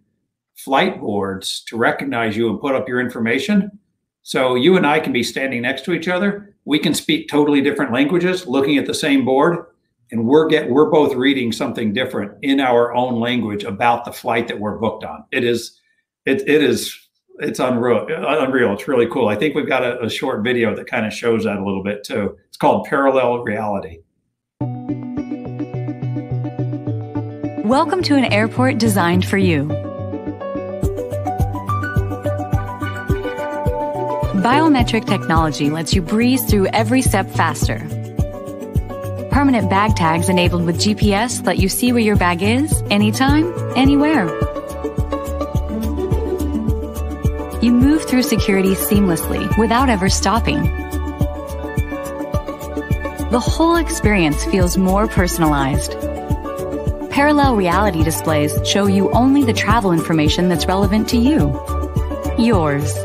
flight 0.58 1.00
boards 1.00 1.64
to 1.68 1.78
recognize 1.78 2.38
you 2.38 2.50
and 2.50 2.60
put 2.60 2.76
up 2.76 2.88
your 2.88 3.00
information. 3.00 3.72
So 4.22 4.56
you 4.56 4.78
and 4.78 4.86
I 4.86 5.00
can 5.00 5.14
be 5.14 5.24
standing 5.24 5.64
next 5.64 5.86
to 5.86 5.94
each 5.94 6.08
other. 6.08 6.56
We 6.66 6.78
can 6.78 6.94
speak 6.94 7.28
totally 7.28 7.62
different 7.62 7.92
languages, 7.92 8.46
looking 8.46 8.78
at 8.78 8.86
the 8.86 8.94
same 8.94 9.26
board, 9.26 9.66
and 10.12 10.26
we're 10.26 10.48
get 10.48 10.70
we're 10.70 10.90
both 10.90 11.16
reading 11.16 11.52
something 11.52 11.94
different 11.94 12.34
in 12.42 12.60
our 12.60 12.94
own 12.94 13.20
language 13.20 13.64
about 13.64 14.06
the 14.06 14.12
flight 14.12 14.48
that 14.50 14.60
we're 14.60 14.78
booked 14.78 15.04
on. 15.04 15.24
It 15.32 15.44
is, 15.44 15.80
it 16.26 16.42
it 16.48 16.62
is 16.62 16.98
it's 17.40 17.60
unreal. 17.60 18.06
Unreal. 18.08 18.74
It's 18.74 18.88
really 18.88 19.08
cool. 19.08 19.28
I 19.30 19.36
think 19.36 19.56
we've 19.56 19.68
got 19.68 19.84
a, 19.84 20.00
a 20.04 20.10
short 20.10 20.44
video 20.44 20.76
that 20.76 20.86
kind 20.88 21.06
of 21.06 21.14
shows 21.14 21.46
that 21.46 21.58
a 21.58 21.66
little 21.66 21.84
bit 21.84 22.04
too. 22.04 22.38
It's 22.50 22.58
called 22.58 22.86
Parallel 22.86 23.40
Reality. 23.40 24.00
Welcome 27.66 28.04
to 28.04 28.16
an 28.16 28.26
airport 28.26 28.78
designed 28.78 29.26
for 29.26 29.38
you. 29.38 29.64
Biometric 34.44 35.06
technology 35.08 35.70
lets 35.70 35.94
you 35.94 36.02
breeze 36.02 36.44
through 36.50 36.68
every 36.68 37.02
step 37.02 37.30
faster. 37.30 37.88
Permanent 39.32 39.70
bag 39.70 39.96
tags 39.96 40.30
enabled 40.30 40.66
with 40.66 40.78
GPS 40.78 41.46
let 41.46 41.58
you 41.58 41.70
see 41.70 41.92
where 41.92 42.02
your 42.02 42.16
bag 42.16 42.44
is, 42.44 42.82
anytime, 42.90 43.54
anywhere. 43.76 44.28
You 47.62 47.72
move 47.74 48.04
through 48.04 48.24
security 48.24 48.76
seamlessly 48.76 49.58
without 49.58 49.90
ever 49.90 50.10
stopping. 50.10 50.62
The 53.32 53.40
whole 53.40 53.78
experience 53.78 54.44
feels 54.46 54.78
more 54.78 55.08
personalized 55.08 55.96
Parallel 57.12 57.58
reality 57.58 58.06
displays 58.06 58.58
show 58.66 58.88
you 58.88 59.12
only 59.12 59.44
the 59.44 59.52
travel 59.52 59.92
information 59.92 60.48
that's 60.48 60.66
relevant 60.66 61.10
to 61.10 61.18
you. 61.18 61.52
Yours. 62.40 62.98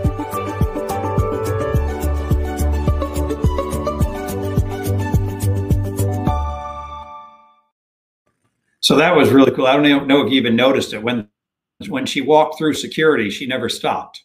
So 8.87 8.97
that 8.97 9.17
was 9.17 9.31
really 9.31 9.51
cool. 9.51 9.67
I 9.67 9.77
don't 9.77 10.07
know 10.07 10.25
if 10.25 10.31
you 10.31 10.39
even 10.39 10.57
noticed 10.57 10.93
it. 10.93 11.03
When 11.03 11.29
when 11.89 12.07
she 12.07 12.21
walked 12.23 12.57
through 12.57 12.75
security, 12.75 13.31
she 13.31 13.47
never 13.47 13.69
stopped. 13.69 14.23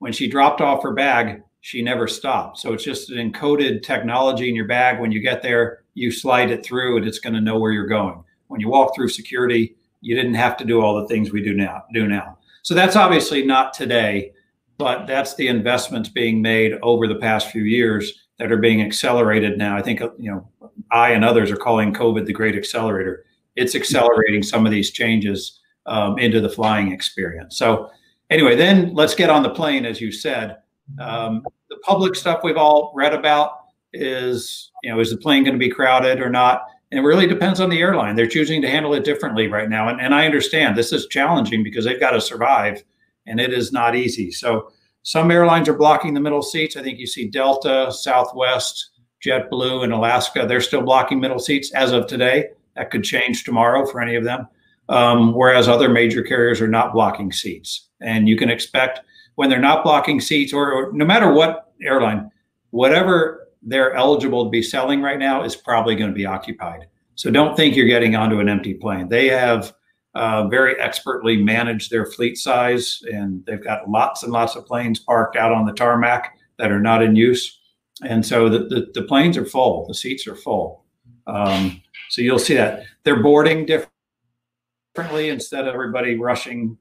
When 0.00 0.12
she 0.12 0.28
dropped 0.28 0.60
off 0.60 0.82
her 0.82 0.92
bag, 0.92 1.42
she 1.60 1.80
never 1.80 2.06
stopped. 2.06 2.58
So 2.58 2.72
it's 2.72 2.84
just 2.84 3.10
an 3.10 3.32
encoded 3.32 3.82
technology 3.82 4.48
in 4.48 4.54
your 4.54 4.66
bag. 4.66 5.00
When 5.00 5.12
you 5.12 5.20
get 5.20 5.42
there, 5.42 5.84
you 5.94 6.10
slide 6.10 6.50
it 6.50 6.64
through 6.64 6.98
and 6.98 7.06
it's 7.06 7.18
going 7.18 7.34
to 7.34 7.40
know 7.40 7.58
where 7.58 7.72
you're 7.72 7.86
going 7.86 8.22
when 8.50 8.60
you 8.60 8.68
walk 8.68 8.94
through 8.94 9.08
security, 9.08 9.76
you 10.00 10.16
didn't 10.16 10.34
have 10.34 10.56
to 10.56 10.64
do 10.64 10.80
all 10.80 11.00
the 11.00 11.06
things 11.06 11.30
we 11.30 11.40
do 11.40 11.54
now. 11.54 11.84
Do 11.94 12.08
now. 12.08 12.36
So 12.62 12.74
that's 12.74 12.96
obviously 12.96 13.46
not 13.46 13.72
today, 13.72 14.32
but 14.76 15.06
that's 15.06 15.36
the 15.36 15.46
investments 15.46 16.08
being 16.08 16.42
made 16.42 16.72
over 16.82 17.06
the 17.06 17.14
past 17.14 17.52
few 17.52 17.62
years 17.62 18.26
that 18.38 18.50
are 18.50 18.56
being 18.56 18.82
accelerated 18.82 19.56
now. 19.56 19.76
I 19.76 19.82
think 19.82 20.00
you 20.18 20.32
know 20.32 20.48
I 20.90 21.10
and 21.10 21.24
others 21.24 21.50
are 21.52 21.56
calling 21.56 21.94
COVID 21.94 22.26
the 22.26 22.32
great 22.32 22.56
accelerator. 22.56 23.24
It's 23.60 23.74
accelerating 23.74 24.42
some 24.42 24.66
of 24.66 24.72
these 24.72 24.90
changes 24.90 25.60
um, 25.86 26.18
into 26.18 26.40
the 26.40 26.48
flying 26.48 26.92
experience. 26.92 27.56
So 27.56 27.90
anyway, 28.28 28.56
then 28.56 28.94
let's 28.94 29.14
get 29.14 29.30
on 29.30 29.42
the 29.42 29.54
plane, 29.60 29.84
as 29.86 30.00
you 30.00 30.10
said. 30.12 30.56
Um, 30.98 31.42
the 31.68 31.76
public 31.90 32.14
stuff 32.14 32.40
we've 32.42 32.62
all 32.64 32.92
read 32.94 33.14
about. 33.14 33.50
is, 33.92 34.70
you 34.82 34.90
know, 34.90 35.00
is 35.00 35.10
the 35.10 35.16
plane 35.16 35.42
going 35.44 35.58
to 35.58 35.66
be 35.66 35.68
crowded 35.68 36.20
or 36.20 36.30
not? 36.30 36.62
And 36.90 37.00
it 37.00 37.02
really 37.02 37.26
depends 37.26 37.60
on 37.60 37.70
the 37.70 37.80
airline. 37.80 38.14
They're 38.14 38.36
choosing 38.36 38.62
to 38.62 38.70
handle 38.70 38.94
it 38.94 39.04
differently 39.04 39.48
right 39.48 39.68
now. 39.68 39.88
And, 39.88 40.00
and 40.00 40.14
I 40.14 40.26
understand 40.26 40.76
this 40.76 40.92
is 40.92 41.06
challenging 41.08 41.64
because 41.64 41.84
they've 41.84 42.06
got 42.06 42.12
to 42.12 42.20
survive 42.20 42.84
and 43.26 43.40
it 43.40 43.52
is 43.52 43.72
not 43.72 43.96
easy. 43.96 44.30
So 44.30 44.70
some 45.02 45.30
airlines 45.30 45.68
are 45.68 45.76
blocking 45.76 46.14
the 46.14 46.20
middle 46.20 46.42
seats. 46.42 46.76
I 46.76 46.82
think 46.82 46.98
you 46.98 47.06
see 47.06 47.28
Delta, 47.28 47.90
Southwest, 47.90 48.90
JetBlue, 49.24 49.84
and 49.84 49.92
Alaska. 49.92 50.46
They're 50.46 50.60
still 50.60 50.82
blocking 50.82 51.20
middle 51.20 51.38
seats 51.38 51.72
as 51.74 51.92
of 51.92 52.06
today. 52.06 52.50
That 52.76 52.90
could 52.90 53.04
change 53.04 53.44
tomorrow 53.44 53.86
for 53.86 54.00
any 54.00 54.14
of 54.14 54.24
them. 54.24 54.46
Um, 54.88 55.34
whereas 55.34 55.68
other 55.68 55.88
major 55.88 56.22
carriers 56.22 56.60
are 56.60 56.68
not 56.68 56.92
blocking 56.92 57.30
seats. 57.30 57.88
And 58.00 58.28
you 58.28 58.36
can 58.36 58.50
expect 58.50 59.00
when 59.36 59.48
they're 59.48 59.60
not 59.60 59.84
blocking 59.84 60.20
seats, 60.20 60.52
or, 60.52 60.72
or 60.72 60.92
no 60.92 61.04
matter 61.04 61.32
what 61.32 61.72
airline, 61.82 62.30
whatever 62.70 63.48
they're 63.62 63.94
eligible 63.94 64.44
to 64.44 64.50
be 64.50 64.62
selling 64.62 65.00
right 65.00 65.18
now 65.18 65.44
is 65.44 65.54
probably 65.54 65.94
going 65.94 66.10
to 66.10 66.14
be 66.14 66.26
occupied. 66.26 66.86
So 67.14 67.30
don't 67.30 67.56
think 67.56 67.76
you're 67.76 67.86
getting 67.86 68.16
onto 68.16 68.40
an 68.40 68.48
empty 68.48 68.74
plane. 68.74 69.08
They 69.08 69.28
have 69.28 69.74
uh, 70.14 70.48
very 70.48 70.80
expertly 70.80 71.36
managed 71.36 71.90
their 71.90 72.06
fleet 72.06 72.36
size, 72.36 73.00
and 73.12 73.44
they've 73.46 73.62
got 73.62 73.88
lots 73.88 74.22
and 74.22 74.32
lots 74.32 74.56
of 74.56 74.66
planes 74.66 74.98
parked 74.98 75.36
out 75.36 75.52
on 75.52 75.66
the 75.66 75.72
tarmac 75.72 76.36
that 76.58 76.72
are 76.72 76.80
not 76.80 77.02
in 77.02 77.14
use. 77.14 77.60
And 78.02 78.24
so 78.24 78.48
the, 78.48 78.60
the, 78.60 78.90
the 78.94 79.02
planes 79.02 79.36
are 79.36 79.44
full, 79.44 79.86
the 79.86 79.94
seats 79.94 80.26
are 80.26 80.34
full. 80.36 80.84
Um, 81.26 81.80
so 82.10 82.20
you'll 82.22 82.38
see 82.38 82.54
that 82.54 82.84
they're 83.04 83.22
boarding 83.22 83.66
differently 83.66 85.30
instead 85.30 85.66
of 85.66 85.74
everybody 85.74 86.18
rushing 86.18 86.76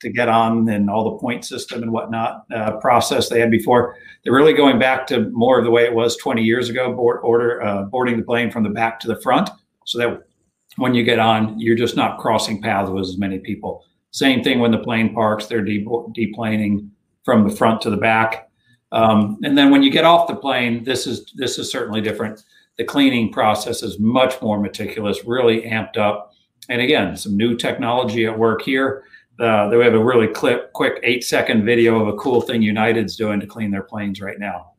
to 0.00 0.10
get 0.10 0.28
on 0.28 0.68
and 0.68 0.90
all 0.90 1.12
the 1.12 1.18
point 1.18 1.44
system 1.44 1.82
and 1.82 1.92
whatnot 1.92 2.44
uh, 2.52 2.72
process 2.78 3.28
they 3.28 3.38
had 3.38 3.50
before. 3.50 3.96
They're 4.22 4.34
really 4.34 4.52
going 4.52 4.78
back 4.80 5.06
to 5.06 5.30
more 5.30 5.58
of 5.58 5.64
the 5.64 5.70
way 5.70 5.84
it 5.84 5.94
was 5.94 6.16
20 6.16 6.42
years 6.42 6.68
ago, 6.68 6.92
board, 6.92 7.20
order 7.22 7.62
uh, 7.62 7.84
boarding 7.84 8.16
the 8.16 8.24
plane 8.24 8.50
from 8.50 8.64
the 8.64 8.70
back 8.70 8.98
to 9.00 9.08
the 9.08 9.20
front, 9.20 9.48
so 9.86 9.98
that 9.98 10.22
when 10.76 10.94
you 10.94 11.04
get 11.04 11.20
on, 11.20 11.58
you're 11.58 11.76
just 11.76 11.96
not 11.96 12.18
crossing 12.18 12.60
paths 12.60 12.90
with 12.90 13.02
as 13.02 13.18
many 13.18 13.38
people. 13.38 13.84
Same 14.10 14.42
thing 14.42 14.58
when 14.58 14.72
the 14.72 14.78
plane 14.78 15.14
parks; 15.14 15.46
they're 15.46 15.64
de- 15.64 15.84
deplaning 15.84 16.88
from 17.24 17.48
the 17.48 17.54
front 17.54 17.80
to 17.82 17.90
the 17.90 17.96
back. 17.96 18.50
Um, 18.90 19.38
and 19.42 19.56
then 19.56 19.70
when 19.70 19.82
you 19.82 19.90
get 19.90 20.04
off 20.04 20.28
the 20.28 20.36
plane, 20.36 20.82
this 20.82 21.06
is 21.06 21.32
this 21.36 21.58
is 21.58 21.70
certainly 21.70 22.00
different. 22.00 22.44
The 22.82 22.88
cleaning 22.88 23.30
process 23.30 23.84
is 23.84 24.00
much 24.00 24.42
more 24.42 24.58
meticulous, 24.58 25.24
really 25.24 25.62
amped 25.62 25.96
up. 25.96 26.32
And 26.68 26.80
again, 26.80 27.16
some 27.16 27.36
new 27.36 27.56
technology 27.56 28.26
at 28.26 28.36
work 28.36 28.62
here. 28.62 29.04
Uh, 29.38 29.68
we 29.70 29.84
have 29.84 29.94
a 29.94 30.04
really 30.04 30.26
clip, 30.26 30.72
quick 30.72 30.98
eight 31.04 31.22
second 31.22 31.64
video 31.64 32.00
of 32.00 32.08
a 32.08 32.16
cool 32.16 32.40
thing 32.40 32.60
United's 32.60 33.14
doing 33.14 33.38
to 33.38 33.46
clean 33.46 33.70
their 33.70 33.84
planes 33.84 34.20
right 34.20 34.36
now. 34.40 34.72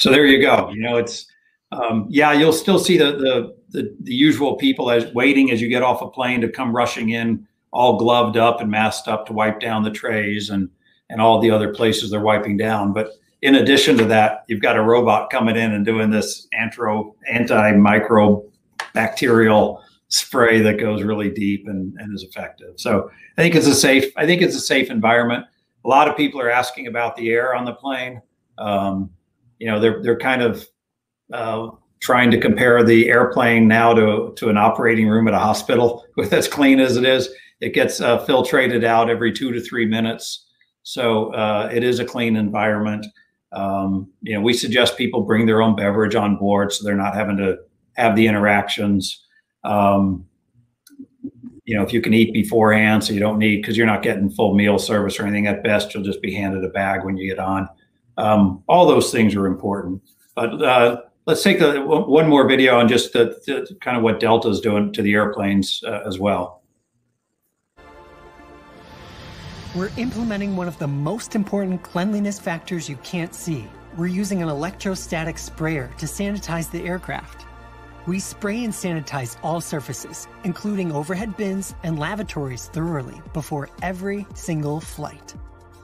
So 0.00 0.10
there 0.10 0.26
you 0.26 0.40
go. 0.40 0.70
You 0.70 0.82
know, 0.82 0.96
it's 0.96 1.28
um, 1.70 2.08
yeah, 2.10 2.32
you'll 2.32 2.52
still 2.52 2.80
see 2.80 2.98
the, 2.98 3.12
the, 3.12 3.57
the 3.70 3.94
the 4.00 4.14
usual 4.14 4.56
people 4.56 4.90
as 4.90 5.12
waiting 5.14 5.50
as 5.50 5.60
you 5.60 5.68
get 5.68 5.82
off 5.82 6.02
a 6.02 6.08
plane 6.08 6.40
to 6.40 6.48
come 6.48 6.74
rushing 6.74 7.10
in, 7.10 7.46
all 7.70 7.98
gloved 7.98 8.36
up 8.36 8.60
and 8.60 8.70
masked 8.70 9.08
up 9.08 9.26
to 9.26 9.32
wipe 9.32 9.60
down 9.60 9.82
the 9.82 9.90
trays 9.90 10.50
and 10.50 10.68
and 11.10 11.20
all 11.20 11.40
the 11.40 11.50
other 11.50 11.72
places 11.72 12.10
they're 12.10 12.20
wiping 12.20 12.56
down. 12.56 12.92
But 12.92 13.12
in 13.42 13.54
addition 13.54 13.96
to 13.98 14.04
that, 14.06 14.44
you've 14.48 14.60
got 14.60 14.76
a 14.76 14.82
robot 14.82 15.30
coming 15.30 15.56
in 15.56 15.72
and 15.72 15.84
doing 15.84 16.10
this 16.10 16.48
antro 16.52 17.14
antimicrobe 17.32 18.50
bacterial 18.94 19.82
spray 20.08 20.60
that 20.60 20.80
goes 20.80 21.02
really 21.02 21.30
deep 21.30 21.68
and, 21.68 21.94
and 21.98 22.14
is 22.14 22.22
effective. 22.22 22.74
So 22.76 23.10
I 23.36 23.42
think 23.42 23.54
it's 23.54 23.66
a 23.66 23.74
safe. 23.74 24.12
I 24.16 24.26
think 24.26 24.42
it's 24.42 24.56
a 24.56 24.60
safe 24.60 24.90
environment. 24.90 25.44
A 25.84 25.88
lot 25.88 26.08
of 26.08 26.16
people 26.16 26.40
are 26.40 26.50
asking 26.50 26.86
about 26.88 27.16
the 27.16 27.30
air 27.30 27.54
on 27.54 27.64
the 27.64 27.74
plane. 27.74 28.20
Um, 28.58 29.10
you 29.58 29.70
know, 29.70 29.78
they're 29.78 30.02
they're 30.02 30.18
kind 30.18 30.42
of 30.42 30.66
uh, 31.32 31.68
trying 32.00 32.30
to 32.30 32.40
compare 32.40 32.82
the 32.82 33.08
airplane 33.08 33.66
now 33.68 33.92
to 33.92 34.32
to 34.36 34.48
an 34.48 34.56
operating 34.56 35.08
room 35.08 35.28
at 35.28 35.34
a 35.34 35.38
hospital 35.38 36.04
with 36.16 36.32
as 36.32 36.48
clean 36.48 36.80
as 36.80 36.96
it 36.96 37.04
is. 37.04 37.28
It 37.60 37.74
gets 37.74 38.00
uh, 38.00 38.24
filtrated 38.24 38.84
out 38.84 39.10
every 39.10 39.32
two 39.32 39.52
to 39.52 39.60
three 39.60 39.86
minutes, 39.86 40.46
so 40.82 41.32
uh, 41.34 41.68
it 41.72 41.82
is 41.82 41.98
a 41.98 42.04
clean 42.04 42.36
environment. 42.36 43.06
Um, 43.52 44.10
you 44.22 44.34
know, 44.34 44.40
we 44.40 44.52
suggest 44.52 44.98
people 44.98 45.22
bring 45.22 45.46
their 45.46 45.62
own 45.62 45.74
beverage 45.74 46.14
on 46.14 46.36
board 46.36 46.72
so 46.72 46.84
they're 46.84 46.94
not 46.94 47.14
having 47.14 47.36
to 47.38 47.58
have 47.96 48.14
the 48.14 48.26
interactions. 48.26 49.24
Um, 49.64 50.26
you 51.64 51.76
know, 51.76 51.82
if 51.82 51.92
you 51.92 52.00
can 52.00 52.14
eat 52.14 52.32
beforehand, 52.32 53.04
so 53.04 53.12
you 53.12 53.20
don't 53.20 53.38
need 53.38 53.56
because 53.56 53.76
you're 53.76 53.86
not 53.86 54.02
getting 54.02 54.30
full 54.30 54.54
meal 54.54 54.78
service 54.78 55.18
or 55.18 55.24
anything. 55.24 55.46
At 55.46 55.62
best, 55.62 55.92
you'll 55.92 56.04
just 56.04 56.22
be 56.22 56.32
handed 56.32 56.64
a 56.64 56.68
bag 56.68 57.04
when 57.04 57.16
you 57.16 57.28
get 57.28 57.38
on. 57.38 57.68
Um, 58.16 58.62
all 58.68 58.86
those 58.86 59.12
things 59.12 59.34
are 59.34 59.46
important. 59.46 60.02
But 60.34 60.62
uh, 60.62 61.02
let's 61.28 61.42
take 61.42 61.60
one 61.60 62.26
more 62.26 62.48
video 62.48 62.78
on 62.78 62.88
just 62.88 63.12
the, 63.12 63.38
the, 63.46 63.76
kind 63.82 63.98
of 63.98 64.02
what 64.02 64.18
Delta 64.18 64.48
is 64.48 64.60
doing 64.60 64.92
to 64.94 65.02
the 65.02 65.12
airplanes 65.12 65.82
uh, 65.86 66.00
as 66.06 66.18
well. 66.18 66.62
We're 69.74 69.90
implementing 69.98 70.56
one 70.56 70.66
of 70.66 70.78
the 70.78 70.88
most 70.88 71.36
important 71.36 71.82
cleanliness 71.82 72.40
factors 72.40 72.88
you 72.88 72.96
can't 73.04 73.34
see. 73.34 73.66
We're 73.98 74.06
using 74.06 74.42
an 74.42 74.48
electrostatic 74.48 75.36
sprayer 75.36 75.90
to 75.98 76.06
sanitize 76.06 76.70
the 76.70 76.82
aircraft. 76.84 77.44
We 78.06 78.20
spray 78.20 78.64
and 78.64 78.72
sanitize 78.72 79.36
all 79.42 79.60
surfaces, 79.60 80.28
including 80.44 80.92
overhead 80.92 81.36
bins 81.36 81.74
and 81.82 81.98
lavatories 81.98 82.68
thoroughly 82.68 83.20
before 83.34 83.68
every 83.82 84.26
single 84.34 84.80
flight. 84.80 85.34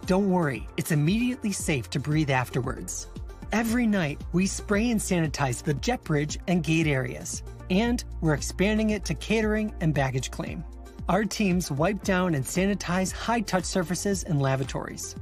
Don't 0.06 0.30
worry, 0.30 0.66
it's 0.78 0.90
immediately 0.90 1.52
safe 1.52 1.90
to 1.90 2.00
breathe 2.00 2.30
afterwards. 2.30 3.08
Every 3.54 3.86
night, 3.86 4.20
we 4.32 4.48
spray 4.48 4.90
and 4.90 5.00
sanitize 5.00 5.62
the 5.62 5.74
jet 5.74 6.02
bridge 6.02 6.40
and 6.48 6.64
gate 6.64 6.88
areas, 6.88 7.44
and 7.70 8.02
we're 8.20 8.34
expanding 8.34 8.90
it 8.90 9.04
to 9.04 9.14
catering 9.14 9.72
and 9.80 9.94
baggage 9.94 10.32
claim. 10.32 10.64
Our 11.08 11.24
teams 11.24 11.70
wipe 11.70 12.02
down 12.02 12.34
and 12.34 12.44
sanitize 12.44 13.12
high 13.12 13.42
touch 13.42 13.62
surfaces 13.62 14.24
and 14.24 14.42
lavatories. 14.42 15.14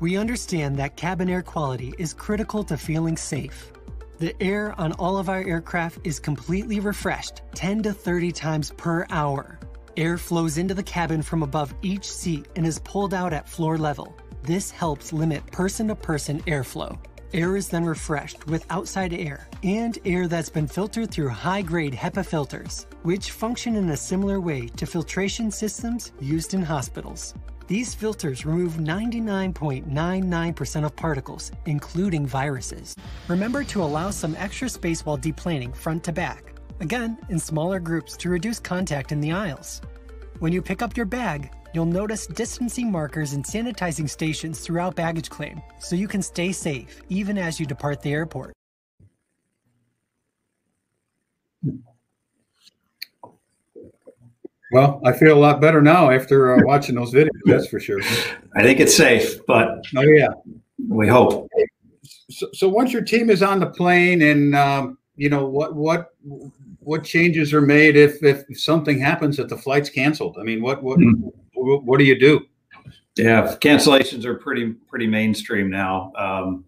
We 0.00 0.16
understand 0.16 0.78
that 0.78 0.96
cabin 0.96 1.28
air 1.28 1.42
quality 1.42 1.92
is 1.98 2.14
critical 2.14 2.64
to 2.64 2.78
feeling 2.78 3.18
safe. 3.18 3.70
The 4.16 4.34
air 4.42 4.74
on 4.80 4.92
all 4.92 5.18
of 5.18 5.28
our 5.28 5.44
aircraft 5.44 5.98
is 6.04 6.18
completely 6.18 6.80
refreshed 6.80 7.42
10 7.54 7.82
to 7.82 7.92
30 7.92 8.32
times 8.32 8.72
per 8.78 9.04
hour. 9.10 9.60
Air 9.98 10.16
flows 10.16 10.56
into 10.56 10.72
the 10.72 10.82
cabin 10.82 11.20
from 11.20 11.42
above 11.42 11.74
each 11.82 12.10
seat 12.10 12.48
and 12.56 12.66
is 12.66 12.78
pulled 12.78 13.12
out 13.12 13.34
at 13.34 13.46
floor 13.46 13.76
level. 13.76 14.16
This 14.42 14.70
helps 14.70 15.12
limit 15.12 15.46
person 15.48 15.88
to 15.88 15.94
person 15.94 16.40
airflow. 16.44 16.98
Air 17.34 17.56
is 17.56 17.68
then 17.68 17.84
refreshed 17.84 18.46
with 18.46 18.64
outside 18.70 19.12
air 19.12 19.48
and 19.62 19.98
air 20.06 20.28
that's 20.28 20.48
been 20.48 20.66
filtered 20.66 21.10
through 21.10 21.28
high 21.28 21.60
grade 21.60 21.92
HEPA 21.92 22.24
filters, 22.24 22.86
which 23.02 23.32
function 23.32 23.76
in 23.76 23.90
a 23.90 23.96
similar 23.96 24.40
way 24.40 24.68
to 24.68 24.86
filtration 24.86 25.50
systems 25.50 26.12
used 26.20 26.54
in 26.54 26.62
hospitals. 26.62 27.34
These 27.66 27.94
filters 27.94 28.46
remove 28.46 28.76
99.99% 28.76 30.84
of 30.86 30.96
particles, 30.96 31.52
including 31.66 32.26
viruses. 32.26 32.96
Remember 33.28 33.62
to 33.62 33.82
allow 33.82 34.08
some 34.08 34.34
extra 34.36 34.70
space 34.70 35.04
while 35.04 35.18
deplaning 35.18 35.76
front 35.76 36.02
to 36.04 36.12
back 36.12 36.54
again 36.80 37.18
in 37.28 37.38
smaller 37.38 37.78
groups 37.78 38.16
to 38.16 38.30
reduce 38.30 38.58
contact 38.58 39.12
in 39.12 39.20
the 39.20 39.32
aisles. 39.32 39.82
When 40.38 40.52
you 40.52 40.62
pick 40.62 40.80
up 40.80 40.96
your 40.96 41.04
bag, 41.04 41.50
you'll 41.72 41.86
notice 41.86 42.26
distancing 42.26 42.90
markers 42.90 43.32
and 43.32 43.44
sanitizing 43.44 44.08
stations 44.08 44.60
throughout 44.60 44.94
baggage 44.96 45.30
claim 45.30 45.62
so 45.78 45.96
you 45.96 46.08
can 46.08 46.22
stay 46.22 46.52
safe 46.52 47.00
even 47.08 47.38
as 47.38 47.58
you 47.58 47.66
depart 47.66 48.02
the 48.02 48.12
airport. 48.12 48.52
Well, 54.70 55.00
I 55.04 55.12
feel 55.12 55.36
a 55.36 55.40
lot 55.40 55.60
better 55.60 55.80
now 55.80 56.10
after 56.10 56.54
uh, 56.54 56.62
watching 56.64 56.94
those 56.94 57.12
videos. 57.12 57.30
That's 57.44 57.68
for 57.68 57.80
sure. 57.80 58.00
I 58.54 58.62
think 58.62 58.80
it's 58.80 58.94
safe, 58.94 59.44
but 59.46 59.82
oh 59.96 60.02
yeah, 60.02 60.28
we 60.88 61.08
hope. 61.08 61.48
So, 62.30 62.48
so 62.52 62.68
once 62.68 62.92
your 62.92 63.02
team 63.02 63.30
is 63.30 63.42
on 63.42 63.60
the 63.60 63.66
plane, 63.66 64.20
and 64.20 64.54
um, 64.54 64.98
you 65.16 65.30
know 65.30 65.46
what 65.46 65.74
what 65.74 66.10
what 66.80 67.02
changes 67.02 67.54
are 67.54 67.62
made 67.62 67.96
if 67.96 68.22
if 68.22 68.44
something 68.58 69.00
happens 69.00 69.38
that 69.38 69.48
the 69.48 69.56
flight's 69.56 69.88
canceled? 69.88 70.36
I 70.38 70.42
mean, 70.42 70.60
what 70.60 70.82
what 70.82 70.98
mm-hmm. 70.98 71.28
What, 71.58 71.98
do 71.98 72.04
you 72.04 72.18
do? 72.18 72.46
Yeah, 73.16 73.56
cancellations 73.60 74.24
are 74.24 74.34
pretty 74.34 74.72
pretty 74.88 75.06
mainstream 75.06 75.70
now. 75.70 76.12
Um, 76.16 76.64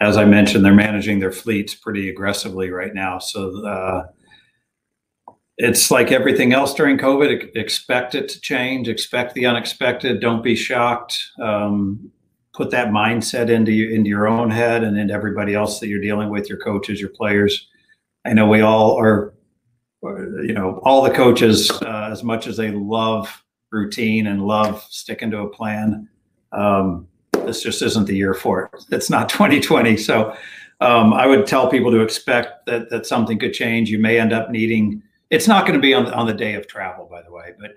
as 0.00 0.16
I 0.16 0.24
mentioned, 0.24 0.64
they're 0.64 0.74
managing 0.74 1.20
their 1.20 1.32
fleets 1.32 1.74
pretty 1.74 2.08
aggressively 2.08 2.70
right 2.70 2.92
now. 2.92 3.18
So 3.20 3.64
uh, 3.64 4.06
it's 5.56 5.90
like 5.90 6.10
everything 6.10 6.52
else 6.52 6.74
during 6.74 6.98
COVID. 6.98 7.54
Expect 7.56 8.16
it 8.16 8.28
to 8.30 8.40
change. 8.40 8.88
Expect 8.88 9.34
the 9.34 9.46
unexpected. 9.46 10.20
Don't 10.20 10.42
be 10.42 10.56
shocked. 10.56 11.22
Um, 11.40 12.10
put 12.54 12.70
that 12.70 12.88
mindset 12.88 13.48
into 13.48 13.70
you, 13.70 13.94
into 13.94 14.08
your 14.08 14.26
own 14.26 14.50
head 14.50 14.82
and 14.82 14.98
into 14.98 15.14
everybody 15.14 15.54
else 15.54 15.78
that 15.78 15.86
you're 15.86 16.00
dealing 16.00 16.28
with, 16.28 16.48
your 16.48 16.58
coaches, 16.58 17.00
your 17.00 17.10
players. 17.10 17.68
I 18.24 18.32
know 18.32 18.48
we 18.48 18.62
all 18.62 18.98
are 18.98 19.34
you 20.42 20.52
know, 20.52 20.80
all 20.84 21.02
the 21.02 21.10
coaches, 21.10 21.70
uh, 21.70 22.08
as 22.10 22.22
much 22.22 22.46
as 22.46 22.56
they 22.56 22.70
love 22.70 23.43
routine 23.74 24.26
and 24.28 24.46
love 24.46 24.82
sticking 24.88 25.30
to 25.32 25.40
a 25.40 25.48
plan, 25.48 26.08
um, 26.52 27.06
this 27.44 27.62
just 27.62 27.82
isn't 27.82 28.06
the 28.06 28.16
year 28.16 28.32
for 28.32 28.64
it. 28.64 28.84
It's 28.90 29.10
not 29.10 29.28
2020. 29.28 29.96
So 29.96 30.34
um, 30.80 31.12
I 31.12 31.26
would 31.26 31.46
tell 31.46 31.70
people 31.70 31.90
to 31.90 32.00
expect 32.00 32.66
that 32.66 32.90
that 32.90 33.06
something 33.06 33.38
could 33.38 33.52
change. 33.52 33.90
You 33.90 33.98
may 33.98 34.18
end 34.18 34.32
up 34.32 34.50
needing. 34.50 35.02
It's 35.30 35.48
not 35.48 35.66
going 35.66 35.78
to 35.78 35.82
be 35.82 35.94
on 35.94 36.06
on 36.12 36.26
the 36.26 36.34
day 36.34 36.54
of 36.54 36.66
travel, 36.66 37.06
by 37.10 37.22
the 37.22 37.32
way, 37.32 37.52
but 37.58 37.72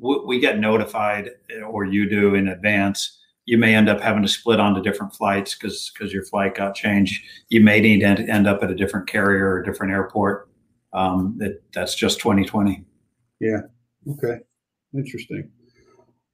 w- 0.00 0.26
we 0.26 0.40
get 0.40 0.58
notified, 0.58 1.30
or 1.66 1.84
you 1.84 2.08
do 2.08 2.34
in 2.34 2.48
advance. 2.48 3.18
You 3.46 3.58
may 3.58 3.74
end 3.74 3.88
up 3.88 4.00
having 4.00 4.22
to 4.22 4.28
split 4.28 4.60
onto 4.60 4.82
different 4.82 5.14
flights 5.14 5.54
because 5.54 5.90
because 5.92 6.12
your 6.12 6.24
flight 6.24 6.54
got 6.54 6.74
changed. 6.74 7.22
You 7.48 7.62
may 7.62 7.80
need 7.80 8.00
to 8.00 8.06
end 8.06 8.46
up 8.46 8.62
at 8.62 8.70
a 8.70 8.74
different 8.74 9.08
carrier 9.08 9.48
or 9.48 9.60
a 9.60 9.64
different 9.64 9.92
airport. 9.92 10.48
Um, 10.92 11.36
that 11.38 11.62
that's 11.72 11.94
just 11.94 12.18
2020. 12.18 12.84
Yeah. 13.40 13.60
Okay. 14.12 14.40
Interesting. 14.94 15.50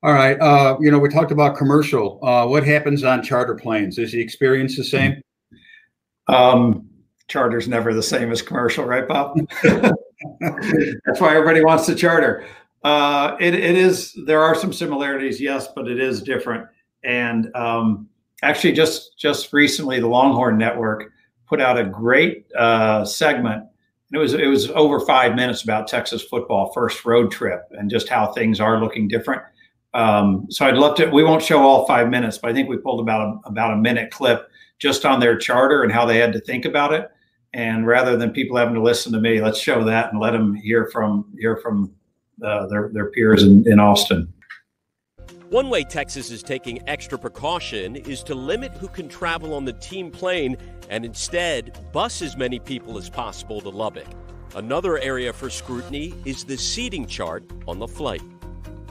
All 0.02 0.12
right. 0.12 0.38
Uh, 0.40 0.76
you 0.80 0.90
know, 0.90 0.98
we 0.98 1.08
talked 1.08 1.32
about 1.32 1.56
commercial. 1.56 2.24
Uh, 2.24 2.46
what 2.46 2.64
happens 2.64 3.02
on 3.02 3.22
charter 3.22 3.54
planes? 3.54 3.98
Is 3.98 4.12
the 4.12 4.20
experience 4.20 4.76
the 4.76 4.84
same? 4.84 5.20
Um, 6.28 6.88
charter's 7.28 7.68
never 7.68 7.92
the 7.92 8.02
same 8.02 8.30
as 8.30 8.42
commercial, 8.42 8.84
right, 8.84 9.06
Bob? 9.06 9.38
That's 9.62 11.20
why 11.20 11.34
everybody 11.34 11.64
wants 11.64 11.86
to 11.86 11.94
charter. 11.94 12.44
Uh, 12.82 13.36
it, 13.40 13.54
it 13.54 13.76
is. 13.76 14.16
There 14.26 14.42
are 14.42 14.54
some 14.54 14.72
similarities, 14.72 15.40
yes, 15.40 15.68
but 15.74 15.88
it 15.88 15.98
is 15.98 16.22
different. 16.22 16.66
And 17.02 17.54
um, 17.56 18.08
actually, 18.42 18.72
just 18.72 19.18
just 19.18 19.52
recently, 19.52 19.98
the 19.98 20.06
Longhorn 20.06 20.56
Network 20.56 21.10
put 21.48 21.60
out 21.60 21.78
a 21.78 21.84
great 21.84 22.46
uh, 22.56 23.04
segment. 23.04 23.64
It 24.12 24.18
was 24.18 24.34
it 24.34 24.46
was 24.46 24.70
over 24.70 25.00
five 25.00 25.34
minutes 25.34 25.62
about 25.62 25.88
Texas 25.88 26.22
football 26.22 26.72
first 26.72 27.04
road 27.04 27.32
trip 27.32 27.62
and 27.72 27.90
just 27.90 28.08
how 28.08 28.32
things 28.32 28.60
are 28.60 28.80
looking 28.80 29.08
different. 29.08 29.42
Um, 29.94 30.46
so 30.50 30.66
I'd 30.66 30.76
love 30.76 30.96
to. 30.98 31.06
We 31.06 31.24
won't 31.24 31.42
show 31.42 31.62
all 31.62 31.86
five 31.86 32.08
minutes, 32.08 32.38
but 32.38 32.50
I 32.50 32.54
think 32.54 32.68
we 32.68 32.76
pulled 32.76 33.00
about 33.00 33.40
a, 33.44 33.48
about 33.48 33.72
a 33.72 33.76
minute 33.76 34.10
clip 34.10 34.48
just 34.78 35.04
on 35.04 35.20
their 35.20 35.36
charter 35.36 35.82
and 35.82 35.90
how 35.90 36.04
they 36.04 36.18
had 36.18 36.32
to 36.34 36.40
think 36.40 36.64
about 36.64 36.92
it. 36.92 37.10
And 37.54 37.86
rather 37.86 38.16
than 38.16 38.30
people 38.30 38.56
having 38.56 38.74
to 38.74 38.82
listen 38.82 39.12
to 39.12 39.20
me, 39.20 39.40
let's 39.40 39.58
show 39.58 39.82
that 39.84 40.12
and 40.12 40.20
let 40.20 40.32
them 40.32 40.54
hear 40.54 40.90
from 40.92 41.32
hear 41.38 41.56
from 41.56 41.92
uh, 42.44 42.66
their 42.66 42.90
their 42.92 43.10
peers 43.10 43.42
in, 43.42 43.66
in 43.66 43.80
Austin. 43.80 44.32
One 45.50 45.70
way 45.70 45.84
Texas 45.84 46.32
is 46.32 46.42
taking 46.42 46.82
extra 46.88 47.16
precaution 47.16 47.94
is 47.94 48.24
to 48.24 48.34
limit 48.34 48.72
who 48.72 48.88
can 48.88 49.08
travel 49.08 49.54
on 49.54 49.64
the 49.64 49.74
team 49.74 50.10
plane 50.10 50.56
and 50.90 51.04
instead 51.04 51.78
bus 51.92 52.20
as 52.20 52.36
many 52.36 52.58
people 52.58 52.98
as 52.98 53.08
possible 53.08 53.60
to 53.60 53.68
Lubbock. 53.68 54.08
Another 54.56 54.98
area 54.98 55.32
for 55.32 55.48
scrutiny 55.48 56.14
is 56.24 56.42
the 56.42 56.56
seating 56.56 57.06
chart 57.06 57.44
on 57.68 57.78
the 57.78 57.86
flight. 57.86 58.22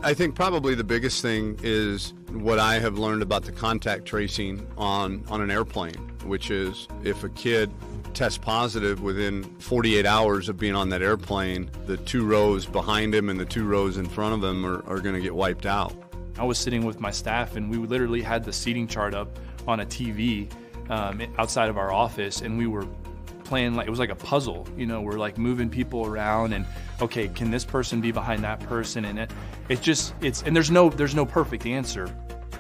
I 0.02 0.14
think 0.14 0.36
probably 0.36 0.76
the 0.76 0.84
biggest 0.86 1.22
thing 1.22 1.60
is 1.62 2.14
what 2.32 2.58
I 2.58 2.80
have 2.80 2.98
learned 2.98 3.22
about 3.22 3.44
the 3.44 3.52
contact 3.52 4.06
tracing 4.06 4.66
on, 4.78 5.26
on 5.28 5.42
an 5.42 5.52
airplane, 5.52 6.10
which 6.24 6.52
is 6.52 6.88
if 7.04 7.26
a 7.26 7.30
kid 7.30 7.70
tests 8.14 8.38
positive 8.38 9.02
within 9.02 9.44
48 9.60 10.06
hours 10.06 10.48
of 10.48 10.58
being 10.58 10.74
on 10.74 10.88
that 10.90 11.02
airplane, 11.02 11.70
the 11.86 11.98
two 11.98 12.26
rows 12.26 12.66
behind 12.66 13.14
him 13.14 13.28
and 13.28 13.38
the 13.38 13.46
two 13.46 13.66
rows 13.66 13.98
in 13.98 14.08
front 14.08 14.36
of 14.36 14.50
him 14.50 14.66
are, 14.66 14.86
are 14.88 15.02
going 15.02 15.16
to 15.16 15.22
get 15.22 15.36
wiped 15.36 15.66
out. 15.66 15.94
I 16.38 16.44
was 16.44 16.58
sitting 16.58 16.86
with 16.86 17.00
my 17.00 17.12
staff 17.12 17.56
and 17.56 17.70
we 17.70 17.78
literally 17.78 18.22
had 18.22 18.44
the 18.44 18.54
seating 18.54 18.88
chart 18.88 19.14
up 19.14 19.40
on 19.68 19.80
a 19.80 19.86
TV 19.86 20.52
um, 20.90 21.22
outside 21.38 21.70
of 21.70 21.78
our 21.78 21.92
office 21.92 22.42
and 22.42 22.58
we 22.58 22.68
were 22.68 22.88
playing 23.44 23.76
like 23.76 23.88
it 23.88 23.92
was 23.92 24.00
like 24.00 24.10
a 24.10 24.16
puzzle 24.16 24.68
you 24.76 24.88
know 24.88 25.02
we're 25.02 25.20
like 25.20 25.38
moving 25.38 25.70
people 25.70 26.06
around 26.06 26.52
and 26.52 26.66
okay 27.00 27.28
can 27.28 27.52
this 27.52 27.64
person 27.64 28.02
be 28.02 28.12
behind 28.12 28.44
that 28.44 28.60
person 28.62 29.06
and 29.06 29.20
it 29.20 29.32
it 29.70 29.82
just 29.82 30.16
it's 30.22 30.42
and 30.44 30.56
there's 30.56 30.72
no 30.72 30.90
there's 30.90 31.14
no 31.14 31.26
perfect 31.26 31.68
answer 31.68 32.12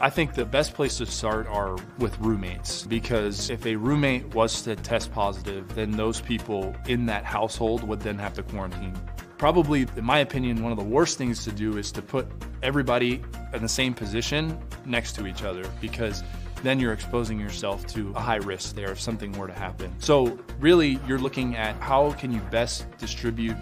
I 0.01 0.09
think 0.09 0.33
the 0.33 0.45
best 0.45 0.73
place 0.73 0.97
to 0.97 1.05
start 1.05 1.47
are 1.47 1.77
with 1.99 2.17
roommates 2.19 2.83
because 2.83 3.49
if 3.49 3.65
a 3.65 3.77
roommate 3.77 4.25
was 4.35 4.61
to 4.63 4.75
test 4.75 5.11
positive, 5.13 5.73
then 5.73 5.91
those 5.91 6.19
people 6.19 6.75
in 6.87 7.05
that 7.05 7.23
household 7.23 7.81
would 7.87 8.01
then 8.01 8.17
have 8.17 8.33
to 8.33 8.43
quarantine. 8.43 8.93
Probably, 9.37 9.87
in 9.95 10.03
my 10.03 10.19
opinion, 10.19 10.63
one 10.63 10.71
of 10.71 10.77
the 10.77 10.83
worst 10.83 11.17
things 11.17 11.43
to 11.43 11.51
do 11.51 11.77
is 11.77 11.91
to 11.91 12.01
put 12.01 12.27
everybody 12.63 13.21
in 13.53 13.61
the 13.61 13.69
same 13.69 13.93
position 13.93 14.57
next 14.85 15.13
to 15.13 15.27
each 15.27 15.43
other 15.43 15.63
because 15.81 16.23
then 16.63 16.79
you're 16.79 16.93
exposing 16.93 17.39
yourself 17.39 17.85
to 17.87 18.11
a 18.15 18.19
high 18.19 18.37
risk 18.37 18.75
there 18.75 18.91
if 18.91 18.99
something 18.99 19.31
were 19.33 19.47
to 19.47 19.53
happen. 19.53 19.93
So, 19.99 20.39
really, 20.59 20.99
you're 21.05 21.19
looking 21.19 21.55
at 21.55 21.75
how 21.77 22.13
can 22.13 22.31
you 22.31 22.39
best 22.49 22.85
distribute 22.97 23.57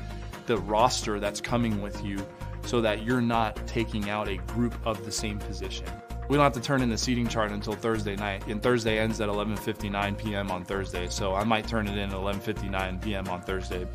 the 0.45 0.57
roster 0.57 1.19
that's 1.19 1.41
coming 1.41 1.81
with 1.81 2.03
you 2.03 2.25
so 2.65 2.81
that 2.81 3.03
you're 3.03 3.21
not 3.21 3.55
taking 3.67 4.09
out 4.09 4.27
a 4.27 4.38
group 4.38 4.75
of 4.86 5.03
the 5.05 5.12
same 5.12 5.39
position. 5.39 5.86
We 6.29 6.38
don't 6.38 6.43
have 6.43 6.53
to 6.53 6.62
turn 6.62 6.81
in 6.81 6.89
the 6.89 6.97
seating 6.97 7.27
chart 7.27 7.51
until 7.51 7.73
Thursday 7.73 8.15
night, 8.15 8.47
and 8.47 8.62
Thursday 8.62 8.99
ends 8.99 9.19
at 9.19 9.27
11:59 9.27 10.17
p.m. 10.17 10.51
on 10.51 10.63
Thursday. 10.63 11.07
So 11.09 11.36
I 11.36 11.43
might 11.43 11.67
turn 11.67 11.88
it 11.88 11.97
in 11.97 12.09
at 12.09 12.15
11:59 12.15 13.01
p.m. 13.01 13.27
on 13.27 13.41
Thursday. 13.41 13.86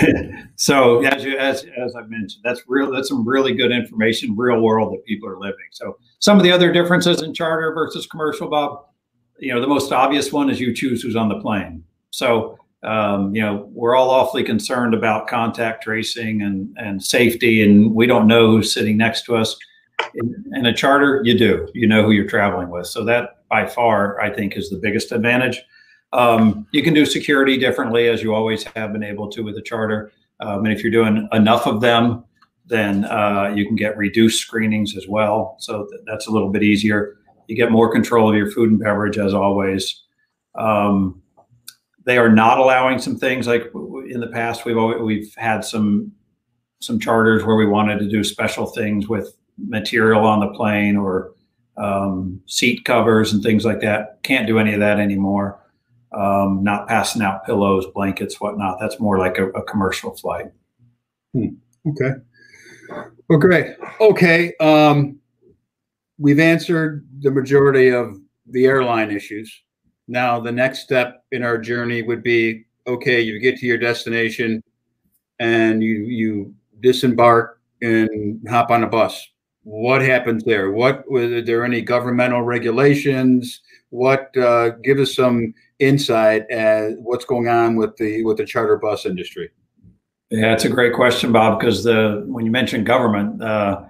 so 0.56 1.04
as 1.04 1.24
you 1.24 1.36
as 1.36 1.66
as 1.76 1.94
I 1.94 2.02
mentioned, 2.02 2.42
that's 2.44 2.62
real. 2.66 2.90
That's 2.90 3.08
some 3.08 3.26
really 3.26 3.54
good 3.54 3.72
information, 3.72 4.36
real 4.36 4.60
world 4.60 4.92
that 4.94 5.04
people 5.04 5.28
are 5.28 5.38
living. 5.38 5.66
So 5.70 5.98
some 6.18 6.38
of 6.38 6.44
the 6.44 6.52
other 6.52 6.72
differences 6.72 7.22
in 7.22 7.34
charter 7.34 7.72
versus 7.74 8.06
commercial, 8.06 8.48
Bob. 8.48 8.86
You 9.38 9.54
know, 9.54 9.60
the 9.60 9.66
most 9.66 9.92
obvious 9.92 10.32
one 10.32 10.50
is 10.50 10.60
you 10.60 10.72
choose 10.72 11.02
who's 11.02 11.16
on 11.16 11.28
the 11.28 11.40
plane. 11.40 11.84
So 12.10 12.58
um, 12.82 13.34
you 13.34 13.42
know, 13.42 13.68
we're 13.72 13.94
all 13.94 14.10
awfully 14.10 14.42
concerned 14.42 14.94
about 14.94 15.28
contact 15.28 15.84
tracing 15.84 16.42
and 16.42 16.76
and 16.78 17.02
safety, 17.02 17.62
and 17.62 17.94
we 17.94 18.06
don't 18.06 18.26
know 18.26 18.50
who's 18.50 18.72
sitting 18.72 18.96
next 18.96 19.24
to 19.26 19.36
us. 19.36 19.56
In, 20.14 20.44
in 20.54 20.66
a 20.66 20.74
charter, 20.74 21.22
you 21.24 21.38
do. 21.38 21.68
You 21.74 21.86
know 21.86 22.02
who 22.02 22.10
you're 22.10 22.26
traveling 22.26 22.70
with. 22.70 22.86
So 22.86 23.04
that 23.04 23.46
by 23.48 23.66
far, 23.66 24.20
I 24.20 24.30
think, 24.30 24.56
is 24.56 24.68
the 24.68 24.78
biggest 24.78 25.12
advantage. 25.12 25.62
Um, 26.12 26.66
you 26.72 26.82
can 26.82 26.94
do 26.94 27.06
security 27.06 27.56
differently, 27.56 28.08
as 28.08 28.22
you 28.22 28.34
always 28.34 28.64
have 28.64 28.92
been 28.92 29.02
able 29.02 29.30
to 29.30 29.42
with 29.42 29.56
a 29.56 29.62
charter. 29.62 30.12
Um, 30.40 30.64
and 30.64 30.74
if 30.74 30.82
you're 30.82 30.92
doing 30.92 31.28
enough 31.32 31.66
of 31.66 31.80
them, 31.80 32.24
then 32.66 33.04
uh, 33.06 33.52
you 33.54 33.66
can 33.66 33.76
get 33.76 33.96
reduced 33.96 34.40
screenings 34.40 34.96
as 34.96 35.06
well. 35.08 35.56
So 35.58 35.86
th- 35.90 36.02
that's 36.06 36.26
a 36.26 36.30
little 36.30 36.50
bit 36.50 36.62
easier. 36.62 37.16
You 37.48 37.56
get 37.56 37.70
more 37.70 37.90
control 37.90 38.28
of 38.28 38.36
your 38.36 38.50
food 38.50 38.70
and 38.70 38.78
beverage, 38.78 39.18
as 39.18 39.34
always. 39.34 40.02
Um, 40.54 41.22
they 42.04 42.18
are 42.18 42.28
not 42.28 42.58
allowing 42.58 42.98
some 42.98 43.16
things 43.16 43.46
like 43.46 43.70
in 44.08 44.20
the 44.20 44.30
past. 44.32 44.64
We've 44.64 44.76
always, 44.76 45.00
we've 45.00 45.34
had 45.36 45.64
some 45.64 46.12
some 46.80 46.98
charters 46.98 47.44
where 47.44 47.54
we 47.54 47.64
wanted 47.64 48.00
to 48.00 48.08
do 48.08 48.24
special 48.24 48.66
things 48.66 49.08
with 49.08 49.36
material 49.56 50.26
on 50.26 50.40
the 50.40 50.48
plane 50.48 50.96
or 50.96 51.32
um, 51.76 52.40
seat 52.46 52.84
covers 52.84 53.32
and 53.32 53.40
things 53.40 53.64
like 53.64 53.80
that. 53.80 54.20
Can't 54.24 54.48
do 54.48 54.58
any 54.58 54.74
of 54.74 54.80
that 54.80 54.98
anymore 54.98 55.61
um, 56.14 56.62
not 56.62 56.88
passing 56.88 57.22
out 57.22 57.44
pillows, 57.44 57.86
blankets, 57.94 58.40
whatnot. 58.40 58.78
That's 58.80 59.00
more 59.00 59.18
like 59.18 59.38
a, 59.38 59.48
a 59.50 59.62
commercial 59.62 60.16
flight. 60.16 60.46
Hmm. 61.32 61.48
Okay. 61.86 62.10
Well, 63.28 63.38
great. 63.38 63.76
Okay. 64.00 64.54
Um, 64.56 65.18
we've 66.18 66.38
answered 66.38 67.06
the 67.20 67.30
majority 67.30 67.88
of 67.88 68.16
the 68.46 68.66
airline 68.66 69.10
issues. 69.10 69.62
Now, 70.08 70.40
the 70.40 70.52
next 70.52 70.80
step 70.80 71.24
in 71.32 71.42
our 71.42 71.58
journey 71.58 72.02
would 72.02 72.22
be 72.22 72.64
okay, 72.86 73.20
you 73.20 73.38
get 73.38 73.58
to 73.58 73.66
your 73.66 73.78
destination 73.78 74.62
and 75.38 75.82
you, 75.82 76.04
you 76.04 76.54
disembark 76.80 77.60
and 77.80 78.40
hop 78.48 78.70
on 78.70 78.84
a 78.84 78.88
bus. 78.88 79.28
What 79.64 80.02
happens 80.02 80.42
there? 80.44 80.72
What 80.72 81.08
was 81.10 81.44
there 81.46 81.64
any 81.64 81.80
governmental 81.80 82.42
regulations? 82.42 83.60
What 83.90 84.36
uh, 84.36 84.70
give 84.82 84.98
us 84.98 85.14
some 85.14 85.54
insight 85.82 86.48
as 86.50 86.94
what's 86.98 87.24
going 87.24 87.48
on 87.48 87.76
with 87.76 87.96
the 87.96 88.22
with 88.24 88.36
the 88.36 88.46
charter 88.46 88.76
bus 88.76 89.04
industry? 89.04 89.50
Yeah, 90.30 90.52
it's 90.52 90.64
a 90.64 90.68
great 90.68 90.94
question, 90.94 91.32
Bob. 91.32 91.58
Because 91.58 91.84
the 91.84 92.24
when 92.26 92.46
you 92.46 92.50
mention 92.50 92.84
government, 92.84 93.42
uh, 93.42 93.82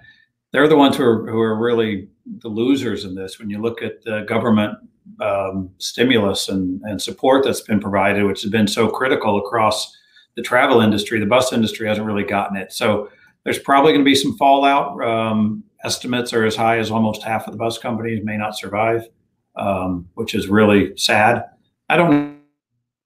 they're 0.53 0.69
the 0.69 0.77
ones 0.77 0.97
who 0.97 1.05
are 1.05 1.31
who 1.31 1.41
are 1.41 1.57
really 1.57 2.09
the 2.39 2.49
losers 2.49 3.05
in 3.05 3.15
this. 3.15 3.39
When 3.39 3.51
you 3.51 3.61
look 3.61 3.83
at 3.83 4.03
the 4.03 4.23
government 4.23 4.79
um, 5.21 5.71
stimulus 5.79 6.49
and 6.49 6.81
and 6.83 7.01
support 7.01 7.45
that's 7.45 7.61
been 7.61 7.81
provided, 7.81 8.25
which 8.25 8.43
has 8.43 8.51
been 8.51 8.67
so 8.67 8.89
critical 8.89 9.39
across 9.39 9.97
the 10.35 10.43
travel 10.43 10.81
industry, 10.81 11.21
the 11.21 11.27
bus 11.27 11.53
industry 11.53 11.87
hasn't 11.87 12.07
really 12.07 12.25
gotten 12.25 12.57
it. 12.57 12.73
So 12.73 13.11
there's 13.45 13.59
probably 13.59 13.93
going 13.93 14.05
to 14.05 14.11
be 14.11 14.15
some 14.15 14.37
fallout. 14.39 15.03
Um, 15.05 15.65
estimates 15.85 16.33
are 16.33 16.45
as 16.45 16.57
high 16.57 16.79
as 16.79 16.91
almost 16.91 17.23
half 17.23 17.47
of 17.47 17.53
the 17.53 17.59
bus 17.59 17.77
companies 17.79 18.25
may 18.25 18.37
not 18.37 18.57
survive, 18.57 19.09
um, 19.57 20.09
which 20.15 20.35
is 20.35 20.49
really 20.49 20.97
sad. 20.97 21.45
I 21.93 21.97
don't 21.97 22.39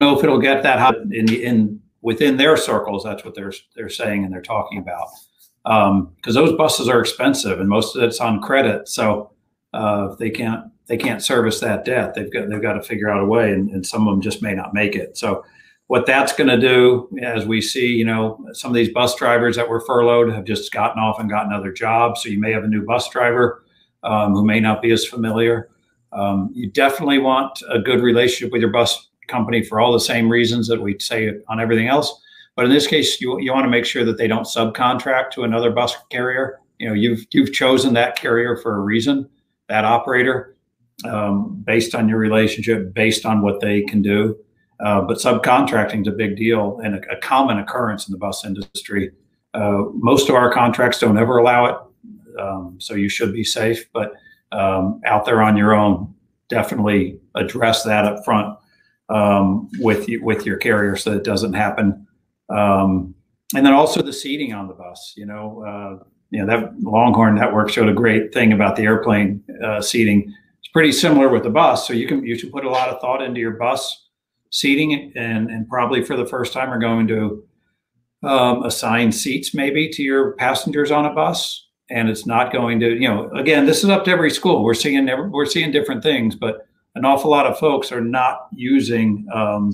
know 0.00 0.16
if 0.16 0.22
it'll 0.22 0.38
get 0.38 0.62
that 0.62 0.78
high 0.78 0.94
in 1.10 1.32
in 1.32 1.80
within 2.02 2.36
their 2.36 2.56
circles. 2.56 3.02
That's 3.02 3.24
what 3.24 3.34
they're 3.34 3.52
they're 3.74 3.88
saying 3.88 4.24
and 4.24 4.32
they're 4.32 4.40
talking 4.40 4.78
about 4.78 5.08
because 5.64 6.36
um, 6.36 6.44
those 6.44 6.56
buses 6.56 6.88
are 6.88 7.00
expensive 7.00 7.58
and 7.58 7.68
most 7.68 7.96
of 7.96 8.02
it's 8.04 8.20
on 8.20 8.40
credit. 8.40 8.88
So 8.88 9.32
uh, 9.74 10.14
they 10.20 10.30
can't 10.30 10.66
they 10.86 10.96
can't 10.96 11.20
service 11.20 11.58
that 11.60 11.84
debt. 11.84 12.14
They've 12.14 12.32
got 12.32 12.48
they've 12.48 12.62
got 12.62 12.74
to 12.74 12.82
figure 12.82 13.10
out 13.10 13.20
a 13.20 13.26
way, 13.26 13.52
and, 13.52 13.70
and 13.70 13.84
some 13.84 14.06
of 14.06 14.14
them 14.14 14.20
just 14.20 14.40
may 14.40 14.54
not 14.54 14.72
make 14.72 14.94
it. 14.94 15.18
So 15.18 15.44
what 15.88 16.06
that's 16.06 16.32
going 16.32 16.48
to 16.50 16.60
do, 16.60 17.08
as 17.20 17.44
we 17.44 17.60
see, 17.60 17.88
you 17.88 18.04
know, 18.04 18.38
some 18.52 18.70
of 18.70 18.76
these 18.76 18.90
bus 18.90 19.16
drivers 19.16 19.56
that 19.56 19.68
were 19.68 19.80
furloughed 19.80 20.32
have 20.32 20.44
just 20.44 20.72
gotten 20.72 21.02
off 21.02 21.18
and 21.18 21.28
gotten 21.28 21.52
other 21.52 21.72
jobs. 21.72 22.22
So 22.22 22.28
you 22.28 22.38
may 22.38 22.52
have 22.52 22.62
a 22.62 22.68
new 22.68 22.84
bus 22.84 23.08
driver 23.08 23.64
um, 24.04 24.32
who 24.32 24.44
may 24.44 24.60
not 24.60 24.80
be 24.80 24.92
as 24.92 25.04
familiar. 25.04 25.70
Um, 26.16 26.50
you 26.54 26.68
definitely 26.70 27.18
want 27.18 27.62
a 27.70 27.78
good 27.78 28.00
relationship 28.02 28.50
with 28.50 28.62
your 28.62 28.70
bus 28.70 29.10
company 29.28 29.62
for 29.62 29.80
all 29.80 29.92
the 29.92 30.00
same 30.00 30.28
reasons 30.28 30.66
that 30.68 30.80
we 30.80 30.98
say 30.98 31.30
on 31.48 31.60
everything 31.60 31.88
else. 31.88 32.22
But 32.54 32.64
in 32.64 32.70
this 32.70 32.86
case, 32.86 33.20
you, 33.20 33.38
you 33.40 33.52
want 33.52 33.64
to 33.64 33.70
make 33.70 33.84
sure 33.84 34.04
that 34.04 34.16
they 34.16 34.26
don't 34.26 34.46
subcontract 34.46 35.30
to 35.32 35.44
another 35.44 35.70
bus 35.70 35.94
carrier. 36.10 36.60
You 36.78 36.88
know, 36.88 36.94
you've 36.94 37.26
you've 37.30 37.52
chosen 37.52 37.92
that 37.94 38.16
carrier 38.16 38.56
for 38.56 38.76
a 38.76 38.80
reason, 38.80 39.28
that 39.68 39.84
operator, 39.84 40.56
um, 41.04 41.62
based 41.66 41.94
on 41.94 42.08
your 42.08 42.18
relationship, 42.18 42.94
based 42.94 43.26
on 43.26 43.42
what 43.42 43.60
they 43.60 43.82
can 43.82 44.00
do. 44.00 44.38
Uh, 44.80 45.02
but 45.02 45.18
subcontracting 45.18 46.02
is 46.02 46.08
a 46.08 46.12
big 46.12 46.36
deal 46.36 46.80
and 46.84 46.96
a, 46.96 47.10
a, 47.10 47.16
common 47.20 47.58
occurrence 47.58 48.06
in 48.06 48.12
the 48.12 48.18
bus 48.18 48.44
industry. 48.44 49.10
Uh, 49.54 49.84
most 49.94 50.28
of 50.28 50.34
our 50.34 50.52
contracts 50.52 50.98
don't 50.98 51.16
ever 51.16 51.38
allow 51.38 51.64
it, 51.64 51.76
um, 52.38 52.76
so 52.78 52.92
you 52.94 53.08
should 53.08 53.32
be 53.32 53.42
safe. 53.42 53.90
But 53.94 54.12
um, 54.56 55.00
out 55.04 55.24
there 55.24 55.42
on 55.42 55.56
your 55.56 55.74
own, 55.74 56.14
definitely 56.48 57.20
address 57.34 57.82
that 57.82 58.04
up 58.04 58.24
front 58.24 58.56
um, 59.08 59.68
with 59.78 60.08
you, 60.08 60.24
with 60.24 60.46
your 60.46 60.56
carrier 60.56 60.96
so 60.96 61.12
it 61.12 61.24
doesn't 61.24 61.52
happen. 61.52 62.06
Um, 62.48 63.14
and 63.54 63.64
then 63.64 63.72
also 63.72 64.02
the 64.02 64.12
seating 64.12 64.52
on 64.52 64.68
the 64.68 64.74
bus. 64.74 65.14
You 65.16 65.26
know, 65.26 65.64
uh, 65.66 66.04
you 66.30 66.44
know 66.44 66.46
that 66.46 66.80
Longhorn 66.80 67.36
Network 67.36 67.70
showed 67.70 67.88
a 67.88 67.94
great 67.94 68.32
thing 68.32 68.52
about 68.52 68.76
the 68.76 68.82
airplane 68.82 69.42
uh, 69.62 69.80
seating. 69.80 70.32
It's 70.58 70.72
pretty 70.72 70.92
similar 70.92 71.28
with 71.28 71.44
the 71.44 71.50
bus, 71.50 71.86
so 71.86 71.92
you 71.92 72.08
can 72.08 72.24
you 72.24 72.36
should 72.36 72.52
put 72.52 72.64
a 72.64 72.70
lot 72.70 72.88
of 72.88 73.00
thought 73.00 73.22
into 73.22 73.40
your 73.40 73.52
bus 73.52 74.04
seating 74.50 75.12
and 75.16 75.50
and 75.50 75.68
probably 75.68 76.02
for 76.02 76.16
the 76.16 76.26
first 76.26 76.52
time 76.52 76.70
are 76.70 76.78
going 76.78 77.06
to 77.08 77.44
um, 78.22 78.62
assign 78.64 79.12
seats 79.12 79.54
maybe 79.54 79.88
to 79.90 80.02
your 80.02 80.32
passengers 80.32 80.90
on 80.90 81.04
a 81.04 81.12
bus 81.12 81.65
and 81.90 82.08
it's 82.08 82.26
not 82.26 82.52
going 82.52 82.80
to 82.80 82.94
you 82.94 83.08
know 83.08 83.30
again 83.30 83.66
this 83.66 83.84
is 83.84 83.90
up 83.90 84.04
to 84.04 84.10
every 84.10 84.30
school. 84.30 84.64
We're 84.64 84.74
seeing 84.74 85.06
we're 85.30 85.46
seeing 85.46 85.70
different 85.70 86.02
things 86.02 86.34
but 86.34 86.66
an 86.96 87.04
awful 87.04 87.30
lot 87.30 87.46
of 87.46 87.58
folks 87.58 87.92
are 87.92 88.00
not 88.00 88.48
using 88.52 89.26
um, 89.32 89.72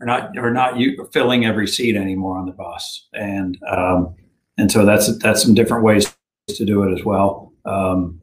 are 0.00 0.06
not 0.06 0.36
are 0.36 0.52
not 0.52 0.76
u- 0.76 1.08
filling 1.12 1.46
every 1.46 1.68
seat 1.68 1.96
anymore 1.96 2.36
on 2.36 2.46
the 2.46 2.52
bus. 2.52 3.08
And 3.14 3.56
um, 3.68 4.14
and 4.58 4.70
so 4.70 4.84
that's 4.84 5.16
that's 5.18 5.42
some 5.42 5.54
different 5.54 5.84
ways 5.84 6.14
to 6.48 6.64
do 6.64 6.82
it 6.82 6.92
as 6.98 7.04
well. 7.04 7.52
Um, 7.64 8.20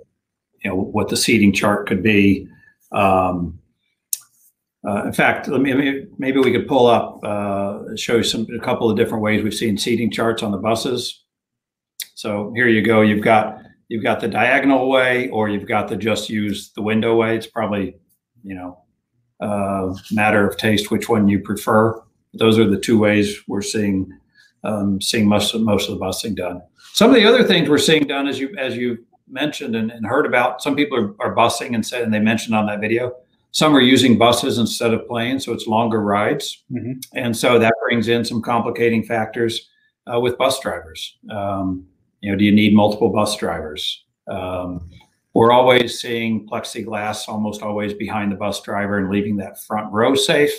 you 0.63 0.69
know 0.69 0.75
what 0.75 1.09
the 1.09 1.17
seating 1.17 1.53
chart 1.53 1.87
could 1.87 2.03
be. 2.03 2.47
Um, 2.91 3.57
uh, 4.85 5.05
in 5.05 5.13
fact, 5.13 5.47
let 5.47 5.61
me, 5.61 6.07
maybe 6.17 6.39
we 6.39 6.51
could 6.51 6.67
pull 6.67 6.87
up, 6.87 7.23
uh, 7.23 7.95
show 7.95 8.15
you 8.15 8.23
some 8.23 8.47
a 8.55 8.59
couple 8.59 8.89
of 8.89 8.97
different 8.97 9.23
ways 9.23 9.43
we've 9.43 9.53
seen 9.53 9.77
seating 9.77 10.09
charts 10.09 10.41
on 10.41 10.51
the 10.51 10.57
buses. 10.57 11.20
So 12.21 12.53
here 12.55 12.67
you 12.67 12.83
go. 12.83 13.01
You've 13.01 13.23
got 13.23 13.63
you've 13.87 14.03
got 14.03 14.19
the 14.19 14.27
diagonal 14.27 14.91
way, 14.91 15.27
or 15.29 15.49
you've 15.49 15.67
got 15.67 15.87
the 15.87 15.97
just 15.97 16.29
use 16.29 16.71
the 16.73 16.81
window 16.83 17.15
way. 17.15 17.35
It's 17.35 17.47
probably 17.47 17.95
you 18.43 18.53
know 18.53 18.77
uh, 19.39 19.95
matter 20.11 20.47
of 20.47 20.55
taste 20.55 20.91
which 20.91 21.09
one 21.09 21.27
you 21.27 21.39
prefer. 21.39 21.99
Those 22.35 22.59
are 22.59 22.69
the 22.69 22.79
two 22.79 22.99
ways 22.99 23.39
we're 23.47 23.63
seeing 23.63 24.15
um, 24.63 25.01
seeing 25.01 25.27
most 25.27 25.55
of, 25.55 25.61
most 25.61 25.89
of 25.89 25.97
the 25.97 26.05
busing 26.05 26.35
done. 26.35 26.61
Some 26.93 27.09
of 27.09 27.15
the 27.15 27.25
other 27.25 27.43
things 27.43 27.67
we're 27.67 27.79
seeing 27.79 28.05
done, 28.05 28.27
as 28.27 28.37
you 28.39 28.55
as 28.55 28.77
you 28.77 29.03
mentioned 29.27 29.75
and, 29.75 29.89
and 29.89 30.05
heard 30.05 30.27
about, 30.27 30.61
some 30.61 30.75
people 30.75 30.99
are, 30.99 31.15
are 31.19 31.35
busing 31.35 31.73
and 31.73 31.83
said, 31.83 32.03
and 32.03 32.13
they 32.13 32.19
mentioned 32.19 32.53
on 32.53 32.67
that 32.67 32.81
video 32.81 33.15
some 33.49 33.75
are 33.75 33.81
using 33.81 34.19
buses 34.19 34.59
instead 34.59 34.93
of 34.93 35.07
planes, 35.07 35.45
so 35.45 35.53
it's 35.53 35.65
longer 35.65 35.99
rides. 35.99 36.63
Mm-hmm. 36.71 36.99
And 37.15 37.35
so 37.35 37.57
that 37.57 37.73
brings 37.83 38.07
in 38.07 38.23
some 38.23 38.43
complicating 38.43 39.01
factors 39.03 39.69
uh, 40.05 40.19
with 40.19 40.37
bus 40.37 40.59
drivers. 40.59 41.17
Um, 41.31 41.87
you 42.21 42.31
know, 42.31 42.37
do 42.37 42.45
you 42.45 42.51
need 42.51 42.73
multiple 42.73 43.09
bus 43.09 43.35
drivers? 43.37 44.05
Um, 44.27 44.89
we're 45.33 45.51
always 45.51 45.99
seeing 45.99 46.47
plexiglass 46.47 47.27
almost 47.27 47.61
always 47.61 47.93
behind 47.93 48.31
the 48.31 48.35
bus 48.35 48.61
driver 48.61 48.97
and 48.97 49.09
leaving 49.09 49.37
that 49.37 49.61
front 49.61 49.91
row 49.91 50.15
safe. 50.15 50.51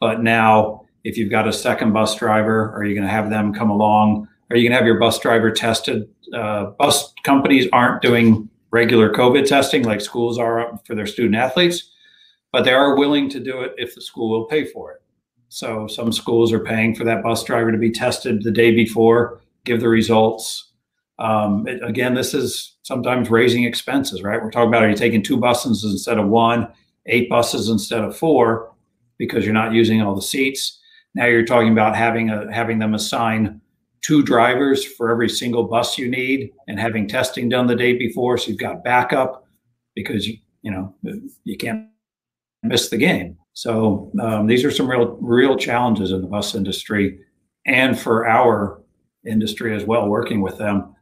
But 0.00 0.22
now, 0.22 0.86
if 1.04 1.16
you've 1.16 1.30
got 1.30 1.48
a 1.48 1.52
second 1.52 1.92
bus 1.92 2.14
driver, 2.16 2.72
are 2.76 2.84
you 2.84 2.94
going 2.94 3.06
to 3.06 3.12
have 3.12 3.30
them 3.30 3.54
come 3.54 3.70
along? 3.70 4.28
Are 4.50 4.56
you 4.56 4.68
going 4.68 4.72
to 4.72 4.78
have 4.78 4.86
your 4.86 4.98
bus 4.98 5.18
driver 5.18 5.50
tested? 5.50 6.08
Uh, 6.34 6.66
bus 6.78 7.12
companies 7.24 7.68
aren't 7.72 8.02
doing 8.02 8.48
regular 8.70 9.12
COVID 9.12 9.46
testing 9.46 9.84
like 9.84 10.00
schools 10.00 10.38
are 10.38 10.78
for 10.86 10.94
their 10.94 11.06
student 11.06 11.36
athletes 11.36 11.92
but 12.52 12.64
they 12.64 12.72
are 12.72 12.96
willing 12.96 13.28
to 13.30 13.40
do 13.40 13.62
it 13.62 13.74
if 13.78 13.94
the 13.94 14.00
school 14.00 14.30
will 14.30 14.44
pay 14.44 14.64
for 14.64 14.92
it. 14.92 15.02
So 15.48 15.86
some 15.86 16.12
schools 16.12 16.52
are 16.52 16.62
paying 16.64 16.94
for 16.94 17.04
that 17.04 17.22
bus 17.22 17.42
driver 17.42 17.72
to 17.72 17.78
be 17.78 17.90
tested 17.90 18.42
the 18.42 18.50
day 18.50 18.74
before, 18.74 19.40
give 19.64 19.80
the 19.80 19.88
results. 19.88 20.71
Um, 21.18 21.66
it, 21.68 21.82
again, 21.82 22.14
this 22.14 22.34
is 22.34 22.76
sometimes 22.82 23.30
raising 23.30 23.64
expenses, 23.64 24.22
right? 24.22 24.42
We're 24.42 24.50
talking 24.50 24.68
about 24.68 24.84
are 24.84 24.90
you 24.90 24.96
taking 24.96 25.22
two 25.22 25.36
buses 25.36 25.84
instead 25.84 26.18
of 26.18 26.28
one, 26.28 26.68
eight 27.06 27.28
buses 27.28 27.68
instead 27.68 28.02
of 28.02 28.16
four, 28.16 28.72
because 29.18 29.44
you're 29.44 29.54
not 29.54 29.72
using 29.72 30.02
all 30.02 30.14
the 30.14 30.22
seats. 30.22 30.80
Now 31.14 31.26
you're 31.26 31.44
talking 31.44 31.72
about 31.72 31.94
having 31.94 32.30
a 32.30 32.52
having 32.52 32.78
them 32.78 32.94
assign 32.94 33.60
two 34.00 34.22
drivers 34.22 34.84
for 34.84 35.10
every 35.10 35.28
single 35.28 35.64
bus 35.64 35.96
you 35.96 36.10
need 36.10 36.50
and 36.66 36.78
having 36.78 37.06
testing 37.06 37.48
done 37.48 37.66
the 37.66 37.76
day 37.76 37.96
before, 37.96 38.36
so 38.36 38.48
you've 38.48 38.58
got 38.58 38.82
backup 38.82 39.46
because 39.94 40.26
you 40.26 40.38
you 40.62 40.70
know 40.70 40.94
you 41.44 41.56
can't 41.56 41.86
miss 42.62 42.88
the 42.88 42.96
game. 42.96 43.36
So 43.52 44.10
um, 44.20 44.46
these 44.46 44.64
are 44.64 44.70
some 44.70 44.88
real 44.88 45.18
real 45.20 45.56
challenges 45.56 46.10
in 46.10 46.22
the 46.22 46.26
bus 46.26 46.54
industry 46.54 47.18
and 47.66 47.98
for 47.98 48.26
our 48.26 48.82
industry 49.26 49.76
as 49.76 49.84
well. 49.84 50.08
Working 50.08 50.40
with 50.40 50.58
them, 50.58 50.94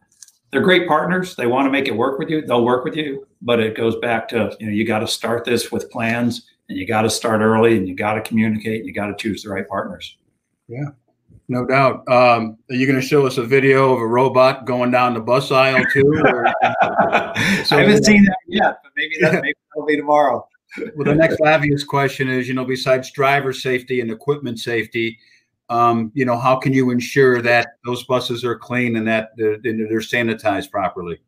they're 0.50 0.60
great 0.60 0.88
partners. 0.88 1.36
They 1.36 1.46
want 1.46 1.66
to 1.66 1.70
make 1.70 1.86
it 1.86 1.96
work 1.96 2.18
with 2.18 2.28
you. 2.28 2.42
They'll 2.42 2.64
work 2.64 2.84
with 2.84 2.96
you, 2.96 3.26
but 3.42 3.60
it 3.60 3.76
goes 3.76 3.96
back 3.96 4.28
to 4.28 4.56
you 4.58 4.66
know 4.66 4.72
you 4.72 4.86
got 4.86 5.00
to 5.00 5.06
start 5.08 5.44
this 5.44 5.70
with 5.70 5.90
plans 5.90 6.48
and 6.68 6.78
you 6.78 6.86
got 6.86 7.02
to 7.02 7.10
start 7.10 7.40
early 7.40 7.76
and 7.76 7.88
you 7.88 7.94
got 7.94 8.14
to 8.14 8.20
communicate. 8.20 8.80
And 8.80 8.86
you 8.86 8.94
got 8.94 9.06
to 9.06 9.16
choose 9.16 9.42
the 9.42 9.50
right 9.50 9.68
partners. 9.68 10.16
Yeah. 10.68 10.90
No 11.48 11.66
doubt. 11.66 12.08
Um, 12.08 12.58
are 12.70 12.76
you 12.76 12.86
going 12.86 13.00
to 13.00 13.06
show 13.06 13.26
us 13.26 13.36
a 13.36 13.42
video 13.42 13.92
of 13.92 14.00
a 14.00 14.06
robot 14.06 14.66
going 14.66 14.92
down 14.92 15.14
the 15.14 15.20
bus 15.20 15.50
aisle 15.50 15.84
too? 15.92 16.06
Or, 16.24 16.46
so, 17.64 17.76
I 17.76 17.80
haven't 17.80 18.04
seen 18.04 18.24
that 18.24 18.38
yet, 18.46 18.78
but 18.84 18.92
maybe 18.96 19.16
that 19.20 19.42
maybe 19.42 19.54
that'll 19.74 19.86
be 19.86 19.96
tomorrow 19.96 20.46
well, 20.78 21.04
the 21.04 21.14
next 21.14 21.40
obvious 21.40 21.84
question 21.84 22.28
is, 22.28 22.48
you 22.48 22.54
know, 22.54 22.64
besides 22.64 23.10
driver 23.10 23.52
safety 23.52 24.00
and 24.00 24.10
equipment 24.10 24.58
safety, 24.58 25.18
um, 25.70 26.10
you 26.14 26.24
know, 26.24 26.36
how 26.36 26.56
can 26.56 26.72
you 26.72 26.90
ensure 26.90 27.40
that 27.40 27.76
those 27.84 28.02
buses 28.04 28.44
are 28.44 28.56
clean 28.56 28.96
and 28.96 29.06
that 29.06 29.30
they're, 29.36 29.56
they're 29.62 30.00
sanitized 30.00 30.70
properly? 30.70 31.18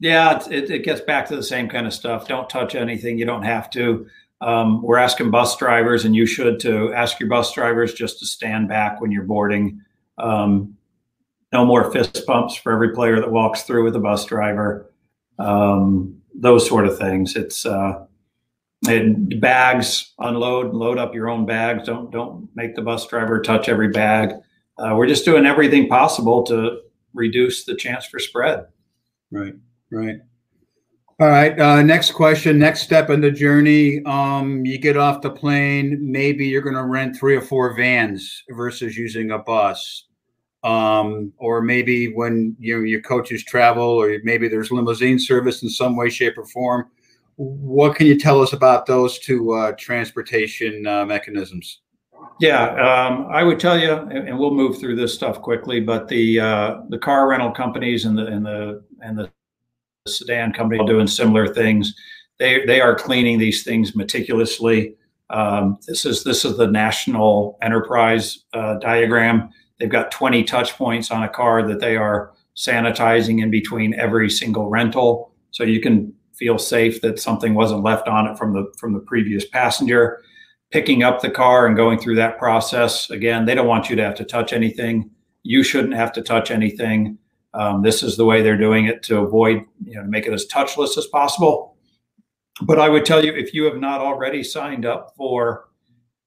Yeah, 0.00 0.38
it, 0.50 0.70
it, 0.70 0.84
gets 0.84 1.00
back 1.00 1.26
to 1.28 1.36
the 1.36 1.42
same 1.42 1.68
kind 1.68 1.86
of 1.86 1.94
stuff. 1.94 2.28
Don't 2.28 2.48
touch 2.50 2.74
anything 2.74 3.18
you 3.18 3.24
don't 3.24 3.42
have 3.42 3.70
to. 3.70 4.06
Um, 4.42 4.82
we're 4.82 4.98
asking 4.98 5.30
bus 5.30 5.56
drivers, 5.56 6.04
and 6.04 6.14
you 6.14 6.26
should 6.26 6.60
to 6.60 6.92
ask 6.92 7.18
your 7.18 7.30
bus 7.30 7.54
drivers 7.54 7.94
just 7.94 8.18
to 8.18 8.26
stand 8.26 8.68
back 8.68 9.00
when 9.00 9.10
you're 9.10 9.22
boarding. 9.22 9.80
Um, 10.18 10.76
no 11.50 11.64
more 11.64 11.90
fist 11.90 12.26
bumps 12.26 12.54
for 12.56 12.72
every 12.72 12.92
player 12.92 13.18
that 13.18 13.30
walks 13.30 13.62
through 13.62 13.84
with 13.84 13.96
a 13.96 14.00
bus 14.00 14.26
driver. 14.26 14.92
Um, 15.38 16.20
those 16.34 16.68
sort 16.68 16.86
of 16.86 16.98
things. 16.98 17.34
It's 17.34 17.64
uh, 17.64 18.04
and 18.88 19.40
bags 19.40 20.14
unload 20.18 20.74
load 20.74 20.98
up 20.98 21.14
your 21.14 21.28
own 21.28 21.46
bags. 21.46 21.86
Don't 21.86 22.10
don't 22.10 22.48
make 22.54 22.74
the 22.74 22.82
bus 22.82 23.06
driver 23.06 23.40
touch 23.40 23.68
every 23.68 23.88
bag. 23.88 24.32
Uh, 24.78 24.94
we're 24.96 25.06
just 25.06 25.24
doing 25.24 25.46
everything 25.46 25.88
possible 25.88 26.42
to 26.44 26.80
reduce 27.12 27.64
the 27.64 27.76
chance 27.76 28.06
for 28.06 28.18
spread. 28.18 28.66
Right 29.30 29.54
right. 29.90 30.16
All 31.20 31.28
right 31.28 31.58
uh, 31.58 31.82
next 31.82 32.12
question 32.12 32.58
next 32.58 32.82
step 32.82 33.10
in 33.10 33.20
the 33.20 33.30
journey. 33.30 34.04
Um, 34.04 34.64
you 34.64 34.78
get 34.78 34.96
off 34.96 35.22
the 35.22 35.30
plane 35.30 35.98
maybe 36.00 36.46
you're 36.46 36.62
going 36.62 36.76
to 36.76 36.84
rent 36.84 37.16
three 37.16 37.36
or 37.36 37.42
four 37.42 37.74
vans 37.74 38.42
versus 38.50 38.96
using 38.96 39.30
a 39.30 39.38
bus. 39.38 40.06
Um, 40.64 41.30
or 41.36 41.60
maybe 41.60 42.14
when 42.14 42.56
you 42.58 42.78
know, 42.78 42.82
your 42.84 43.02
coaches 43.02 43.44
travel 43.44 43.84
or 43.84 44.18
maybe 44.24 44.48
there's 44.48 44.72
limousine 44.72 45.18
service 45.18 45.62
in 45.62 45.68
some 45.68 45.94
way 45.94 46.08
shape 46.08 46.38
or 46.38 46.46
form 46.46 46.86
what 47.36 47.96
can 47.96 48.06
you 48.06 48.18
tell 48.18 48.40
us 48.40 48.52
about 48.52 48.86
those 48.86 49.18
two 49.18 49.52
uh, 49.52 49.72
transportation 49.72 50.86
uh, 50.86 51.04
mechanisms? 51.04 51.80
Yeah, 52.40 52.64
um, 52.74 53.26
I 53.30 53.42
would 53.42 53.60
tell 53.60 53.78
you, 53.78 53.92
and 53.92 54.38
we'll 54.38 54.54
move 54.54 54.78
through 54.78 54.96
this 54.96 55.14
stuff 55.14 55.40
quickly. 55.40 55.80
But 55.80 56.08
the 56.08 56.40
uh, 56.40 56.80
the 56.88 56.98
car 56.98 57.28
rental 57.28 57.50
companies 57.50 58.04
and 58.04 58.18
the 58.18 58.26
and 58.26 58.44
the 58.44 58.82
and 59.00 59.18
the 59.18 59.30
sedan 60.06 60.52
company 60.52 60.80
are 60.80 60.86
doing 60.86 61.06
similar 61.06 61.46
things. 61.46 61.94
They 62.38 62.64
they 62.66 62.80
are 62.80 62.94
cleaning 62.94 63.38
these 63.38 63.62
things 63.62 63.94
meticulously. 63.94 64.96
Um, 65.30 65.78
this 65.86 66.04
is 66.04 66.24
this 66.24 66.44
is 66.44 66.56
the 66.56 66.66
national 66.66 67.58
enterprise 67.62 68.44
uh, 68.52 68.74
diagram. 68.78 69.50
They've 69.78 69.88
got 69.88 70.10
20 70.10 70.44
touch 70.44 70.74
points 70.74 71.10
on 71.10 71.24
a 71.24 71.28
car 71.28 71.66
that 71.66 71.80
they 71.80 71.96
are 71.96 72.32
sanitizing 72.56 73.42
in 73.42 73.50
between 73.50 73.94
every 73.94 74.30
single 74.30 74.68
rental, 74.68 75.32
so 75.50 75.64
you 75.64 75.80
can 75.80 76.12
feel 76.36 76.58
safe 76.58 77.00
that 77.02 77.18
something 77.18 77.54
wasn't 77.54 77.82
left 77.82 78.08
on 78.08 78.26
it 78.26 78.36
from 78.36 78.52
the 78.52 78.72
from 78.78 78.92
the 78.92 79.00
previous 79.00 79.46
passenger. 79.46 80.22
picking 80.70 81.04
up 81.04 81.20
the 81.20 81.30
car 81.30 81.68
and 81.68 81.76
going 81.76 81.96
through 81.96 82.16
that 82.16 82.36
process. 82.36 83.08
Again, 83.08 83.44
they 83.44 83.54
don't 83.54 83.68
want 83.68 83.88
you 83.88 83.94
to 83.94 84.02
have 84.02 84.16
to 84.16 84.24
touch 84.24 84.52
anything. 84.52 85.08
You 85.44 85.62
shouldn't 85.62 85.94
have 85.94 86.12
to 86.14 86.22
touch 86.22 86.50
anything. 86.50 87.16
Um, 87.52 87.82
this 87.82 88.02
is 88.02 88.16
the 88.16 88.24
way 88.24 88.42
they're 88.42 88.58
doing 88.58 88.86
it 88.86 89.02
to 89.04 89.18
avoid, 89.18 89.62
you 89.84 89.94
know, 89.94 90.02
make 90.02 90.26
it 90.26 90.32
as 90.32 90.46
touchless 90.46 90.98
as 90.98 91.06
possible. 91.06 91.76
But 92.62 92.80
I 92.80 92.88
would 92.88 93.04
tell 93.04 93.24
you, 93.24 93.32
if 93.32 93.54
you 93.54 93.64
have 93.64 93.76
not 93.76 94.00
already 94.00 94.42
signed 94.42 94.84
up 94.84 95.14
for 95.16 95.68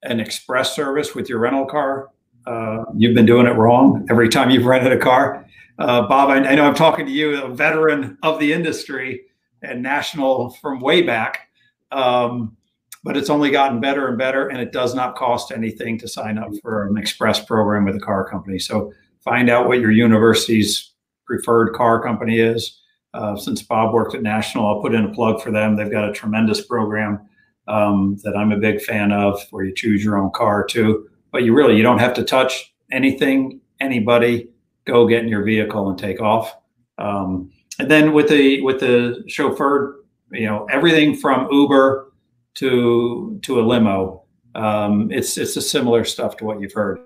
an 0.02 0.20
express 0.20 0.74
service 0.74 1.14
with 1.14 1.28
your 1.28 1.40
rental 1.40 1.66
car, 1.66 2.08
uh, 2.46 2.84
you've 2.96 3.14
been 3.14 3.26
doing 3.26 3.46
it 3.46 3.56
wrong 3.56 4.06
every 4.08 4.28
time 4.28 4.48
you've 4.48 4.64
rented 4.64 4.92
a 4.92 4.98
car. 4.98 5.46
Uh, 5.78 6.08
Bob, 6.08 6.30
I, 6.30 6.36
I, 6.36 6.54
know 6.54 6.64
I'm 6.64 6.74
talking 6.74 7.06
to 7.06 7.12
you, 7.12 7.42
a 7.42 7.48
veteran 7.48 8.18
of 8.22 8.40
the 8.40 8.52
industry 8.52 9.26
and 9.62 9.82
national 9.82 10.50
from 10.50 10.80
way 10.80 11.02
back. 11.02 11.48
Um, 11.90 12.56
but 13.04 13.16
it's 13.16 13.30
only 13.30 13.50
gotten 13.50 13.80
better 13.80 14.08
and 14.08 14.18
better, 14.18 14.48
and 14.48 14.60
it 14.60 14.72
does 14.72 14.94
not 14.94 15.16
cost 15.16 15.52
anything 15.52 15.98
to 15.98 16.08
sign 16.08 16.36
up 16.36 16.50
for 16.62 16.86
an 16.86 16.98
express 16.98 17.44
program 17.44 17.84
with 17.84 17.96
a 17.96 18.00
car 18.00 18.28
company. 18.28 18.58
So 18.58 18.92
find 19.24 19.48
out 19.48 19.68
what 19.68 19.80
your 19.80 19.92
university's 19.92 20.92
preferred 21.24 21.74
car 21.74 22.02
company 22.02 22.40
is. 22.40 22.80
Uh, 23.14 23.36
since 23.36 23.62
Bob 23.62 23.94
worked 23.94 24.14
at 24.14 24.22
National, 24.22 24.66
I'll 24.66 24.82
put 24.82 24.94
in 24.94 25.04
a 25.04 25.14
plug 25.14 25.40
for 25.40 25.50
them. 25.50 25.76
They've 25.76 25.90
got 25.90 26.08
a 26.08 26.12
tremendous 26.12 26.66
program 26.66 27.20
um, 27.66 28.18
that 28.24 28.36
I'm 28.36 28.52
a 28.52 28.58
big 28.58 28.80
fan 28.82 29.12
of, 29.12 29.40
where 29.50 29.64
you 29.64 29.74
choose 29.74 30.04
your 30.04 30.18
own 30.18 30.30
car 30.32 30.64
too. 30.64 31.08
But 31.30 31.44
you 31.44 31.54
really 31.54 31.76
you 31.76 31.82
don't 31.82 31.98
have 31.98 32.14
to 32.14 32.24
touch 32.24 32.74
anything, 32.90 33.60
anybody. 33.80 34.50
Go 34.86 35.06
get 35.06 35.22
in 35.22 35.28
your 35.28 35.42
vehicle 35.42 35.88
and 35.88 35.98
take 35.98 36.20
off. 36.20 36.56
Um, 36.96 37.50
and 37.78 37.90
then 37.90 38.12
with 38.12 38.28
the 38.28 38.60
with 38.62 38.80
the 38.80 39.22
chauffeur, 39.28 39.96
you 40.32 40.46
know 40.46 40.66
everything 40.70 41.16
from 41.16 41.48
Uber 41.50 42.12
to 42.54 43.38
to 43.42 43.60
a 43.60 43.62
limo. 43.62 44.24
Um, 44.54 45.10
it's 45.12 45.38
it's 45.38 45.56
a 45.56 45.62
similar 45.62 46.04
stuff 46.04 46.36
to 46.38 46.44
what 46.44 46.60
you've 46.60 46.72
heard. 46.72 46.98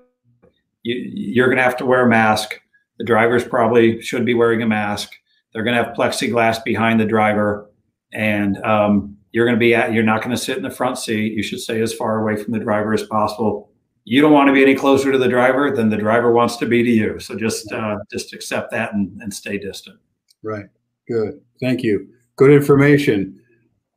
You, 0.82 0.96
you're 1.14 1.46
going 1.46 1.58
to 1.58 1.62
have 1.62 1.76
to 1.78 1.86
wear 1.86 2.06
a 2.06 2.08
mask. 2.08 2.60
The 2.98 3.04
drivers 3.04 3.44
probably 3.44 4.00
should 4.00 4.24
be 4.24 4.34
wearing 4.34 4.62
a 4.62 4.66
mask. 4.66 5.12
They're 5.52 5.62
going 5.62 5.76
to 5.76 5.84
have 5.84 5.94
plexiglass 5.94 6.64
behind 6.64 6.98
the 6.98 7.04
driver, 7.04 7.70
and 8.12 8.56
um, 8.64 9.16
you're 9.32 9.44
going 9.44 9.56
to 9.56 9.60
be 9.60 9.74
at. 9.74 9.92
You're 9.92 10.02
not 10.02 10.22
going 10.22 10.34
to 10.34 10.42
sit 10.42 10.56
in 10.56 10.62
the 10.62 10.70
front 10.70 10.98
seat. 10.98 11.34
You 11.34 11.42
should 11.42 11.60
stay 11.60 11.82
as 11.82 11.92
far 11.92 12.20
away 12.20 12.42
from 12.42 12.52
the 12.52 12.58
driver 12.58 12.94
as 12.94 13.02
possible. 13.02 13.70
You 14.04 14.20
don't 14.20 14.32
want 14.32 14.48
to 14.48 14.52
be 14.52 14.62
any 14.62 14.74
closer 14.74 15.12
to 15.12 15.18
the 15.18 15.28
driver 15.28 15.70
than 15.70 15.90
the 15.90 15.96
driver 15.96 16.32
wants 16.32 16.56
to 16.56 16.66
be 16.66 16.82
to 16.82 16.90
you. 16.90 17.20
So 17.20 17.36
just 17.36 17.70
uh, 17.72 17.98
just 18.10 18.32
accept 18.32 18.70
that 18.70 18.94
and, 18.94 19.20
and 19.20 19.32
stay 19.32 19.58
distant. 19.58 19.98
Right. 20.43 20.66
Good. 21.09 21.40
Thank 21.61 21.82
you. 21.82 22.09
Good 22.36 22.51
information. 22.51 23.40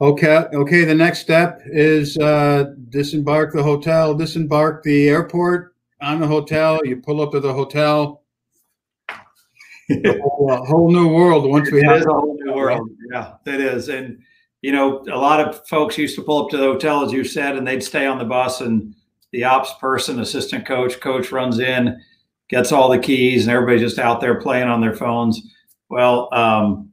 Okay. 0.01 0.45
Okay. 0.53 0.85
The 0.85 0.95
next 0.95 1.19
step 1.19 1.61
is 1.65 2.17
uh, 2.17 2.73
disembark 2.89 3.53
the 3.53 3.63
hotel, 3.63 4.13
disembark 4.13 4.83
the 4.83 5.09
airport 5.09 5.75
on 6.01 6.19
the 6.19 6.27
hotel. 6.27 6.79
You 6.83 6.97
pull 6.97 7.21
up 7.21 7.31
to 7.31 7.39
the 7.39 7.53
hotel. 7.53 8.21
a, 9.89 10.19
whole, 10.19 10.51
a 10.51 10.65
whole 10.65 10.91
new 10.91 11.07
world 11.07 11.47
once 11.47 11.71
we 11.71 11.79
it 11.79 11.85
have 11.85 12.01
a 12.01 12.11
whole 12.11 12.37
new 12.41 12.53
world. 12.53 12.89
Yeah, 13.11 13.35
it 13.45 13.61
is. 13.61 13.89
And 13.89 14.19
you 14.61 14.71
know, 14.71 15.03
a 15.11 15.17
lot 15.17 15.39
of 15.39 15.67
folks 15.67 15.95
used 15.95 16.15
to 16.15 16.23
pull 16.23 16.43
up 16.43 16.49
to 16.49 16.57
the 16.57 16.63
hotel, 16.63 17.05
as 17.05 17.11
you 17.11 17.23
said, 17.23 17.55
and 17.55 17.67
they'd 17.67 17.83
stay 17.83 18.07
on 18.07 18.17
the 18.17 18.25
bus, 18.25 18.61
and 18.61 18.95
the 19.31 19.43
ops 19.43 19.73
person, 19.79 20.19
assistant 20.19 20.65
coach, 20.65 20.99
coach 20.99 21.31
runs 21.31 21.59
in, 21.59 22.01
gets 22.49 22.71
all 22.71 22.89
the 22.89 22.97
keys, 22.97 23.45
and 23.45 23.55
everybody's 23.55 23.81
just 23.81 23.99
out 23.99 24.21
there 24.21 24.41
playing 24.41 24.67
on 24.67 24.81
their 24.81 24.95
phones. 24.95 25.54
Well, 25.89 26.33
um, 26.33 26.91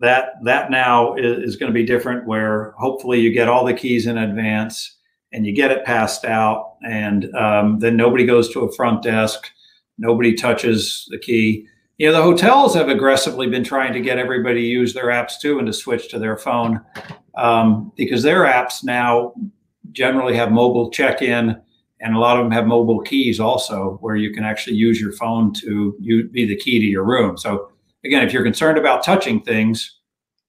that 0.00 0.32
that 0.44 0.70
now 0.70 1.14
is, 1.14 1.50
is 1.50 1.56
going 1.56 1.70
to 1.70 1.74
be 1.74 1.86
different 1.86 2.26
where 2.26 2.72
hopefully 2.78 3.20
you 3.20 3.32
get 3.32 3.48
all 3.48 3.64
the 3.64 3.74
keys 3.74 4.06
in 4.06 4.18
advance 4.18 4.96
and 5.32 5.46
you 5.46 5.54
get 5.54 5.70
it 5.70 5.84
passed 5.84 6.24
out 6.24 6.74
and 6.86 7.34
um, 7.34 7.78
then 7.78 7.96
nobody 7.96 8.26
goes 8.26 8.48
to 8.52 8.60
a 8.60 8.72
front 8.72 9.02
desk 9.02 9.50
nobody 9.98 10.34
touches 10.34 11.06
the 11.10 11.18
key. 11.18 11.66
You 11.98 12.08
know 12.08 12.12
the 12.12 12.22
hotels 12.22 12.74
have 12.74 12.88
aggressively 12.88 13.46
been 13.48 13.64
trying 13.64 13.92
to 13.94 14.00
get 14.00 14.18
everybody 14.18 14.60
to 14.60 14.66
use 14.66 14.92
their 14.92 15.06
apps 15.06 15.40
too 15.40 15.58
and 15.58 15.66
to 15.66 15.72
switch 15.72 16.08
to 16.10 16.18
their 16.18 16.36
phone 16.36 16.80
um, 17.36 17.92
because 17.96 18.22
their 18.22 18.42
apps 18.42 18.84
now 18.84 19.32
generally 19.92 20.36
have 20.36 20.52
mobile 20.52 20.90
check-in 20.90 21.58
and 22.00 22.14
a 22.14 22.18
lot 22.18 22.36
of 22.36 22.44
them 22.44 22.52
have 22.52 22.66
mobile 22.66 23.00
keys 23.00 23.40
also 23.40 23.96
where 24.02 24.16
you 24.16 24.30
can 24.30 24.44
actually 24.44 24.76
use 24.76 25.00
your 25.00 25.12
phone 25.12 25.54
to 25.54 25.96
you, 25.98 26.24
be 26.28 26.44
the 26.44 26.56
key 26.56 26.78
to 26.78 26.84
your 26.84 27.04
room. 27.04 27.38
So 27.38 27.70
again, 28.06 28.22
if 28.22 28.32
you're 28.32 28.44
concerned 28.44 28.78
about 28.78 29.04
touching 29.04 29.40
things, 29.40 29.98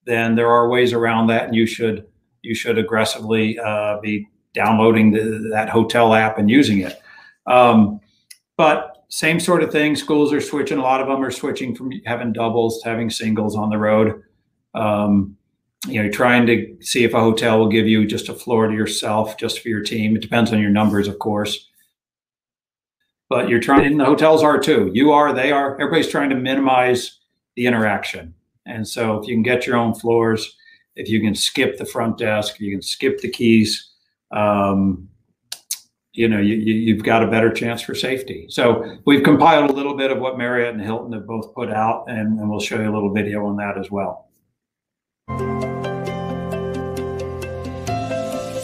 then 0.05 0.35
there 0.35 0.49
are 0.49 0.69
ways 0.69 0.93
around 0.93 1.27
that, 1.27 1.45
and 1.45 1.55
you 1.55 1.65
should 1.65 2.05
you 2.41 2.55
should 2.55 2.77
aggressively 2.77 3.59
uh, 3.59 3.99
be 3.99 4.27
downloading 4.53 5.11
the, 5.11 5.49
that 5.51 5.69
hotel 5.69 6.13
app 6.13 6.37
and 6.37 6.49
using 6.49 6.79
it. 6.79 7.01
Um, 7.45 7.99
but 8.55 9.05
same 9.09 9.39
sort 9.39 9.63
of 9.63 9.71
thing. 9.71 9.95
Schools 9.95 10.31
are 10.33 10.41
switching. 10.41 10.77
A 10.77 10.81
lot 10.81 11.01
of 11.01 11.07
them 11.07 11.23
are 11.23 11.31
switching 11.31 11.75
from 11.75 11.91
having 12.05 12.33
doubles 12.33 12.81
to 12.81 12.89
having 12.89 13.09
singles 13.09 13.55
on 13.55 13.69
the 13.69 13.77
road. 13.77 14.23
Um, 14.73 15.37
you 15.87 16.01
know, 16.01 16.09
trying 16.09 16.45
to 16.47 16.77
see 16.81 17.03
if 17.03 17.13
a 17.13 17.19
hotel 17.19 17.59
will 17.59 17.69
give 17.69 17.87
you 17.87 18.05
just 18.05 18.29
a 18.29 18.33
floor 18.33 18.67
to 18.67 18.73
yourself, 18.73 19.37
just 19.37 19.61
for 19.61 19.69
your 19.69 19.83
team. 19.83 20.15
It 20.15 20.21
depends 20.21 20.51
on 20.51 20.59
your 20.59 20.71
numbers, 20.71 21.07
of 21.07 21.19
course. 21.19 21.69
But 23.29 23.49
you're 23.49 23.59
trying, 23.59 23.85
and 23.85 23.99
the 23.99 24.05
hotels 24.05 24.41
are 24.41 24.59
too. 24.59 24.89
You 24.93 25.11
are, 25.11 25.33
they 25.33 25.51
are. 25.51 25.73
Everybody's 25.73 26.09
trying 26.09 26.29
to 26.29 26.35
minimize 26.35 27.19
the 27.57 27.65
interaction. 27.65 28.33
And 28.65 28.87
so 28.87 29.17
if 29.17 29.27
you 29.27 29.35
can 29.35 29.43
get 29.43 29.67
your 29.67 29.75
own 29.75 29.93
floors, 29.93 30.55
if 30.95 31.09
you 31.09 31.19
can 31.19 31.35
skip 31.35 31.77
the 31.77 31.85
front 31.85 32.17
desk, 32.17 32.59
you 32.59 32.71
can 32.71 32.81
skip 32.81 33.19
the 33.19 33.29
keys, 33.29 33.91
um, 34.31 35.09
you 36.13 36.27
know, 36.27 36.39
you, 36.39 36.95
have 36.95 37.03
got 37.03 37.23
a 37.23 37.27
better 37.27 37.51
chance 37.51 37.81
for 37.81 37.93
safety. 37.93 38.47
So 38.49 38.97
we've 39.05 39.23
compiled 39.23 39.69
a 39.69 39.73
little 39.73 39.95
bit 39.95 40.11
of 40.11 40.19
what 40.19 40.37
Marriott 40.37 40.73
and 40.73 40.81
Hilton 40.81 41.13
have 41.13 41.27
both 41.27 41.53
put 41.53 41.71
out, 41.71 42.05
and, 42.07 42.39
and 42.39 42.49
we'll 42.49 42.59
show 42.59 42.81
you 42.81 42.89
a 42.89 42.93
little 42.93 43.13
video 43.13 43.45
on 43.45 43.57
that 43.57 43.77
as 43.77 43.91
well. 43.91 44.29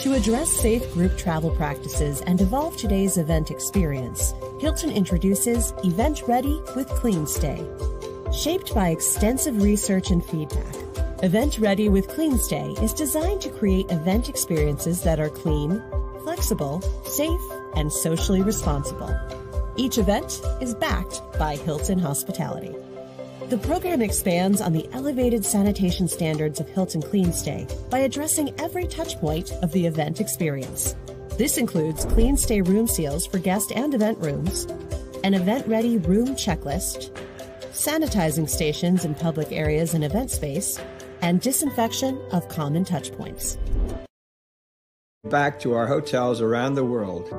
To 0.01 0.13
address 0.13 0.49
safe 0.49 0.91
group 0.93 1.17
travel 1.17 1.51
practices 1.51 2.21
and 2.21 2.41
evolve 2.41 2.75
today's 2.77 3.17
event 3.17 3.51
experience, 3.51 4.33
Hilton 4.59 4.91
introduces 4.91 5.73
Event 5.83 6.23
Ready 6.27 6.59
with 6.75 6.89
CleanStay 6.89 8.02
Shaped 8.33 8.73
by 8.73 8.89
extensive 8.89 9.61
research 9.61 10.09
and 10.09 10.25
feedback, 10.25 10.75
Event 11.21 11.59
Ready 11.59 11.87
with 11.87 12.07
CleanStay 12.07 12.81
is 12.81 12.91
designed 12.91 13.41
to 13.41 13.49
create 13.49 13.91
event 13.91 14.27
experiences 14.27 15.03
that 15.03 15.19
are 15.19 15.29
clean, 15.29 15.83
flexible, 16.23 16.81
safe, 17.05 17.39
and 17.75 17.93
socially 17.93 18.41
responsible. 18.41 19.15
Each 19.75 19.99
event 19.99 20.41
is 20.59 20.73
backed 20.73 21.21
by 21.37 21.57
Hilton 21.57 21.99
Hospitality. 21.99 22.75
The 23.49 23.59
program 23.59 24.01
expands 24.01 24.61
on 24.61 24.73
the 24.73 24.89
elevated 24.93 25.45
sanitation 25.45 26.07
standards 26.07 26.59
of 26.59 26.67
Hilton 26.67 27.03
CleanStay 27.03 27.91
by 27.91 27.99
addressing 27.99 28.59
every 28.59 28.85
touchpoint 28.85 29.51
of 29.61 29.71
the 29.73 29.85
event 29.85 30.19
experience. 30.19 30.95
This 31.37 31.59
includes 31.59 32.07
CleanStay 32.07 32.67
room 32.67 32.87
seals 32.87 33.27
for 33.27 33.37
guest 33.37 33.71
and 33.75 33.93
event 33.93 34.17
rooms, 34.17 34.65
an 35.23 35.35
event 35.35 35.67
ready 35.67 35.99
room 35.99 36.29
checklist, 36.29 37.15
sanitizing 37.83 38.47
stations 38.47 39.03
in 39.03 39.13
public 39.13 39.51
areas 39.51 39.93
and 39.93 40.03
event 40.03 40.31
space, 40.31 40.79
and 41.21 41.41
disinfection 41.41 42.19
of 42.31 42.47
common 42.47 42.85
touchpoints. 42.85 43.57
Back 45.29 45.59
to 45.61 45.73
our 45.73 45.87
hotels 45.87 46.41
around 46.41 46.75
the 46.75 46.85
world. 46.85 47.29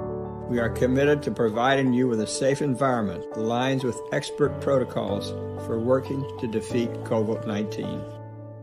We 0.51 0.59
are 0.59 0.69
committed 0.69 1.23
to 1.23 1.31
providing 1.31 1.95
you 1.95 2.09
with 2.09 2.21
a 2.21 2.27
safe 2.27 2.61
environment 2.61 3.25
that 3.35 3.41
aligns 3.41 3.85
with 3.85 3.99
expert 4.13 4.61
protocols 4.61 5.31
for 5.67 5.79
working 5.79 6.23
to 6.41 6.47
defeat 6.47 6.91
COVID 7.05 7.47
19. 7.47 8.03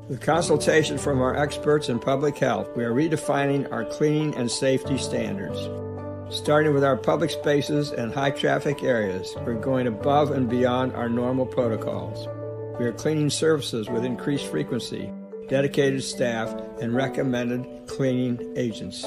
With 0.07 0.21
consultation 0.21 0.97
from 0.97 1.21
our 1.21 1.35
experts 1.35 1.89
in 1.89 1.99
public 1.99 2.37
health, 2.37 2.69
we 2.75 2.83
are 2.83 2.93
redefining 2.93 3.71
our 3.71 3.85
cleaning 3.85 4.35
and 4.35 4.51
safety 4.51 4.97
standards. 4.97 5.57
Starting 6.31 6.73
with 6.73 6.85
our 6.85 6.95
public 6.95 7.29
spaces 7.29 7.91
and 7.91 8.13
high 8.13 8.31
traffic 8.31 8.83
areas, 8.83 9.35
we're 9.45 9.53
going 9.53 9.85
above 9.85 10.31
and 10.31 10.47
beyond 10.49 10.93
our 10.93 11.09
normal 11.09 11.45
protocols. 11.45 12.25
We 12.79 12.85
are 12.85 12.93
cleaning 12.93 13.29
surfaces 13.29 13.89
with 13.89 14.05
increased 14.05 14.45
frequency, 14.47 15.11
dedicated 15.49 16.01
staff, 16.01 16.49
and 16.79 16.95
recommended 16.95 17.85
cleaning 17.85 18.53
agents. 18.55 19.03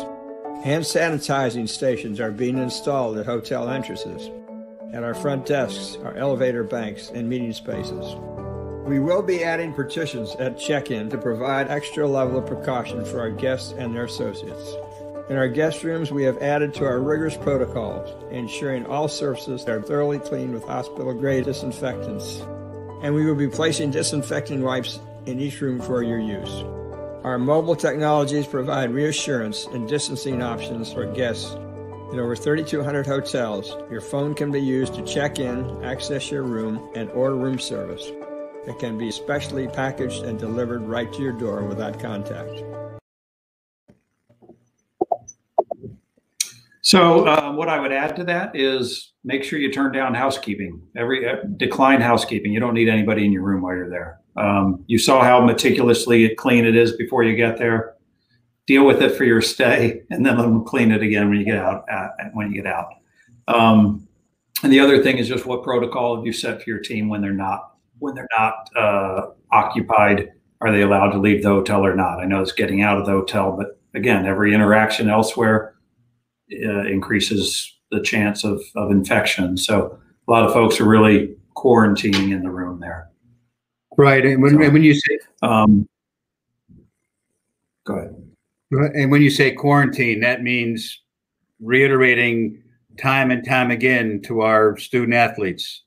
Hand 0.64 0.84
sanitizing 0.84 1.66
stations 1.66 2.20
are 2.20 2.30
being 2.30 2.58
installed 2.58 3.16
at 3.16 3.24
hotel 3.24 3.70
entrances, 3.70 4.30
at 4.92 5.02
our 5.02 5.14
front 5.14 5.46
desks, 5.46 5.96
our 6.04 6.14
elevator 6.18 6.62
banks, 6.62 7.08
and 7.08 7.26
meeting 7.26 7.54
spaces. 7.54 8.16
We 8.84 8.98
will 8.98 9.22
be 9.22 9.42
adding 9.42 9.72
partitions 9.72 10.36
at 10.36 10.58
check 10.58 10.90
in 10.90 11.08
to 11.08 11.16
provide 11.16 11.68
extra 11.68 12.06
level 12.06 12.36
of 12.36 12.46
precaution 12.46 13.02
for 13.02 13.20
our 13.20 13.30
guests 13.30 13.72
and 13.78 13.96
their 13.96 14.04
associates. 14.04 14.76
In 15.30 15.38
our 15.38 15.48
guest 15.48 15.82
rooms, 15.82 16.12
we 16.12 16.24
have 16.24 16.36
added 16.42 16.74
to 16.74 16.84
our 16.84 17.00
rigorous 17.00 17.34
protocols, 17.34 18.14
ensuring 18.30 18.84
all 18.84 19.08
surfaces 19.08 19.64
are 19.64 19.80
thoroughly 19.80 20.18
cleaned 20.18 20.52
with 20.52 20.64
hospital 20.64 21.14
grade 21.14 21.46
disinfectants. 21.46 22.40
And 23.02 23.14
we 23.14 23.24
will 23.24 23.34
be 23.34 23.48
placing 23.48 23.90
disinfecting 23.90 24.60
wipes 24.60 25.00
in 25.24 25.40
each 25.40 25.62
room 25.62 25.80
for 25.80 26.02
your 26.02 26.18
use. 26.18 26.62
Our 27.24 27.38
mobile 27.38 27.74
technologies 27.74 28.46
provide 28.46 28.92
reassurance 28.92 29.64
and 29.64 29.88
distancing 29.88 30.42
options 30.42 30.92
for 30.92 31.06
guests. 31.06 31.54
In 32.12 32.20
over 32.20 32.36
3,200 32.36 33.06
hotels, 33.06 33.74
your 33.90 34.02
phone 34.02 34.34
can 34.34 34.52
be 34.52 34.60
used 34.60 34.94
to 34.96 35.06
check 35.06 35.38
in, 35.38 35.82
access 35.82 36.30
your 36.30 36.42
room, 36.42 36.90
and 36.94 37.08
order 37.12 37.36
room 37.36 37.58
service. 37.58 38.12
It 38.66 38.78
can 38.78 38.98
be 38.98 39.10
specially 39.10 39.68
packaged 39.68 40.22
and 40.22 40.38
delivered 40.38 40.82
right 40.82 41.10
to 41.14 41.22
your 41.22 41.32
door 41.32 41.64
without 41.64 41.98
contact. 41.98 42.62
So, 46.84 47.26
uh, 47.26 47.50
what 47.52 47.70
I 47.70 47.80
would 47.80 47.92
add 47.92 48.14
to 48.16 48.24
that 48.24 48.54
is 48.54 49.14
make 49.24 49.42
sure 49.42 49.58
you 49.58 49.72
turn 49.72 49.90
down 49.90 50.12
housekeeping. 50.12 50.82
Every 50.94 51.26
uh, 51.26 51.36
decline 51.56 52.02
housekeeping. 52.02 52.52
You 52.52 52.60
don't 52.60 52.74
need 52.74 52.90
anybody 52.90 53.24
in 53.24 53.32
your 53.32 53.42
room 53.42 53.62
while 53.62 53.74
you're 53.74 53.88
there. 53.88 54.20
Um, 54.36 54.84
you 54.86 54.98
saw 54.98 55.24
how 55.24 55.42
meticulously 55.42 56.34
clean 56.34 56.66
it 56.66 56.76
is 56.76 56.92
before 56.92 57.24
you 57.24 57.36
get 57.36 57.56
there. 57.56 57.94
Deal 58.66 58.84
with 58.84 59.00
it 59.00 59.16
for 59.16 59.24
your 59.24 59.40
stay, 59.40 60.02
and 60.10 60.26
then 60.26 60.36
let 60.36 60.42
them 60.42 60.62
clean 60.62 60.92
it 60.92 61.02
again 61.02 61.30
when 61.30 61.38
you 61.38 61.46
get 61.46 61.56
out. 61.56 61.86
Uh, 61.90 62.08
when 62.34 62.52
you 62.52 62.62
get 62.62 62.70
out. 62.70 62.90
Um, 63.48 64.06
and 64.62 64.70
the 64.70 64.80
other 64.80 65.02
thing 65.02 65.16
is 65.16 65.26
just 65.26 65.46
what 65.46 65.62
protocol 65.62 66.16
have 66.16 66.26
you 66.26 66.34
set 66.34 66.62
for 66.62 66.68
your 66.68 66.80
team 66.80 67.08
when 67.08 67.22
they're 67.22 67.32
not 67.32 67.76
when 67.98 68.14
they're 68.14 68.28
not 68.36 68.68
uh, 68.76 69.28
occupied? 69.52 70.32
Are 70.60 70.70
they 70.70 70.82
allowed 70.82 71.12
to 71.12 71.18
leave 71.18 71.42
the 71.42 71.48
hotel 71.48 71.84
or 71.84 71.96
not? 71.96 72.20
I 72.20 72.26
know 72.26 72.42
it's 72.42 72.52
getting 72.52 72.82
out 72.82 72.98
of 72.98 73.06
the 73.06 73.12
hotel, 73.12 73.56
but 73.56 73.80
again, 73.94 74.26
every 74.26 74.52
interaction 74.52 75.08
elsewhere 75.08 75.74
uh, 76.52 76.82
increases 76.82 77.72
the 77.90 78.00
chance 78.00 78.44
of, 78.44 78.62
of 78.76 78.90
infection. 78.90 79.56
So 79.56 79.98
a 80.26 80.30
lot 80.30 80.44
of 80.44 80.52
folks 80.52 80.80
are 80.80 80.88
really 80.88 81.36
quarantining 81.56 82.32
in 82.32 82.42
the 82.42 82.50
room 82.50 82.80
there. 82.80 83.10
Right. 83.96 84.24
And 84.24 84.42
when, 84.42 84.52
so, 84.52 84.70
when 84.70 84.82
you 84.82 84.94
say, 84.94 85.18
um, 85.42 85.88
go 87.84 87.94
ahead. 87.94 88.20
And 88.94 89.10
when 89.10 89.22
you 89.22 89.30
say 89.30 89.52
quarantine, 89.52 90.20
that 90.20 90.42
means 90.42 91.00
reiterating 91.60 92.60
time 92.98 93.30
and 93.30 93.46
time 93.46 93.70
again 93.70 94.20
to 94.22 94.40
our 94.40 94.76
student 94.76 95.14
athletes 95.14 95.84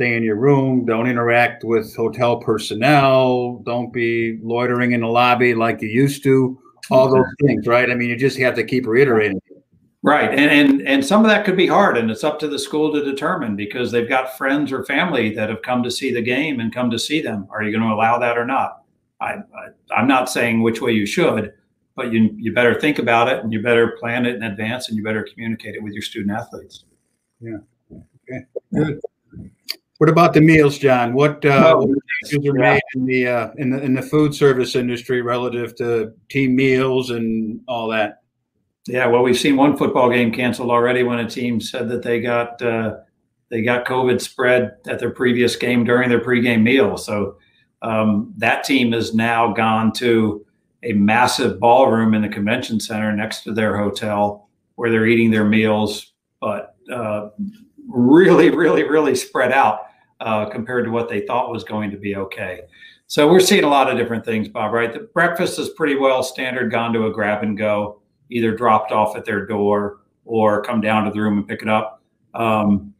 stay 0.00 0.16
in 0.16 0.22
your 0.22 0.36
room, 0.36 0.86
don't 0.86 1.08
interact 1.08 1.64
with 1.64 1.94
hotel 1.96 2.38
personnel, 2.38 3.60
don't 3.66 3.92
be 3.92 4.38
loitering 4.42 4.92
in 4.92 5.00
the 5.00 5.06
lobby 5.06 5.52
like 5.52 5.82
you 5.82 5.88
used 5.88 6.22
to, 6.22 6.58
all 6.90 7.10
those 7.10 7.26
things, 7.44 7.66
right? 7.66 7.90
I 7.90 7.94
mean, 7.94 8.08
you 8.08 8.16
just 8.16 8.38
have 8.38 8.54
to 8.54 8.64
keep 8.64 8.86
reiterating. 8.86 9.40
Right. 10.02 10.30
And, 10.30 10.50
and 10.50 10.88
and 10.88 11.04
some 11.04 11.24
of 11.24 11.30
that 11.30 11.44
could 11.44 11.58
be 11.58 11.66
hard 11.66 11.98
and 11.98 12.10
it's 12.10 12.24
up 12.24 12.38
to 12.40 12.48
the 12.48 12.58
school 12.58 12.90
to 12.92 13.04
determine 13.04 13.54
because 13.54 13.92
they've 13.92 14.08
got 14.08 14.36
friends 14.36 14.72
or 14.72 14.82
family 14.84 15.34
that 15.34 15.50
have 15.50 15.60
come 15.60 15.82
to 15.82 15.90
see 15.90 16.10
the 16.10 16.22
game 16.22 16.60
and 16.60 16.74
come 16.74 16.90
to 16.90 16.98
see 16.98 17.20
them. 17.20 17.46
Are 17.50 17.62
you 17.62 17.70
going 17.70 17.86
to 17.86 17.94
allow 17.94 18.18
that 18.18 18.38
or 18.38 18.46
not? 18.46 18.82
I, 19.20 19.36
I 19.94 20.00
am 20.00 20.08
not 20.08 20.30
saying 20.30 20.62
which 20.62 20.80
way 20.80 20.92
you 20.92 21.04
should, 21.04 21.52
but 21.96 22.12
you 22.12 22.34
you 22.38 22.54
better 22.54 22.80
think 22.80 22.98
about 22.98 23.28
it 23.28 23.44
and 23.44 23.52
you 23.52 23.60
better 23.60 23.96
plan 24.00 24.24
it 24.24 24.36
in 24.36 24.42
advance 24.42 24.88
and 24.88 24.96
you 24.96 25.04
better 25.04 25.26
communicate 25.30 25.74
it 25.74 25.82
with 25.82 25.92
your 25.92 26.02
student 26.02 26.34
athletes. 26.38 26.84
Yeah. 27.40 27.58
Okay. 27.92 28.46
Good. 28.72 29.00
What 29.98 30.08
about 30.08 30.32
the 30.32 30.40
meals, 30.40 30.78
John? 30.78 31.12
What 31.12 31.44
uh, 31.44 31.76
what 31.76 31.98
changes 32.24 32.48
are 32.48 32.54
made 32.54 32.80
in 32.94 33.04
the 33.04 33.28
uh, 33.28 33.50
in 33.58 33.68
the 33.68 33.82
in 33.82 33.92
the 33.92 34.00
food 34.00 34.34
service 34.34 34.74
industry 34.74 35.20
relative 35.20 35.76
to 35.76 36.14
team 36.30 36.56
meals 36.56 37.10
and 37.10 37.60
all 37.68 37.86
that? 37.88 38.22
Yeah, 38.86 39.06
well, 39.06 39.22
we've 39.22 39.38
seen 39.38 39.56
one 39.56 39.76
football 39.76 40.10
game 40.10 40.32
canceled 40.32 40.70
already 40.70 41.02
when 41.02 41.18
a 41.18 41.28
team 41.28 41.60
said 41.60 41.88
that 41.90 42.02
they 42.02 42.20
got 42.20 42.60
uh, 42.62 42.96
they 43.50 43.62
got 43.62 43.86
COVID 43.86 44.20
spread 44.20 44.76
at 44.88 44.98
their 44.98 45.10
previous 45.10 45.56
game 45.56 45.84
during 45.84 46.08
their 46.08 46.20
pregame 46.20 46.62
meal. 46.62 46.96
So 46.96 47.36
um, 47.82 48.32
that 48.38 48.64
team 48.64 48.92
has 48.92 49.14
now 49.14 49.52
gone 49.52 49.92
to 49.94 50.46
a 50.82 50.92
massive 50.92 51.60
ballroom 51.60 52.14
in 52.14 52.22
the 52.22 52.28
convention 52.28 52.80
center 52.80 53.14
next 53.14 53.42
to 53.42 53.52
their 53.52 53.76
hotel 53.76 54.48
where 54.76 54.90
they're 54.90 55.06
eating 55.06 55.30
their 55.30 55.44
meals, 55.44 56.12
but 56.40 56.74
uh, 56.90 57.28
really, 57.86 58.50
really, 58.50 58.84
really 58.84 59.14
spread 59.14 59.52
out 59.52 59.80
uh, 60.20 60.46
compared 60.46 60.84
to 60.86 60.90
what 60.90 61.08
they 61.08 61.20
thought 61.26 61.50
was 61.50 61.64
going 61.64 61.90
to 61.90 61.98
be 61.98 62.16
okay. 62.16 62.62
So 63.08 63.30
we're 63.30 63.40
seeing 63.40 63.64
a 63.64 63.68
lot 63.68 63.90
of 63.90 63.98
different 63.98 64.24
things, 64.24 64.48
Bob. 64.48 64.72
Right, 64.72 64.92
the 64.92 65.00
breakfast 65.00 65.58
is 65.58 65.70
pretty 65.70 65.96
well 65.96 66.22
standard, 66.22 66.70
gone 66.70 66.92
to 66.94 67.06
a 67.06 67.12
grab 67.12 67.42
and 67.42 67.58
go 67.58 67.99
either 68.30 68.54
dropped 68.54 68.92
off 68.92 69.16
at 69.16 69.24
their 69.24 69.46
door 69.46 70.00
or 70.24 70.62
come 70.62 70.80
down 70.80 71.04
to 71.04 71.10
the 71.10 71.20
room 71.20 71.38
and 71.38 71.48
pick 71.48 71.62
it 71.62 71.68
up. 71.68 72.02
Um, 72.34 72.94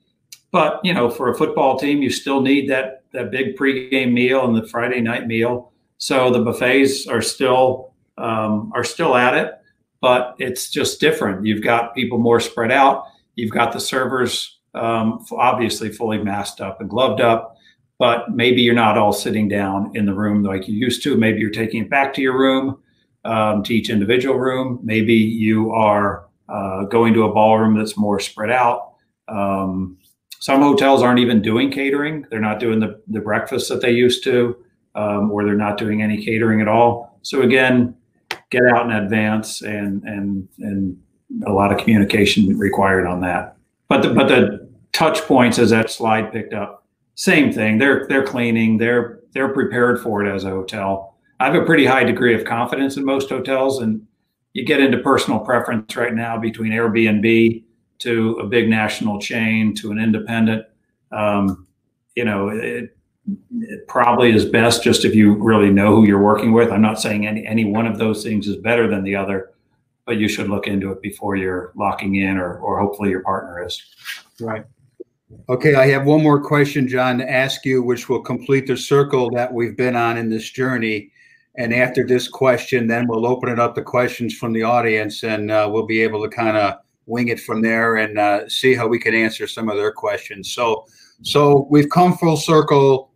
but 0.51 0.81
you 0.85 0.93
know, 0.93 1.09
for 1.09 1.31
a 1.31 1.37
football 1.37 1.79
team, 1.79 2.03
you 2.03 2.11
still 2.11 2.41
need 2.41 2.69
that 2.71 3.05
that 3.13 3.31
big 3.31 3.57
pregame 3.57 4.13
meal 4.13 4.45
and 4.47 4.57
the 4.57 4.67
Friday 4.69 5.01
night 5.01 5.27
meal. 5.27 5.73
So 5.99 6.31
the 6.31 6.41
buffets 6.41 7.07
are 7.07 7.23
still 7.23 7.95
um, 8.19 8.73
are 8.75 8.85
still 8.85 9.17
at 9.17 9.35
it, 9.35 9.55
but 10.01 10.35
it's 10.39 10.71
just 10.71 11.01
different. 11.01 11.47
You've 11.47 11.63
got 11.63 11.95
people 11.95 12.19
more 12.19 12.41
spread 12.41 12.73
out. 12.73 13.07
You've 13.37 13.53
got 13.53 13.73
the 13.73 13.81
servers 13.81 14.59
um, 14.75 15.25
obviously 15.33 15.91
fully 15.91 16.19
masked 16.19 16.61
up 16.61 16.81
and 16.81 16.91
gloved 16.91 17.21
up, 17.21 17.57
but 17.99 18.31
maybe 18.31 18.63
you're 18.63 18.75
not 18.75 18.99
all 18.99 19.13
sitting 19.13 19.49
down 19.49 19.93
in 19.95 20.07
the 20.07 20.15
room 20.15 20.43
like 20.43 20.69
you 20.69 20.75
used 20.75 21.03
to. 21.05 21.17
Maybe 21.17 21.41
you're 21.41 21.51
taking 21.51 21.85
it 21.85 21.91
back 21.91 22.13
to 22.15 22.23
your 22.23 22.39
room 22.39 22.79
um, 23.25 23.63
to 23.65 23.75
each 23.75 23.91
individual 23.91 24.39
room. 24.39 24.81
Maybe 24.83 25.15
you 25.15 25.73
are 25.73 26.27
uh, 26.49 26.85
going 26.85 27.15
to 27.15 27.25
a 27.25 27.33
ballroom 27.33 27.77
that's 27.77 27.97
more 27.97 28.21
spread 28.21 28.51
out. 28.51 28.95
Um, 29.29 29.99
some 30.41 30.63
hotels 30.63 31.03
aren't 31.03 31.21
even 31.21 31.43
doing 31.43 31.71
catering. 31.71 32.27
They're 32.31 32.41
not 32.41 32.61
doing 32.61 32.81
the, 32.81 33.01
the 33.09 33.21
breakfast 33.21 33.69
that 33.69 33.83
they 33.83 33.91
used 33.91 34.25
to, 34.25 34.57
um, 34.95 35.31
or 35.31 35.45
they're 35.45 35.55
not 35.55 35.79
doing 35.79 36.03
any 36.03 36.25
catering 36.25 36.61
at 36.61 36.69
all. 36.69 37.19
So 37.23 37.43
again, 37.43 37.95
get 38.51 38.63
out 38.65 38.87
in 38.87 38.93
advance 38.93 39.63
and 39.63 40.03
and 40.05 40.49
and 40.59 40.97
a 41.47 41.53
lot 41.53 41.73
of 41.73 41.79
communication 41.79 42.59
required 42.59 43.07
on 43.07 43.21
that. 43.21 43.57
But 43.89 44.03
the, 44.03 44.15
but 44.15 44.29
the 44.29 44.69
touch 44.93 45.21
points 45.23 45.59
as 45.59 45.71
that 45.71 45.91
slide 45.91 46.33
picked 46.33 46.55
up, 46.55 46.87
same 47.15 47.53
thing. 47.53 47.79
They're 47.79 48.07
they're 48.09 48.27
cleaning. 48.27 48.79
They're 48.79 49.21
they're 49.33 49.53
prepared 49.53 50.01
for 50.01 50.25
it 50.25 50.35
as 50.35 50.45
a 50.45 50.51
hotel. 50.51 51.10
I 51.41 51.47
have 51.47 51.55
a 51.55 51.65
pretty 51.65 51.87
high 51.87 52.05
degree 52.05 52.35
of 52.35 52.45
confidence 52.45 52.99
in 52.99 53.05
most 53.05 53.31
hotels, 53.31 53.81
and 53.81 54.07
you 54.53 54.65
get 54.65 54.81
into 54.81 54.99
personal 54.99 55.41
preference 55.41 55.97
right 55.97 56.15
now 56.15 56.39
between 56.39 56.71
Airbnb 56.71 57.65
to 58.01 58.33
a 58.35 58.47
big 58.47 58.69
national 58.69 59.19
chain 59.19 59.75
to 59.77 59.91
an 59.91 59.99
independent. 59.99 60.67
Um, 61.13 61.67
you 62.15 62.27
know, 62.27 62.49
it, 62.49 62.95
it 63.53 63.89
probably 63.89 64.33
is 64.33 64.45
best 64.45 64.83
just 64.83 65.07
if 65.07 65.15
you 65.15 65.35
really 65.35 65.71
know 65.71 65.97
who 65.97 66.07
you're 66.07 66.23
working 66.23 66.53
with. 66.53 66.71
I'm 66.71 66.83
not 66.83 67.01
saying 67.01 67.27
any 67.27 67.47
any 67.47 67.65
one 67.65 67.87
of 67.87 67.99
those 67.99 68.23
things 68.23 68.47
is 68.47 68.57
better 68.57 68.87
than 68.87 69.03
the 69.03 69.17
other, 69.17 69.51
but 70.05 70.19
you 70.19 70.29
should 70.29 70.51
look 70.51 70.67
into 70.67 70.93
it 70.93 71.01
before 71.01 71.37
you're 71.37 71.73
locking 71.75 72.17
in, 72.17 72.37
or 72.37 72.59
or 72.59 72.79
hopefully 72.79 73.09
your 73.09 73.23
partner 73.23 73.65
is. 73.65 73.83
Right. 74.41 74.65
Okay, 75.49 75.75
I 75.75 75.87
have 75.89 76.05
one 76.05 76.23
more 76.23 76.43
question, 76.43 76.87
John, 76.87 77.19
to 77.19 77.31
ask 77.31 77.65
you, 77.65 77.83
which 77.83 78.09
will 78.09 78.21
complete 78.21 78.67
the 78.67 78.77
circle 78.77 79.31
that 79.31 79.53
we've 79.53 79.77
been 79.77 79.97
on 79.97 80.19
in 80.19 80.29
this 80.29 80.51
journey. 80.51 81.13
And 81.61 81.75
after 81.75 82.07
this 82.07 82.27
question, 82.27 82.87
then 82.87 83.07
we'll 83.07 83.27
open 83.27 83.51
it 83.51 83.59
up 83.59 83.75
to 83.75 83.83
questions 83.83 84.35
from 84.35 84.55
the 84.55 84.63
audience, 84.63 85.25
and 85.25 85.51
uh, 85.51 85.69
we'll 85.71 85.85
be 85.85 86.01
able 86.01 86.23
to 86.23 86.35
kind 86.35 86.57
of 86.57 86.79
wing 87.05 87.29
it 87.29 87.39
from 87.39 87.61
there 87.61 87.97
and 87.97 88.19
uh, 88.19 88.49
see 88.49 88.73
how 88.73 88.89
we 88.89 88.99
can 88.99 89.15
answer 89.15 89.47
some 89.47 89.69
of 89.69 89.77
their 89.77 89.93
questions. 89.93 90.55
So, 90.55 90.87
so 91.21 91.67
we've 91.69 91.91
come 91.91 92.17
full 92.17 92.39
circle, 92.39 93.13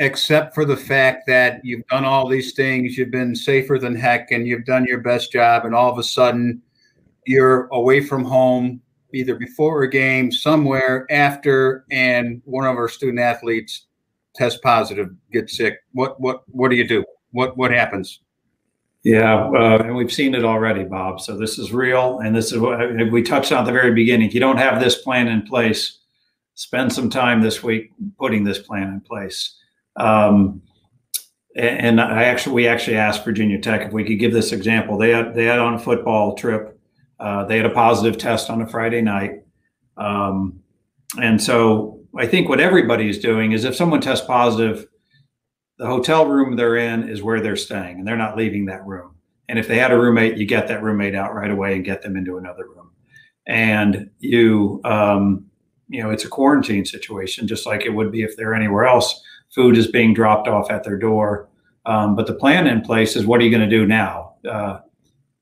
except 0.00 0.52
for 0.52 0.64
the 0.64 0.76
fact 0.76 1.28
that 1.28 1.60
you've 1.62 1.86
done 1.86 2.04
all 2.04 2.26
these 2.26 2.54
things, 2.54 2.98
you've 2.98 3.12
been 3.12 3.36
safer 3.36 3.78
than 3.78 3.94
heck, 3.94 4.32
and 4.32 4.48
you've 4.48 4.64
done 4.64 4.84
your 4.84 4.98
best 4.98 5.30
job, 5.30 5.64
and 5.64 5.72
all 5.72 5.92
of 5.92 5.98
a 5.98 6.02
sudden, 6.02 6.60
you're 7.24 7.68
away 7.68 8.00
from 8.00 8.24
home, 8.24 8.80
either 9.14 9.36
before 9.36 9.84
a 9.84 9.88
game, 9.88 10.32
somewhere 10.32 11.06
after, 11.08 11.84
and 11.92 12.42
one 12.46 12.66
of 12.66 12.74
our 12.74 12.88
student 12.88 13.20
athletes 13.20 13.86
test 14.34 14.60
positive, 14.60 15.10
get 15.30 15.48
sick. 15.48 15.78
What 15.92 16.20
what 16.20 16.42
what 16.48 16.70
do 16.70 16.76
you 16.76 16.88
do? 16.88 17.04
What 17.32 17.56
what 17.56 17.70
happens? 17.70 18.20
Yeah, 19.02 19.46
uh, 19.46 19.82
and 19.82 19.96
we've 19.96 20.12
seen 20.12 20.34
it 20.34 20.44
already, 20.44 20.84
Bob. 20.84 21.20
So 21.20 21.36
this 21.36 21.58
is 21.58 21.72
real, 21.72 22.18
and 22.18 22.36
this 22.36 22.52
is 22.52 22.58
what 22.58 22.78
we 23.10 23.22
touched 23.22 23.50
on 23.50 23.60
at 23.60 23.64
the 23.64 23.72
very 23.72 23.94
beginning. 23.94 24.28
If 24.28 24.34
you 24.34 24.40
don't 24.40 24.58
have 24.58 24.78
this 24.78 25.00
plan 25.00 25.28
in 25.28 25.42
place, 25.42 25.98
spend 26.54 26.92
some 26.92 27.08
time 27.08 27.40
this 27.40 27.62
week 27.62 27.92
putting 28.18 28.44
this 28.44 28.58
plan 28.58 28.88
in 28.88 29.00
place. 29.00 29.56
Um, 29.96 30.60
and 31.56 32.00
I 32.00 32.24
actually, 32.24 32.54
we 32.54 32.68
actually 32.68 32.96
asked 32.96 33.24
Virginia 33.24 33.58
Tech 33.58 33.86
if 33.86 33.92
we 33.92 34.04
could 34.04 34.18
give 34.18 34.32
this 34.32 34.52
example. 34.52 34.98
They 34.98 35.10
had 35.10 35.34
they 35.34 35.46
had 35.46 35.58
on 35.58 35.74
a 35.74 35.78
football 35.78 36.34
trip. 36.34 36.78
Uh, 37.18 37.44
they 37.44 37.56
had 37.56 37.66
a 37.66 37.70
positive 37.70 38.18
test 38.18 38.50
on 38.50 38.60
a 38.60 38.66
Friday 38.66 39.00
night, 39.00 39.44
um, 39.96 40.60
and 41.20 41.42
so 41.42 42.00
I 42.16 42.26
think 42.26 42.48
what 42.48 42.60
everybody 42.60 43.08
is 43.08 43.18
doing 43.18 43.52
is 43.52 43.64
if 43.64 43.74
someone 43.74 44.00
tests 44.00 44.26
positive 44.26 44.86
the 45.80 45.86
hotel 45.86 46.26
room 46.26 46.56
they're 46.56 46.76
in 46.76 47.08
is 47.08 47.22
where 47.22 47.40
they're 47.40 47.56
staying 47.56 47.98
and 47.98 48.06
they're 48.06 48.14
not 48.14 48.36
leaving 48.36 48.66
that 48.66 48.84
room. 48.84 49.14
And 49.48 49.58
if 49.58 49.66
they 49.66 49.78
had 49.78 49.92
a 49.92 49.98
roommate, 49.98 50.36
you 50.36 50.44
get 50.44 50.68
that 50.68 50.82
roommate 50.82 51.14
out 51.14 51.34
right 51.34 51.50
away 51.50 51.74
and 51.74 51.82
get 51.82 52.02
them 52.02 52.18
into 52.18 52.36
another 52.36 52.68
room. 52.68 52.90
And 53.46 54.10
you, 54.18 54.82
um, 54.84 55.46
you 55.88 56.02
know, 56.02 56.10
it's 56.10 56.26
a 56.26 56.28
quarantine 56.28 56.84
situation, 56.84 57.48
just 57.48 57.64
like 57.64 57.86
it 57.86 57.94
would 57.94 58.12
be 58.12 58.22
if 58.22 58.36
they're 58.36 58.54
anywhere 58.54 58.84
else. 58.84 59.22
Food 59.54 59.78
is 59.78 59.86
being 59.86 60.12
dropped 60.12 60.48
off 60.48 60.70
at 60.70 60.84
their 60.84 60.98
door. 60.98 61.48
Um, 61.86 62.14
but 62.14 62.26
the 62.26 62.34
plan 62.34 62.66
in 62.66 62.82
place 62.82 63.16
is 63.16 63.24
what 63.24 63.40
are 63.40 63.44
you 63.44 63.50
going 63.50 63.68
to 63.68 63.76
do 63.78 63.86
now? 63.86 64.34
Uh, 64.46 64.80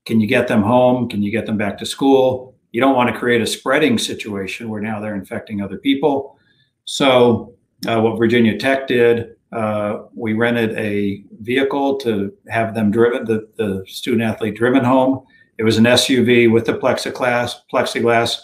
can 0.05 0.21
you 0.21 0.27
get 0.27 0.47
them 0.47 0.61
home? 0.61 1.09
Can 1.09 1.21
you 1.21 1.31
get 1.31 1.47
them 1.47 1.57
back 1.57 1.77
to 1.79 1.85
school? 1.85 2.55
You 2.71 2.79
don't 2.79 2.95
want 2.95 3.13
to 3.13 3.19
create 3.19 3.41
a 3.41 3.45
spreading 3.45 3.97
situation 3.97 4.69
where 4.69 4.81
now 4.81 5.01
they're 5.01 5.15
infecting 5.15 5.61
other 5.61 5.79
people. 5.79 6.39
So, 6.85 7.55
uh, 7.85 7.99
what 7.99 8.17
Virginia 8.17 8.57
Tech 8.57 8.87
did, 8.87 9.35
uh, 9.51 10.03
we 10.13 10.33
rented 10.33 10.77
a 10.77 11.23
vehicle 11.41 11.97
to 11.97 12.33
have 12.49 12.73
them 12.73 12.91
driven, 12.91 13.25
the, 13.25 13.47
the 13.57 13.83
student 13.87 14.21
athlete 14.23 14.55
driven 14.55 14.83
home. 14.83 15.25
It 15.57 15.63
was 15.63 15.77
an 15.77 15.85
SUV 15.85 16.51
with 16.51 16.65
the 16.65 16.73
plexiglass. 16.73 17.55
Plexiglass. 17.71 18.39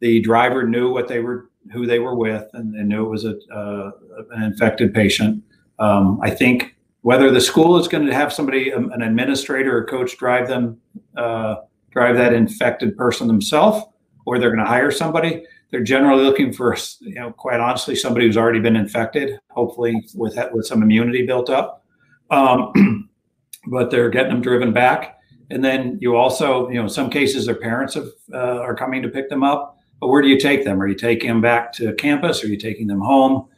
The 0.00 0.20
driver 0.20 0.66
knew 0.66 0.92
what 0.92 1.08
they 1.08 1.20
were, 1.20 1.50
who 1.72 1.86
they 1.86 1.98
were 1.98 2.14
with, 2.14 2.48
and, 2.52 2.74
and 2.74 2.88
knew 2.88 3.04
it 3.04 3.08
was 3.08 3.24
a 3.24 3.36
uh, 3.52 3.90
an 4.32 4.42
infected 4.42 4.94
patient. 4.94 5.42
Um, 5.78 6.20
I 6.22 6.30
think 6.30 6.76
whether 7.02 7.30
the 7.30 7.40
school 7.40 7.78
is 7.78 7.88
going 7.88 8.06
to 8.06 8.14
have 8.14 8.32
somebody, 8.32 8.72
um, 8.72 8.90
an 8.92 9.02
administrator 9.02 9.76
or 9.76 9.84
coach, 9.84 10.16
drive 10.16 10.48
them, 10.48 10.78
uh, 11.16 11.56
drive 11.90 12.16
that 12.16 12.32
infected 12.32 12.96
person 12.96 13.26
themselves, 13.26 13.84
or 14.24 14.38
they're 14.38 14.50
going 14.50 14.64
to 14.64 14.68
hire 14.68 14.90
somebody. 14.90 15.44
They're 15.70 15.82
generally 15.82 16.22
looking 16.22 16.52
for, 16.52 16.76
you 17.00 17.14
know, 17.14 17.32
quite 17.32 17.60
honestly, 17.60 17.96
somebody 17.96 18.26
who's 18.26 18.36
already 18.36 18.60
been 18.60 18.76
infected, 18.76 19.38
hopefully 19.50 20.06
with 20.14 20.38
with 20.52 20.66
some 20.66 20.82
immunity 20.82 21.26
built 21.26 21.50
up. 21.50 21.84
Um, 22.30 23.08
but 23.66 23.90
they're 23.90 24.10
getting 24.10 24.32
them 24.32 24.42
driven 24.42 24.72
back, 24.72 25.18
and 25.50 25.64
then 25.64 25.98
you 26.00 26.16
also, 26.16 26.68
you 26.68 26.76
know, 26.76 26.84
in 26.84 26.88
some 26.88 27.10
cases, 27.10 27.46
their 27.46 27.56
parents 27.56 27.94
have, 27.94 28.08
uh, 28.32 28.60
are 28.60 28.74
coming 28.74 29.02
to 29.02 29.08
pick 29.08 29.28
them 29.28 29.42
up. 29.42 29.78
But 30.00 30.08
where 30.08 30.22
do 30.22 30.28
you 30.28 30.38
take 30.38 30.64
them? 30.64 30.80
Are 30.80 30.86
you 30.86 30.94
taking 30.94 31.28
them 31.28 31.40
back 31.40 31.72
to 31.74 31.94
campus? 31.94 32.44
Are 32.44 32.48
you 32.48 32.58
taking 32.58 32.86
them 32.86 33.00
home? 33.00 33.48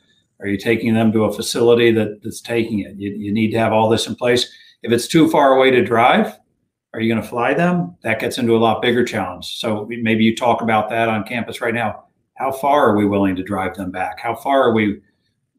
Are 0.40 0.46
you 0.46 0.56
taking 0.56 0.94
them 0.94 1.10
to 1.12 1.24
a 1.24 1.32
facility 1.32 1.90
that, 1.92 2.22
that's 2.22 2.40
taking 2.40 2.80
it? 2.80 2.94
You, 2.96 3.10
you 3.10 3.32
need 3.32 3.50
to 3.50 3.58
have 3.58 3.72
all 3.72 3.88
this 3.88 4.06
in 4.06 4.14
place. 4.14 4.52
If 4.82 4.92
it's 4.92 5.08
too 5.08 5.28
far 5.28 5.56
away 5.56 5.72
to 5.72 5.84
drive, 5.84 6.38
are 6.94 7.00
you 7.00 7.12
going 7.12 7.22
to 7.22 7.28
fly 7.28 7.54
them? 7.54 7.96
That 8.02 8.20
gets 8.20 8.38
into 8.38 8.56
a 8.56 8.58
lot 8.58 8.80
bigger 8.80 9.04
challenge. 9.04 9.58
So 9.58 9.86
maybe 9.88 10.24
you 10.24 10.34
talk 10.34 10.62
about 10.62 10.88
that 10.90 11.08
on 11.08 11.24
campus 11.24 11.60
right 11.60 11.74
now. 11.74 12.04
How 12.34 12.50
far 12.50 12.88
are 12.88 12.96
we 12.96 13.04
willing 13.04 13.36
to 13.36 13.42
drive 13.42 13.74
them 13.74 13.90
back? 13.90 14.20
How 14.20 14.34
far 14.34 14.62
are 14.62 14.72
we 14.72 15.00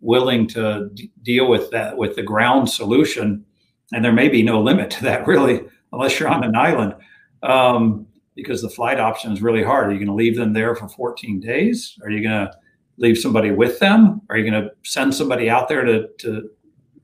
willing 0.01 0.47
to 0.47 0.89
d- 0.93 1.11
deal 1.21 1.47
with 1.47 1.69
that 1.71 1.97
with 1.97 2.15
the 2.15 2.23
ground 2.23 2.69
solution? 2.69 3.45
And 3.93 4.03
there 4.03 4.13
may 4.13 4.29
be 4.29 4.41
no 4.41 4.61
limit 4.61 4.89
to 4.91 5.03
that 5.03 5.27
really, 5.27 5.61
unless 5.93 6.19
you're 6.19 6.29
on 6.29 6.43
an 6.43 6.55
island, 6.55 6.95
um, 7.43 8.07
because 8.35 8.61
the 8.61 8.69
flight 8.69 8.99
option 8.99 9.31
is 9.31 9.41
really 9.41 9.63
hard. 9.63 9.87
Are 9.87 9.91
you 9.91 9.97
going 9.97 10.07
to 10.07 10.13
leave 10.13 10.35
them 10.35 10.53
there 10.53 10.75
for 10.75 10.87
14 10.87 11.39
days? 11.39 11.97
Are 12.03 12.09
you 12.09 12.23
going 12.23 12.47
to 12.47 12.53
leave 12.97 13.17
somebody 13.17 13.51
with 13.51 13.79
them? 13.79 14.21
Are 14.29 14.37
you 14.37 14.49
going 14.49 14.63
to 14.63 14.71
send 14.83 15.13
somebody 15.13 15.49
out 15.49 15.67
there 15.67 15.83
to, 15.83 16.07
to 16.19 16.49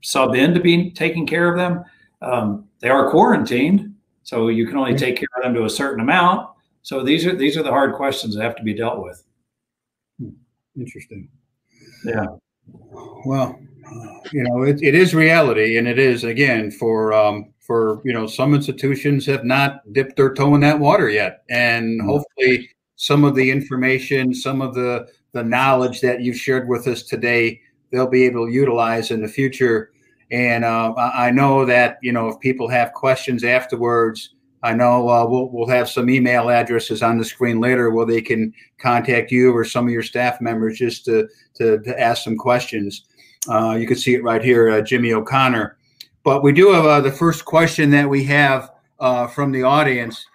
sub 0.02 0.34
in 0.34 0.54
to 0.54 0.60
be 0.60 0.90
taking 0.90 1.26
care 1.26 1.48
of 1.48 1.56
them? 1.56 1.84
Um, 2.22 2.66
they 2.80 2.88
are 2.88 3.10
quarantined, 3.10 3.94
so 4.26 4.48
you 4.48 4.66
can 4.66 4.76
only 4.76 4.96
take 4.96 5.16
care 5.16 5.28
of 5.36 5.44
them 5.44 5.54
to 5.54 5.66
a 5.66 5.70
certain 5.70 6.00
amount. 6.00 6.50
So 6.82 7.04
these 7.04 7.24
are 7.24 7.36
these 7.36 7.56
are 7.56 7.62
the 7.62 7.70
hard 7.70 7.94
questions 7.94 8.34
that 8.34 8.42
have 8.42 8.56
to 8.56 8.64
be 8.64 8.74
dealt 8.74 9.00
with. 9.00 9.22
Interesting. 10.76 11.28
Yeah. 12.04 12.26
Well, 13.24 13.56
uh, 13.88 14.18
you 14.32 14.42
know, 14.42 14.64
it, 14.64 14.82
it 14.82 14.96
is 14.96 15.14
reality, 15.14 15.78
and 15.78 15.86
it 15.86 16.00
is 16.00 16.24
again 16.24 16.72
for 16.72 17.12
um, 17.12 17.54
for 17.60 18.02
you 18.04 18.12
know 18.12 18.26
some 18.26 18.52
institutions 18.52 19.26
have 19.26 19.44
not 19.44 19.92
dipped 19.92 20.16
their 20.16 20.34
toe 20.34 20.56
in 20.56 20.60
that 20.62 20.80
water 20.80 21.08
yet, 21.08 21.44
and 21.48 22.02
hopefully 22.02 22.68
some 22.96 23.22
of 23.22 23.36
the 23.36 23.48
information, 23.48 24.34
some 24.34 24.60
of 24.60 24.74
the 24.74 25.06
the 25.34 25.44
knowledge 25.44 26.00
that 26.00 26.20
you've 26.20 26.36
shared 26.36 26.68
with 26.68 26.88
us 26.88 27.04
today, 27.04 27.60
they'll 27.92 28.08
be 28.08 28.24
able 28.24 28.46
to 28.46 28.52
utilize 28.52 29.12
in 29.12 29.22
the 29.22 29.28
future. 29.28 29.92
And 30.30 30.64
uh, 30.64 30.92
I 30.96 31.30
know 31.30 31.64
that 31.66 31.98
you 32.02 32.12
know 32.12 32.28
if 32.28 32.40
people 32.40 32.68
have 32.68 32.92
questions 32.92 33.44
afterwards, 33.44 34.34
I 34.62 34.72
know 34.72 35.08
uh, 35.08 35.26
we'll 35.26 35.48
we'll 35.50 35.68
have 35.68 35.88
some 35.88 36.10
email 36.10 36.50
addresses 36.50 37.02
on 37.02 37.18
the 37.18 37.24
screen 37.24 37.60
later 37.60 37.90
where 37.90 38.06
they 38.06 38.20
can 38.20 38.52
contact 38.78 39.30
you 39.30 39.52
or 39.52 39.64
some 39.64 39.86
of 39.86 39.92
your 39.92 40.02
staff 40.02 40.40
members 40.40 40.78
just 40.78 41.04
to 41.04 41.28
to, 41.54 41.78
to 41.80 42.00
ask 42.00 42.24
some 42.24 42.36
questions. 42.36 43.06
Uh, 43.48 43.76
you 43.78 43.86
can 43.86 43.96
see 43.96 44.14
it 44.14 44.24
right 44.24 44.42
here, 44.42 44.70
uh, 44.70 44.80
Jimmy 44.80 45.12
O'Connor. 45.12 45.78
But 46.24 46.42
we 46.42 46.50
do 46.50 46.72
have 46.72 46.84
uh, 46.84 47.00
the 47.00 47.12
first 47.12 47.44
question 47.44 47.90
that 47.90 48.08
we 48.08 48.24
have 48.24 48.72
uh, 48.98 49.28
from 49.28 49.52
the 49.52 49.62
audience. 49.62 50.26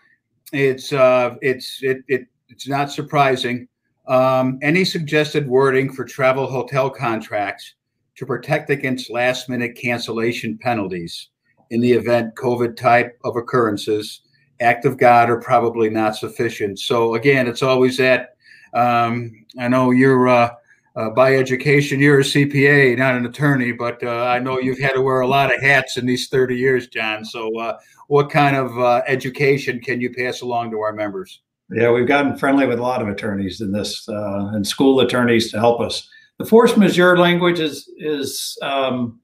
It's 0.53 0.93
it's 0.93 1.79
it, 1.83 2.03
it 2.07 2.27
it's 2.47 2.67
not 2.67 2.91
surprising. 2.91 3.67
Um, 4.07 4.57
any 4.61 4.85
suggested 4.85 5.47
wording 5.47 5.91
for 5.91 6.05
travel 6.05 6.47
hotel 6.47 6.89
contracts 6.89 7.75
to 8.21 8.25
protect 8.27 8.69
against 8.69 9.09
last 9.09 9.49
minute 9.49 9.75
cancellation 9.75 10.55
penalties 10.59 11.29
in 11.71 11.81
the 11.81 11.91
event 11.91 12.35
COVID 12.35 12.77
type 12.77 13.19
of 13.23 13.35
occurrences? 13.35 14.21
Act 14.59 14.85
of 14.85 14.99
God 14.99 15.27
are 15.27 15.41
probably 15.41 15.89
not 15.89 16.15
sufficient. 16.15 16.77
So 16.77 17.15
again, 17.15 17.47
it's 17.47 17.63
always 17.63 17.97
that. 17.97 18.35
Um, 18.75 19.43
I 19.59 19.67
know 19.67 19.89
you're 19.89 20.27
uh, 20.29 20.51
uh, 20.95 21.09
by 21.09 21.35
education, 21.35 21.99
you're 21.99 22.19
a 22.19 22.23
CPA, 22.23 22.95
not 22.95 23.15
an 23.15 23.25
attorney, 23.25 23.71
but 23.71 24.03
uh, 24.03 24.25
I 24.25 24.37
know 24.37 24.59
you've 24.59 24.77
had 24.77 24.93
to 24.93 25.01
wear 25.01 25.21
a 25.21 25.27
lot 25.27 25.51
of 25.51 25.59
hats 25.59 25.97
in 25.97 26.05
these 26.05 26.29
30 26.29 26.55
years, 26.55 26.85
John. 26.89 27.25
So, 27.25 27.57
uh, 27.57 27.79
what 28.07 28.29
kind 28.29 28.55
of 28.55 28.77
uh, 28.77 29.01
education 29.07 29.79
can 29.79 29.99
you 29.99 30.13
pass 30.13 30.41
along 30.41 30.69
to 30.71 30.79
our 30.81 30.93
members? 30.93 31.41
Yeah, 31.71 31.89
we've 31.89 32.07
gotten 32.07 32.37
friendly 32.37 32.67
with 32.67 32.77
a 32.77 32.83
lot 32.83 33.01
of 33.01 33.07
attorneys 33.07 33.61
in 33.61 33.71
this, 33.71 34.07
uh, 34.07 34.51
and 34.53 34.67
school 34.67 34.99
attorneys 34.99 35.49
to 35.53 35.59
help 35.59 35.81
us. 35.81 36.07
The 36.39 36.45
force 36.45 36.75
majeure 36.75 37.17
language 37.17 37.59
is 37.59 37.89
is 37.97 38.57
um, 38.61 39.19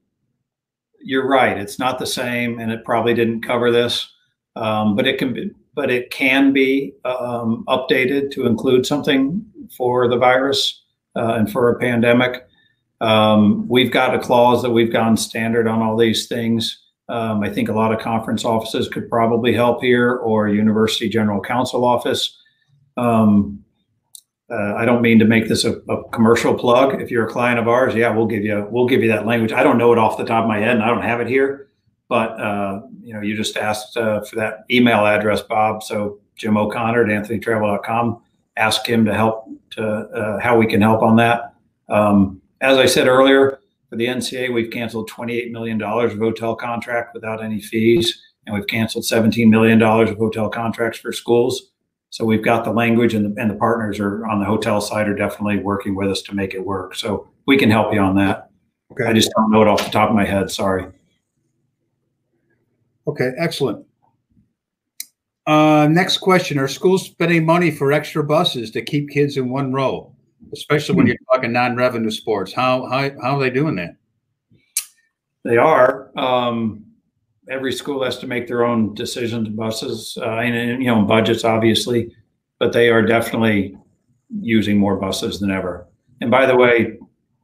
you're 1.02 1.28
right. 1.28 1.58
It's 1.58 1.80
not 1.80 2.00
the 2.00 2.06
same, 2.06 2.60
and 2.60 2.72
it 2.72 2.86
probably 2.86 3.14
didn't 3.14 3.42
cover 3.42 3.72
this, 3.72 4.12
um, 4.56 4.96
but 4.96 5.08
it 5.08 5.18
can 5.18 5.34
be, 5.34 5.52
but 5.74 5.90
it 5.90 6.12
can 6.12 6.54
be 6.54 6.94
um, 7.06 7.64
updated 7.68 8.32
to 8.32 8.46
include 8.46 8.86
something 8.86 9.46
for 9.76 10.08
the 10.08 10.18
virus 10.18 10.84
uh, 11.16 11.36
and 11.36 11.52
for 11.52 11.70
a 11.70 11.80
pandemic. 11.80 12.48
Um, 13.00 13.68
we've 13.68 13.92
got 13.92 14.16
a 14.16 14.20
clause 14.20 14.62
that 14.64 14.72
we've 14.72 14.92
gone 14.92 15.18
standard 15.18 15.68
on 15.68 15.82
all 15.82 15.98
these 15.98 16.28
things. 16.28 16.84
Um, 17.10 17.42
I 17.42 17.50
think 17.50 17.70
a 17.70 17.74
lot 17.74 17.94
of 17.94 18.00
conference 18.00 18.44
offices 18.44 18.90
could 18.90 19.10
probably 19.10 19.54
help 19.54 19.82
here, 19.82 20.16
or 20.16 20.50
university 20.50 21.10
general 21.10 21.42
counsel 21.42 21.86
office. 21.86 22.38
Um, 22.98 23.64
uh, 24.50 24.76
I 24.76 24.86
don't 24.86 25.02
mean 25.02 25.20
to 25.20 25.26
make 25.26 25.48
this 25.48 25.66
a, 25.66 25.74
a, 25.90 26.10
commercial 26.10 26.54
plug. 26.54 27.02
If 27.02 27.12
you're 27.12 27.28
a 27.28 27.30
client 27.30 27.60
of 27.60 27.68
ours, 27.68 27.94
yeah, 27.96 28.16
we'll 28.16 28.28
give 28.28 28.44
you 28.44 28.66
we'll 28.72 28.88
give 28.88 29.02
you 29.02 29.10
that 29.10 29.26
language. 29.26 29.52
I 29.52 29.62
don't 29.62 29.78
know 29.78 29.92
it 29.92 30.00
off 30.00 30.18
the 30.18 30.26
top 30.26 30.44
of 30.44 30.48
my 30.48 30.60
head, 30.60 30.76
and 30.76 30.84
I 30.84 30.88
don't 30.88 31.02
have 31.02 31.20
it 31.20 31.28
here. 31.28 31.68
But 32.08 32.40
uh, 32.40 32.82
you 33.04 33.14
know, 33.14 33.22
you 33.22 33.36
just 33.36 33.58
asked 33.58 33.98
uh, 33.98 34.22
for 34.22 34.38
that 34.38 34.66
email 34.72 35.06
address, 35.06 35.42
Bob. 35.42 35.84
So 35.84 36.20
Jim 36.38 36.56
O'Connor 36.58 37.04
at 37.04 37.24
AnthonyTravel.com. 37.24 38.22
Ask 38.56 38.88
him 38.88 39.06
to 39.06 39.14
help 39.14 39.50
to 39.72 39.86
uh, 39.86 40.40
how 40.40 40.58
we 40.58 40.66
can 40.66 40.82
help 40.82 41.02
on 41.02 41.18
that. 41.18 41.54
Um, 41.90 42.42
as 42.62 42.78
I 42.78 42.86
said 42.86 43.08
earlier, 43.08 43.60
for 43.90 43.96
the 43.98 44.06
NCAA, 44.06 44.54
we've 44.54 44.72
canceled 44.72 45.10
$28 45.10 45.52
million 45.52 45.82
of 45.82 46.18
hotel 46.18 46.56
contract 46.56 47.14
without 47.14 47.44
any 47.44 47.62
fees, 47.62 48.22
and 48.46 48.56
we've 48.56 48.68
canceled 48.68 49.04
$17 49.04 49.48
million 49.50 49.82
of 49.82 50.18
hotel 50.18 50.50
contracts 50.50 51.00
for 51.00 51.12
schools. 51.12 51.72
So 52.10 52.26
we've 52.26 52.44
got 52.44 52.64
the 52.64 52.72
language, 52.72 53.14
and 53.14 53.26
the, 53.26 53.42
and 53.42 53.50
the 53.50 53.56
partners 53.56 54.00
are 54.00 54.26
on 54.28 54.40
the 54.40 54.46
hotel 54.46 54.82
side 54.82 55.08
are 55.08 55.16
definitely 55.16 55.60
working 55.60 55.96
with 55.96 56.10
us 56.10 56.22
to 56.24 56.36
make 56.36 56.54
it 56.54 56.66
work. 56.66 56.96
So 56.96 57.30
we 57.46 57.58
can 57.58 57.70
help 57.70 57.94
you 57.94 58.00
on 58.00 58.16
that. 58.16 58.50
Okay. 58.92 59.06
I 59.06 59.14
just 59.14 59.32
don't 59.36 59.52
know 59.52 59.62
it 59.62 59.68
off 59.68 59.84
the 59.84 59.92
top 59.92 60.10
of 60.10 60.16
my 60.16 60.26
head. 60.26 60.50
Sorry. 60.50 60.88
Okay, 63.08 63.32
excellent. 63.38 63.86
Uh, 65.46 65.88
next 65.90 66.18
question: 66.18 66.58
Are 66.58 66.68
schools 66.68 67.06
spending 67.06 67.46
money 67.46 67.72
for 67.72 67.92
extra 67.92 68.24
buses 68.24 68.72
to 68.72 68.82
keep 68.82 69.10
kids 69.10 69.38
in 69.38 69.50
one 69.50 69.72
row? 69.74 70.14
especially 70.54 70.96
when 70.96 71.08
you're 71.08 71.18
talking 71.32 71.52
non-revenue 71.52 72.12
sports. 72.12 72.54
How 72.54 72.86
how 72.86 73.10
how 73.22 73.38
are 73.38 73.40
they 73.40 73.50
doing 73.50 73.76
that? 73.76 73.96
They 75.44 75.58
are. 75.58 76.12
Um, 76.18 76.86
every 77.50 77.72
school 77.72 78.04
has 78.04 78.18
to 78.20 78.28
make 78.28 78.48
their 78.48 78.66
own 78.66 78.94
decisions. 78.94 79.50
Buses, 79.50 80.18
uh, 80.22 80.38
and 80.38 80.82
you 80.82 80.88
know, 80.88 81.04
budgets 81.04 81.44
obviously, 81.44 82.14
but 82.60 82.74
they 82.74 82.90
are 82.90 83.02
definitely 83.02 83.78
using 84.42 84.78
more 84.78 84.98
buses 84.98 85.40
than 85.40 85.52
ever. 85.52 85.88
And 86.22 86.32
by 86.32 86.46
the 86.46 86.56
way, 86.56 86.98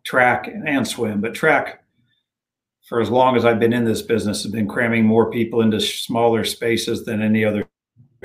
track 0.04 0.48
and 0.48 0.88
swim, 0.88 1.22
but 1.22 1.34
track 1.34 1.84
for 2.88 3.00
as 3.00 3.10
long 3.10 3.36
as 3.36 3.46
I've 3.46 3.60
been 3.60 3.74
in 3.74 3.86
this 3.86 4.02
business 4.02 4.44
has 4.44 4.52
been 4.52 4.68
cramming 4.68 5.06
more 5.06 5.32
people 5.32 5.62
into 5.62 5.80
smaller 5.80 6.44
spaces 6.44 7.06
than 7.06 7.22
any 7.22 7.46
other 7.46 7.66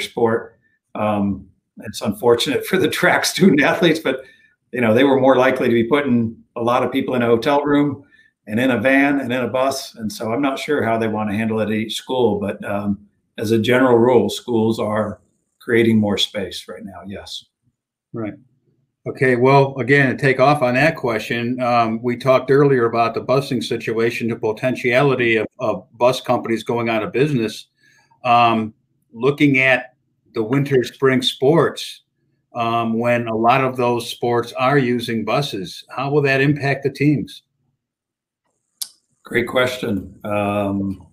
sport. 0.01 0.59
Um, 0.95 1.47
it's 1.85 2.01
unfortunate 2.01 2.67
for 2.69 2.77
the 2.77 2.89
track 2.89 3.25
student 3.25 3.63
athletes, 3.63 4.01
but 4.01 4.25
you 4.73 4.81
know, 4.81 4.93
they 4.93 5.05
were 5.05 5.21
more 5.21 5.37
likely 5.37 5.69
to 5.69 5.75
be 5.75 5.85
putting 5.85 6.37
a 6.57 6.63
lot 6.63 6.83
of 6.83 6.93
people 6.93 7.15
in 7.15 7.23
a 7.23 7.27
hotel 7.27 7.63
room 7.63 8.05
and 8.49 8.59
in 8.59 8.71
a 8.71 8.81
van 8.81 9.21
and 9.21 9.31
in 9.31 9.45
a 9.45 9.49
bus. 9.49 9.95
And 9.95 10.11
so 10.11 10.33
I'm 10.33 10.41
not 10.41 10.59
sure 10.59 10.83
how 10.83 10.97
they 10.99 11.07
want 11.07 11.31
to 11.31 11.37
handle 11.37 11.61
it 11.61 11.65
at 11.65 11.73
each 11.73 11.97
school, 11.97 12.41
but 12.41 12.65
um, 12.65 13.07
as 13.37 13.51
a 13.51 13.59
general 13.59 13.99
rule, 13.99 14.31
schools 14.31 14.81
are 14.81 15.21
creating 15.61 15.99
more 15.99 16.17
space 16.17 16.67
right 16.67 16.85
now. 16.85 17.03
Yes. 17.07 17.45
Right. 18.15 18.35
Okay, 19.07 19.37
well, 19.37 19.77
again, 19.79 20.11
to 20.11 20.21
take 20.21 20.41
off 20.41 20.63
on 20.63 20.75
that 20.75 20.97
question, 20.97 21.61
um, 21.61 22.03
we 22.03 22.17
talked 22.17 22.51
earlier 22.51 22.87
about 22.87 23.15
the 23.15 23.21
busing 23.21 23.63
situation, 23.63 24.29
the 24.29 24.37
potentiality 24.37 25.37
of, 25.37 25.47
of 25.61 25.87
bus 25.93 26.21
companies 26.21 26.63
going 26.63 26.89
out 26.89 27.03
of 27.03 27.13
business. 27.13 27.67
Um, 28.25 28.75
looking 29.13 29.59
at 29.59 29.95
the 30.35 30.43
winter 30.43 30.83
spring 30.85 31.23
sports, 31.23 32.03
um, 32.55 32.99
when 32.99 33.29
a 33.29 33.35
lot 33.35 33.63
of 33.63 33.77
those 33.77 34.11
sports 34.11 34.53
are 34.55 34.79
using 34.79 35.25
buses, 35.25 35.85
how 35.95 36.11
will 36.11 36.23
that 36.23 36.41
impact 36.41 36.83
the 36.83 36.91
teams? 36.91 37.43
Great 39.29 39.47
question. 39.47 40.19
Um, 40.25 41.07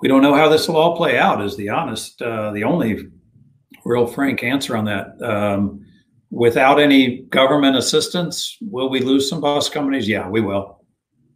we 0.00 0.06
don't 0.06 0.22
know 0.22 0.36
how 0.36 0.48
this 0.48 0.68
will 0.68 0.76
all 0.76 0.96
play 0.96 1.18
out. 1.18 1.42
Is 1.42 1.56
the 1.56 1.68
honest, 1.68 2.22
uh, 2.22 2.52
the 2.52 2.62
only 2.62 3.08
real 3.84 4.06
frank 4.06 4.44
answer 4.44 4.76
on 4.76 4.84
that. 4.84 5.20
Um, 5.20 5.84
without 6.30 6.78
any 6.78 7.22
government 7.22 7.76
assistance, 7.76 8.56
will 8.60 8.88
we 8.88 9.00
lose 9.00 9.28
some 9.28 9.40
bus 9.40 9.68
companies? 9.68 10.06
Yeah, 10.06 10.28
we 10.28 10.40
will. 10.40 10.84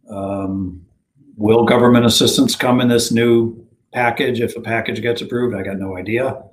Um, 0.09 0.85
will 1.35 1.65
government 1.65 2.05
assistance 2.05 2.55
come 2.55 2.79
in 2.79 2.87
this 2.87 3.11
new 3.11 3.67
package 3.91 4.39
if 4.39 4.55
a 4.55 4.61
package 4.61 5.01
gets 5.01 5.21
approved? 5.21 5.53
I 5.53 5.63
got 5.63 5.79
no 5.79 5.97
idea. 5.97 6.43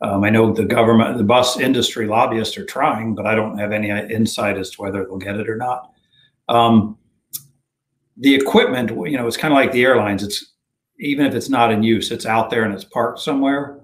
Um, 0.00 0.24
I 0.24 0.30
know 0.30 0.50
the 0.50 0.64
government, 0.64 1.18
the 1.18 1.24
bus 1.24 1.60
industry 1.60 2.06
lobbyists 2.06 2.56
are 2.56 2.64
trying, 2.64 3.14
but 3.14 3.26
I 3.26 3.34
don't 3.34 3.58
have 3.58 3.72
any 3.72 3.90
insight 3.90 4.56
as 4.56 4.70
to 4.70 4.80
whether 4.80 5.04
they'll 5.04 5.18
get 5.18 5.36
it 5.36 5.46
or 5.46 5.56
not. 5.56 5.90
Um, 6.48 6.96
the 8.16 8.34
equipment, 8.34 8.90
you 8.90 9.16
know, 9.16 9.26
it's 9.26 9.36
kind 9.36 9.52
of 9.52 9.56
like 9.56 9.72
the 9.72 9.84
airlines. 9.84 10.22
It's 10.22 10.52
even 10.98 11.26
if 11.26 11.34
it's 11.34 11.50
not 11.50 11.70
in 11.70 11.82
use, 11.82 12.10
it's 12.10 12.26
out 12.26 12.50
there 12.50 12.64
and 12.64 12.72
it's 12.72 12.84
parked 12.84 13.20
somewhere. 13.20 13.80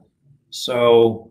So 0.51 1.31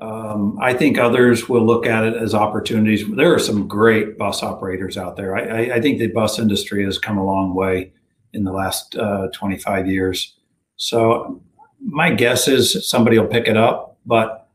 um, 0.00 0.58
I 0.60 0.74
think 0.74 0.98
others 0.98 1.48
will 1.48 1.64
look 1.64 1.86
at 1.86 2.04
it 2.04 2.14
as 2.14 2.34
opportunities. 2.34 3.04
There 3.16 3.32
are 3.32 3.38
some 3.38 3.66
great 3.66 4.18
bus 4.18 4.42
operators 4.42 4.98
out 4.98 5.16
there. 5.16 5.36
I, 5.36 5.42
I, 5.42 5.74
I 5.76 5.80
think 5.80 5.98
the 5.98 6.08
bus 6.08 6.38
industry 6.38 6.84
has 6.84 6.98
come 6.98 7.16
a 7.16 7.24
long 7.24 7.54
way 7.54 7.92
in 8.32 8.44
the 8.44 8.52
last 8.52 8.96
uh, 8.96 9.28
25 9.32 9.86
years. 9.86 10.36
So 10.76 11.42
my 11.80 12.12
guess 12.12 12.48
is 12.48 12.88
somebody 12.88 13.18
will 13.18 13.28
pick 13.28 13.48
it 13.48 13.56
up, 13.56 13.98
but 14.04 14.48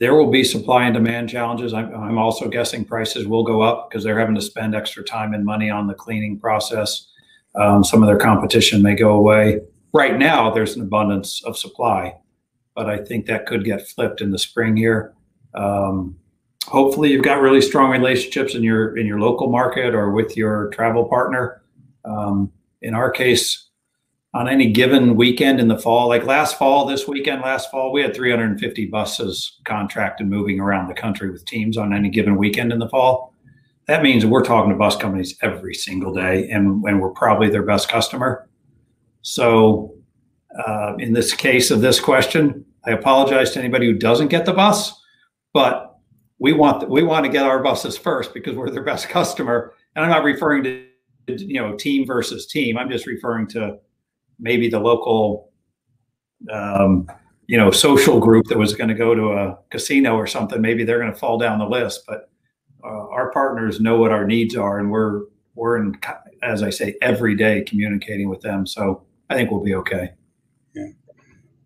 there 0.00 0.14
will 0.14 0.30
be 0.30 0.44
supply 0.44 0.84
and 0.84 0.94
demand 0.94 1.30
challenges. 1.30 1.72
I'm, 1.72 1.94
I'm 1.94 2.18
also 2.18 2.48
guessing 2.48 2.84
prices 2.84 3.26
will 3.26 3.44
go 3.44 3.62
up 3.62 3.88
because 3.88 4.04
they're 4.04 4.18
having 4.18 4.34
to 4.34 4.40
spend 4.42 4.74
extra 4.74 5.02
time 5.02 5.34
and 5.34 5.44
money 5.44 5.70
on 5.70 5.86
the 5.86 5.94
cleaning 5.94 6.38
process. 6.38 7.08
Um, 7.54 7.84
some 7.84 8.02
of 8.02 8.06
their 8.08 8.18
competition 8.18 8.82
may 8.82 8.94
go 8.94 9.12
away. 9.12 9.60
Right 9.92 10.18
now, 10.18 10.50
there's 10.50 10.74
an 10.76 10.82
abundance 10.82 11.42
of 11.44 11.56
supply 11.56 12.14
but 12.74 12.90
I 12.90 12.98
think 12.98 13.26
that 13.26 13.46
could 13.46 13.64
get 13.64 13.88
flipped 13.88 14.20
in 14.20 14.30
the 14.30 14.38
spring 14.38 14.76
here. 14.76 15.14
Um, 15.54 16.16
hopefully, 16.66 17.10
you've 17.12 17.24
got 17.24 17.40
really 17.40 17.60
strong 17.60 17.90
relationships 17.90 18.54
in 18.54 18.62
your 18.62 18.96
in 18.96 19.06
your 19.06 19.20
local 19.20 19.48
market 19.48 19.94
or 19.94 20.10
with 20.10 20.36
your 20.36 20.68
travel 20.70 21.04
partner. 21.04 21.62
Um, 22.04 22.52
in 22.82 22.94
our 22.94 23.10
case, 23.10 23.68
on 24.34 24.48
any 24.48 24.70
given 24.72 25.16
weekend 25.16 25.60
in 25.60 25.68
the 25.68 25.78
fall, 25.78 26.08
like 26.08 26.24
last 26.24 26.58
fall, 26.58 26.84
this 26.84 27.06
weekend, 27.06 27.42
last 27.42 27.70
fall, 27.70 27.92
we 27.92 28.02
had 28.02 28.14
350 28.14 28.86
buses 28.86 29.60
contracted 29.64 30.26
moving 30.26 30.60
around 30.60 30.88
the 30.88 30.94
country 30.94 31.30
with 31.30 31.46
teams 31.46 31.78
on 31.78 31.94
any 31.94 32.10
given 32.10 32.36
weekend 32.36 32.72
in 32.72 32.78
the 32.78 32.88
fall. 32.88 33.33
That 33.86 34.02
means 34.02 34.24
we're 34.24 34.44
talking 34.44 34.70
to 34.70 34.76
bus 34.76 34.96
companies 34.96 35.36
every 35.42 35.74
single 35.74 36.12
day, 36.12 36.48
and, 36.50 36.82
and 36.84 37.00
we're 37.00 37.10
probably 37.10 37.50
their 37.50 37.62
best 37.62 37.88
customer. 37.88 38.48
So 39.22 39.94
uh, 40.66 40.94
in 40.98 41.12
this 41.12 41.34
case 41.34 41.70
of 41.70 41.80
this 41.80 42.00
question, 42.00 42.64
I 42.86 42.92
apologize 42.92 43.52
to 43.52 43.58
anybody 43.58 43.86
who 43.86 43.94
doesn't 43.94 44.28
get 44.28 44.46
the 44.46 44.52
bus, 44.52 44.92
but 45.52 45.98
we 46.38 46.52
want 46.52 46.88
we 46.90 47.02
want 47.02 47.24
to 47.24 47.32
get 47.32 47.44
our 47.44 47.62
buses 47.62 47.96
first 47.96 48.34
because 48.34 48.54
we're 48.54 48.70
their 48.70 48.82
best 48.82 49.08
customer. 49.08 49.72
And 49.96 50.04
I'm 50.04 50.10
not 50.10 50.24
referring 50.24 50.64
to 50.64 50.86
you 51.28 51.60
know 51.60 51.76
team 51.76 52.06
versus 52.06 52.46
team. 52.46 52.76
I'm 52.76 52.90
just 52.90 53.06
referring 53.06 53.46
to 53.48 53.78
maybe 54.38 54.68
the 54.68 54.80
local 54.80 55.52
um, 56.52 57.08
you 57.46 57.56
know 57.56 57.70
social 57.70 58.20
group 58.20 58.46
that 58.46 58.58
was 58.58 58.74
going 58.74 58.88
to 58.88 58.94
go 58.94 59.14
to 59.14 59.32
a 59.32 59.58
casino 59.70 60.16
or 60.16 60.26
something. 60.26 60.60
Maybe 60.60 60.84
they're 60.84 61.00
going 61.00 61.12
to 61.12 61.18
fall 61.18 61.38
down 61.38 61.58
the 61.58 61.66
list, 61.66 62.04
but 62.06 62.30
uh, 62.84 63.08
our 63.08 63.30
partners 63.30 63.80
know 63.80 63.98
what 63.98 64.12
our 64.12 64.26
needs 64.26 64.56
are, 64.56 64.78
and 64.78 64.90
we're 64.90 65.22
we're 65.54 65.78
in 65.78 65.96
as 66.42 66.62
I 66.62 66.70
say 66.70 66.96
every 67.00 67.34
day 67.34 67.62
communicating 67.62 68.28
with 68.28 68.40
them. 68.40 68.66
So 68.66 69.02
I 69.30 69.34
think 69.34 69.50
we'll 69.50 69.62
be 69.62 69.74
okay. 69.76 70.12
Yeah. 70.74 70.88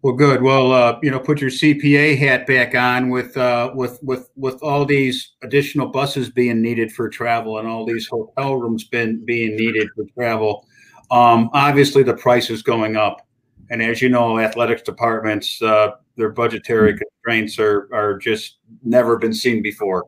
Well, 0.03 0.15
good. 0.15 0.43
Well, 0.43 0.73
uh, 0.73 0.99
you 1.03 1.11
know, 1.11 1.19
put 1.19 1.41
your 1.41 1.51
CPA 1.51 2.17
hat 2.17 2.47
back 2.47 2.75
on 2.77 3.09
with 3.11 3.37
uh, 3.37 3.73
with 3.75 3.99
with 4.03 4.31
with 4.37 4.63
all 4.63 4.85
these 4.85 5.33
additional 5.43 5.89
buses 5.89 6.31
being 6.31 6.63
needed 6.63 6.93
for 6.93 7.09
travel 7.09 7.59
and 7.59 7.67
all 7.67 7.85
these 7.85 8.07
hotel 8.07 8.57
rooms 8.57 8.85
been 8.85 9.25
being 9.25 9.57
needed 9.57 9.89
for 9.97 10.05
travel. 10.15 10.67
Um, 11.11 11.51
obviously, 11.53 12.03
the 12.05 12.15
price 12.15 12.49
is 12.49 12.63
going 12.63 12.97
up, 12.97 13.27
and 13.71 13.83
as 13.83 14.01
you 14.01 14.09
know, 14.09 14.39
athletics 14.39 14.83
departments 14.83 15.61
uh, 15.63 15.93
their 16.17 16.31
budgetary 16.31 16.97
constraints 16.97 17.59
are 17.59 17.89
are 17.93 18.19
just 18.19 18.59
never 18.85 19.17
been 19.19 19.33
seen 19.33 19.63
before. 19.63 20.07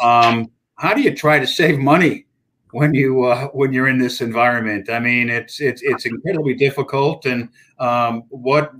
Um, 0.00 0.50
how 0.76 0.94
do 0.94 1.02
you 1.02 1.14
try 1.14 1.38
to 1.38 1.46
save 1.46 1.78
money 1.78 2.26
when 2.72 2.94
you 2.94 3.24
uh, 3.24 3.48
when 3.48 3.72
you're 3.72 3.88
in 3.88 3.98
this 3.98 4.20
environment? 4.20 4.90
I 4.90 4.98
mean, 4.98 5.28
it's 5.28 5.60
it's 5.60 5.82
it's 5.82 6.06
incredibly 6.06 6.54
difficult. 6.54 7.26
And 7.26 7.48
um, 7.78 8.24
what 8.28 8.72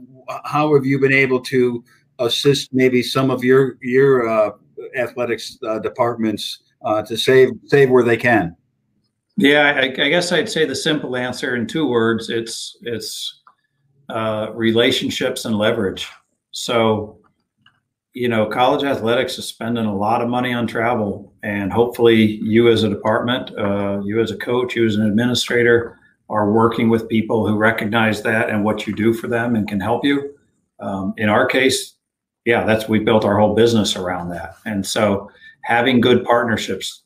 how 0.44 0.74
have 0.74 0.84
you 0.84 0.98
been 0.98 1.12
able 1.12 1.40
to 1.40 1.84
assist 2.18 2.70
maybe 2.72 3.02
some 3.02 3.30
of 3.30 3.44
your 3.44 3.78
your 3.82 4.28
uh, 4.28 4.50
athletics 4.96 5.58
uh, 5.66 5.78
departments 5.78 6.60
uh, 6.84 7.02
to 7.02 7.16
save 7.16 7.50
save 7.66 7.90
where 7.90 8.04
they 8.04 8.16
can? 8.16 8.56
Yeah, 9.36 9.80
I, 9.80 9.84
I, 9.84 10.08
guess 10.10 10.30
I'd 10.30 10.48
say 10.48 10.66
the 10.66 10.76
simple 10.76 11.16
answer 11.16 11.56
in 11.56 11.66
two 11.66 11.86
words: 11.86 12.28
it's 12.28 12.76
it's 12.82 13.42
uh, 14.08 14.48
relationships 14.52 15.44
and 15.46 15.56
leverage. 15.56 16.06
So, 16.50 17.18
you 18.14 18.28
know, 18.28 18.46
college 18.46 18.84
athletics 18.84 19.38
is 19.38 19.46
spending 19.46 19.86
a 19.86 19.96
lot 19.96 20.20
of 20.20 20.28
money 20.28 20.52
on 20.52 20.66
travel, 20.66 21.32
and 21.42 21.72
hopefully, 21.72 22.40
you 22.42 22.70
as 22.70 22.82
a 22.82 22.88
department, 22.88 23.56
uh, 23.58 24.00
you 24.04 24.20
as 24.20 24.30
a 24.30 24.36
coach, 24.36 24.76
you 24.76 24.86
as 24.86 24.96
an 24.96 25.06
administrator 25.06 25.98
are 26.28 26.52
working 26.52 26.88
with 26.88 27.08
people 27.08 27.46
who 27.46 27.56
recognize 27.56 28.22
that 28.22 28.50
and 28.50 28.64
what 28.64 28.86
you 28.86 28.94
do 28.94 29.12
for 29.12 29.28
them 29.28 29.56
and 29.56 29.68
can 29.68 29.80
help 29.80 30.04
you. 30.04 30.34
Um, 30.80 31.14
in 31.16 31.28
our 31.28 31.46
case, 31.46 31.94
yeah, 32.44 32.64
that's 32.64 32.88
we 32.88 32.98
built 32.98 33.24
our 33.24 33.38
whole 33.38 33.54
business 33.54 33.96
around 33.96 34.30
that. 34.30 34.56
And 34.64 34.84
so 34.84 35.30
having 35.62 36.00
good 36.00 36.24
partnerships, 36.24 37.02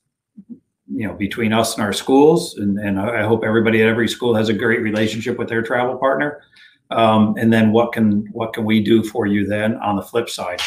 you 0.49 1.07
know, 1.07 1.15
between 1.15 1.53
us 1.53 1.75
and 1.75 1.83
our 1.83 1.93
schools, 1.93 2.57
and, 2.57 2.79
and 2.79 2.99
I 2.99 3.23
hope 3.25 3.45
everybody 3.45 3.83
at 3.83 3.89
every 3.89 4.09
school 4.09 4.35
has 4.35 4.49
a 4.49 4.55
great 4.55 4.81
relationship 4.81 5.39
with 5.39 5.49
their 5.49 5.63
travel 5.63 5.97
partner. 5.99 6.43
Um, 6.91 7.35
and 7.37 7.53
then 7.53 7.73
what 7.73 7.93
can 7.93 8.27
what 8.33 8.53
can 8.53 8.65
we 8.65 8.81
do 8.81 9.03
for 9.03 9.27
you 9.27 9.47
then 9.47 9.75
on 9.77 9.97
the 9.97 10.03
flip 10.03 10.31
side? 10.31 10.61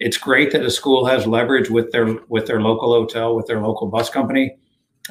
It's 0.00 0.18
great 0.18 0.50
that 0.52 0.64
a 0.64 0.70
school 0.70 1.06
has 1.06 1.26
leverage 1.26 1.70
with 1.70 1.92
their 1.92 2.16
with 2.28 2.46
their 2.46 2.60
local 2.60 2.92
hotel, 2.92 3.36
with 3.36 3.46
their 3.46 3.60
local 3.60 3.88
bus 3.88 4.10
company 4.10 4.56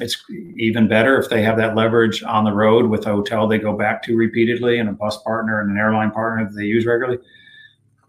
it's 0.00 0.24
even 0.56 0.88
better 0.88 1.18
if 1.20 1.30
they 1.30 1.42
have 1.42 1.56
that 1.56 1.76
leverage 1.76 2.22
on 2.24 2.44
the 2.44 2.52
road 2.52 2.86
with 2.86 3.06
a 3.06 3.10
hotel 3.10 3.46
they 3.46 3.58
go 3.58 3.76
back 3.76 4.02
to 4.02 4.16
repeatedly 4.16 4.78
and 4.78 4.88
a 4.88 4.92
bus 4.92 5.22
partner 5.22 5.60
and 5.60 5.70
an 5.70 5.78
airline 5.78 6.10
partner 6.10 6.44
that 6.44 6.56
they 6.56 6.64
use 6.64 6.84
regularly. 6.84 7.18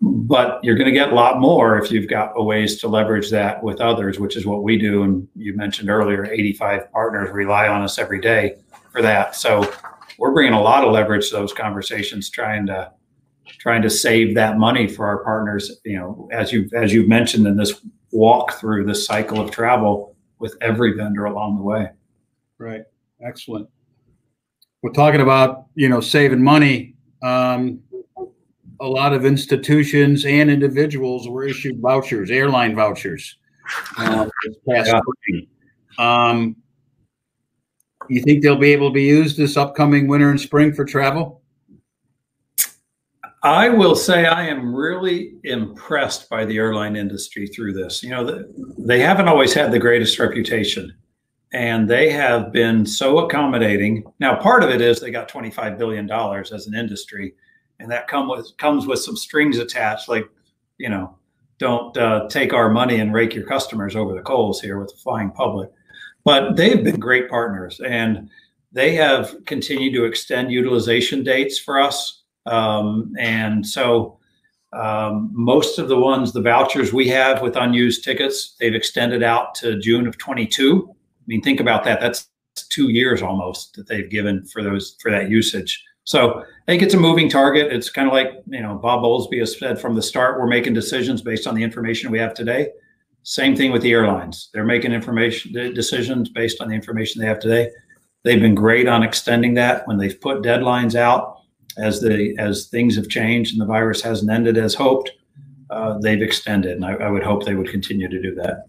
But 0.02 0.60
you're 0.64 0.76
going 0.76 0.90
to 0.90 0.92
get 0.92 1.12
a 1.12 1.16
lot 1.16 1.40
more 1.40 1.78
if 1.80 1.92
you've 1.92 2.08
got 2.08 2.34
a 2.36 2.44
ways 2.44 2.80
to 2.82 2.88
leverage 2.88 3.30
that 3.30 3.62
with 3.64 3.82
others, 3.82 4.20
which 4.20 4.36
is 4.36 4.46
what 4.46 4.64
we 4.64 4.78
do. 4.78 5.04
And 5.04 5.28
you 5.36 5.56
mentioned 5.56 5.90
earlier, 5.90 6.26
85 6.26 6.92
partners 6.92 7.30
rely 7.32 7.68
on 7.68 7.82
us 7.82 8.00
every 8.00 8.20
day 8.20 8.56
for 8.92 9.02
that. 9.04 9.36
So 9.36 9.72
we're 10.18 10.34
bringing 10.34 10.54
a 10.54 10.62
lot 10.62 10.84
of 10.84 10.92
leverage 10.92 11.30
to 11.30 11.36
those 11.36 11.54
conversations, 11.54 12.30
trying 12.30 12.66
to 12.68 12.92
trying 13.66 13.82
to 13.82 13.90
save 13.90 14.36
that 14.36 14.60
money 14.60 14.88
for 14.88 15.08
our 15.08 15.24
partners. 15.24 15.80
You 15.84 15.98
know, 15.98 16.30
as 16.32 16.52
you 16.54 16.70
as 16.74 16.94
you've 16.94 17.08
mentioned 17.08 17.48
in 17.48 17.58
this 17.58 17.82
walk 18.12 18.54
through 18.60 18.86
this 18.86 19.06
cycle 19.06 19.42
of 19.42 19.50
travel, 19.50 20.16
with 20.40 20.56
every 20.62 20.94
vendor 20.94 21.26
along 21.26 21.58
the 21.58 21.64
way. 21.64 21.90
Right. 22.58 22.84
Excellent. 23.26 23.70
We're 24.82 24.92
talking 24.92 25.22
about, 25.22 25.66
you 25.76 25.90
know, 25.90 26.02
saving 26.02 26.44
money. 26.44 26.96
Um, 27.24 27.80
a 28.80 28.86
lot 28.88 29.14
of 29.14 29.26
institutions 29.26 30.26
and 30.26 30.52
individuals 30.52 31.28
were 31.28 31.46
issued 31.46 31.80
vouchers, 31.80 32.30
airline 32.30 32.76
vouchers, 32.76 33.38
uh, 33.98 34.30
this 34.44 34.56
past 34.70 34.92
yeah. 34.92 35.00
spring. 35.00 35.48
Um, 35.98 36.56
you 38.10 38.22
think 38.22 38.44
they'll 38.44 38.58
be 38.58 38.74
able 38.74 38.90
to 38.90 38.94
be 38.94 39.04
used 39.04 39.38
this 39.38 39.58
upcoming 39.58 40.08
winter 40.08 40.30
and 40.30 40.40
spring 40.40 40.74
for 40.74 40.86
travel? 40.86 41.42
I 43.46 43.70
will 43.70 43.96
say 43.96 44.26
I 44.26 44.48
am 44.48 44.74
really 44.74 45.36
impressed 45.44 46.32
by 46.32 46.46
the 46.46 46.58
airline 46.58 46.96
industry 46.96 47.46
through 47.46 47.74
this. 47.74 48.02
You 48.02 48.10
know, 48.10 48.44
they 48.80 49.00
haven't 49.00 49.28
always 49.28 49.54
had 49.54 49.72
the 49.72 49.78
greatest 49.78 50.18
reputation, 50.18 50.92
and 51.54 51.88
they 51.88 52.10
have 52.10 52.52
been 52.52 52.88
so 52.88 53.20
accommodating. 53.20 54.04
Now, 54.20 54.36
part 54.36 54.64
of 54.64 54.72
it 54.72 54.82
is 54.82 55.00
they 55.00 55.12
got 55.12 55.30
$25 55.30 55.78
billion 55.78 56.10
as 56.10 56.66
an 56.66 56.74
industry, 56.74 57.36
and 57.80 57.92
that 57.92 58.08
come 58.08 58.28
with, 58.28 58.52
comes 58.58 58.88
with 58.88 58.98
some 58.98 59.16
strings 59.16 59.60
attached, 59.60 60.10
like, 60.10 60.28
you 60.80 60.90
know, 60.90 61.16
don't 61.60 61.96
uh, 61.98 62.28
take 62.28 62.52
our 62.52 62.72
money 62.72 63.00
and 63.00 63.14
rake 63.14 63.36
your 63.36 63.46
customers 63.46 63.96
over 63.96 64.16
the 64.16 64.24
coals 64.24 64.60
here 64.60 64.80
with 64.80 64.90
the 64.90 64.98
flying 64.98 65.30
public. 65.30 65.70
But 66.24 66.56
they've 66.56 66.84
been 66.84 67.00
great 67.00 67.30
partners, 67.30 67.80
and 67.80 68.28
they 68.72 68.96
have 68.96 69.36
continued 69.46 69.94
to 69.94 70.06
extend 70.06 70.52
utilization 70.52 71.24
dates 71.24 71.60
for 71.60 71.80
us. 71.80 72.24
Um, 72.46 73.14
and 73.20 73.66
so 73.66 74.20
um, 74.74 75.30
most 75.34 75.80
of 75.80 75.88
the 75.88 75.98
ones, 75.98 76.34
the 76.34 76.42
vouchers 76.42 76.92
we 76.92 77.08
have 77.10 77.42
with 77.42 77.56
unused 77.56 78.04
tickets, 78.04 78.56
they've 78.60 78.76
extended 78.76 79.24
out 79.24 79.56
to 79.56 79.80
June 79.80 80.08
of 80.08 80.18
22. 80.18 80.88
I 80.90 80.94
mean, 81.28 81.42
think 81.42 81.60
about 81.60 81.84
that. 81.86 82.00
That's 82.02 82.28
two 82.70 82.90
years 82.90 83.22
almost 83.22 83.76
that 83.76 83.88
they've 83.88 84.10
given 84.10 84.46
for 84.46 84.62
those 84.64 84.98
for 85.02 85.12
that 85.12 85.30
usage. 85.30 85.84
So 86.04 86.40
I 86.40 86.44
think 86.68 86.84
it's 86.84 86.94
a 86.94 87.00
moving 87.00 87.30
target. 87.30 87.72
It's 87.72 87.90
kind 87.90 88.08
of 88.08 88.14
like 88.14 88.32
you 88.48 88.62
know 88.62 88.76
Bob 88.76 89.02
Bowlesby 89.02 89.40
has 89.40 89.58
said 89.58 89.80
from 89.80 89.96
the 89.96 90.02
start. 90.02 90.40
We're 90.40 90.48
making 90.48 90.74
decisions 90.74 91.22
based 91.22 91.48
on 91.48 91.56
the 91.56 91.64
information 91.64 92.12
we 92.12 92.20
have 92.20 92.34
today. 92.34 92.70
Same 93.24 93.56
thing 93.56 93.72
with 93.72 93.82
the 93.82 93.92
airlines. 93.92 94.50
They're 94.54 94.66
making 94.66 94.94
information 94.94 95.54
decisions 95.74 96.30
based 96.30 96.62
on 96.62 96.70
the 96.70 96.76
information 96.76 97.22
they 97.22 97.28
have 97.28 97.40
today. 97.40 97.72
They've 98.24 98.40
been 98.40 98.56
great 98.56 98.88
on 98.88 99.04
extending 99.04 99.56
that 99.56 99.88
when 99.88 99.98
they've 99.98 100.20
put 100.20 100.44
deadlines 100.44 100.96
out 100.96 101.40
as 101.78 102.02
the 102.02 102.36
as 102.38 102.68
things 102.68 102.96
have 102.96 103.10
changed 103.10 103.54
and 103.54 103.62
the 103.62 103.66
virus 103.66 104.02
hasn't 104.02 104.32
ended 104.32 104.58
as 104.58 104.74
hoped. 104.74 105.12
Uh, 105.70 105.98
they've 106.00 106.22
extended, 106.22 106.74
and 106.74 106.86
I, 106.86 106.94
I 106.94 107.10
would 107.10 107.24
hope 107.24 107.44
they 107.44 107.56
would 107.56 107.70
continue 107.70 108.08
to 108.08 108.22
do 108.22 108.36
that. 108.36 108.66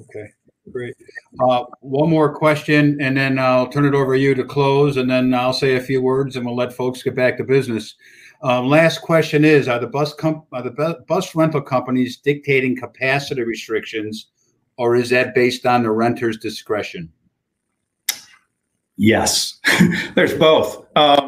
Okay. 0.00 0.32
Great. 0.70 0.94
Uh, 1.40 1.64
one 1.80 2.10
more 2.10 2.34
question, 2.34 3.00
and 3.00 3.16
then 3.16 3.38
I'll 3.38 3.68
turn 3.68 3.86
it 3.86 3.94
over 3.94 4.14
to 4.14 4.20
you 4.20 4.34
to 4.34 4.44
close, 4.44 4.96
and 4.96 5.10
then 5.10 5.32
I'll 5.34 5.52
say 5.52 5.76
a 5.76 5.80
few 5.80 6.02
words, 6.02 6.36
and 6.36 6.44
we'll 6.44 6.56
let 6.56 6.72
folks 6.72 7.02
get 7.02 7.16
back 7.16 7.38
to 7.38 7.44
business. 7.44 7.94
Um, 8.42 8.66
last 8.66 9.00
question 9.00 9.44
is: 9.44 9.68
Are 9.68 9.78
the 9.78 9.86
bus 9.86 10.14
com- 10.14 10.44
are 10.52 10.62
the 10.62 11.04
bus 11.08 11.34
rental 11.34 11.60
companies 11.60 12.18
dictating 12.18 12.76
capacity 12.76 13.42
restrictions, 13.42 14.28
or 14.76 14.96
is 14.96 15.10
that 15.10 15.34
based 15.34 15.66
on 15.66 15.82
the 15.82 15.90
renter's 15.90 16.38
discretion? 16.38 17.10
Yes, 18.96 19.58
there's 20.14 20.34
both. 20.34 20.86
Um, 20.96 21.19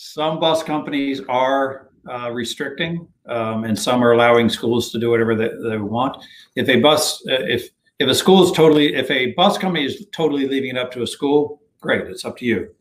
some 0.00 0.38
bus 0.38 0.62
companies 0.62 1.20
are 1.28 1.90
uh, 2.08 2.30
restricting, 2.30 3.08
um, 3.26 3.64
and 3.64 3.76
some 3.76 4.02
are 4.04 4.12
allowing 4.12 4.48
schools 4.48 4.92
to 4.92 4.98
do 4.98 5.10
whatever 5.10 5.34
they, 5.34 5.50
they 5.68 5.76
want. 5.76 6.24
If 6.54 6.68
a 6.68 6.80
bus, 6.80 7.20
uh, 7.28 7.42
if 7.42 7.70
if 7.98 8.08
a 8.08 8.14
school 8.14 8.44
is 8.44 8.52
totally, 8.52 8.94
if 8.94 9.10
a 9.10 9.32
bus 9.32 9.58
company 9.58 9.84
is 9.84 10.06
totally 10.12 10.46
leaving 10.46 10.70
it 10.70 10.78
up 10.78 10.92
to 10.92 11.02
a 11.02 11.06
school, 11.06 11.60
great, 11.80 12.02
it's 12.02 12.24
up 12.24 12.36
to 12.36 12.44
you. 12.44 12.72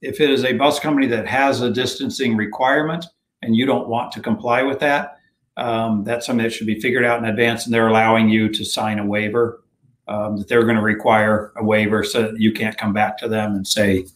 If 0.00 0.18
it 0.18 0.30
is 0.30 0.46
a 0.46 0.54
bus 0.54 0.80
company 0.80 1.06
that 1.08 1.26
has 1.26 1.60
a 1.60 1.70
distancing 1.70 2.38
requirement 2.38 3.04
and 3.42 3.54
you 3.54 3.66
don't 3.66 3.86
want 3.86 4.10
to 4.12 4.20
comply 4.20 4.62
with 4.62 4.80
that, 4.80 5.18
um, 5.58 6.04
that's 6.04 6.24
something 6.24 6.42
that 6.42 6.54
should 6.54 6.66
be 6.66 6.80
figured 6.80 7.04
out 7.04 7.18
in 7.18 7.26
advance. 7.26 7.66
And 7.66 7.74
they're 7.74 7.88
allowing 7.88 8.30
you 8.30 8.48
to 8.48 8.64
sign 8.64 8.98
a 8.98 9.04
waiver 9.04 9.62
um, 10.08 10.38
that 10.38 10.48
they're 10.48 10.64
going 10.64 10.76
to 10.76 10.82
require 10.82 11.52
a 11.56 11.62
waiver 11.62 12.02
so 12.02 12.32
that 12.32 12.40
you 12.40 12.50
can't 12.50 12.78
come 12.78 12.94
back 12.94 13.18
to 13.18 13.28
them 13.28 13.56
and 13.56 13.68
say 13.68 14.06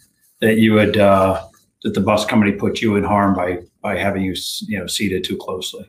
that 0.41 0.57
you 0.57 0.73
would 0.73 0.97
uh, 0.97 1.45
that 1.87 1.95
the 1.95 2.01
bus 2.01 2.25
company 2.25 2.51
put 2.51 2.83
you 2.83 2.97
in 2.97 3.05
harm 3.05 3.33
by 3.35 3.63
by 3.81 3.97
having 3.97 4.23
you 4.23 4.35
you 4.63 4.79
know 4.79 4.87
seated 4.87 5.23
too 5.23 5.37
closely. 5.37 5.89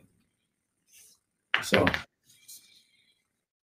So 1.60 1.84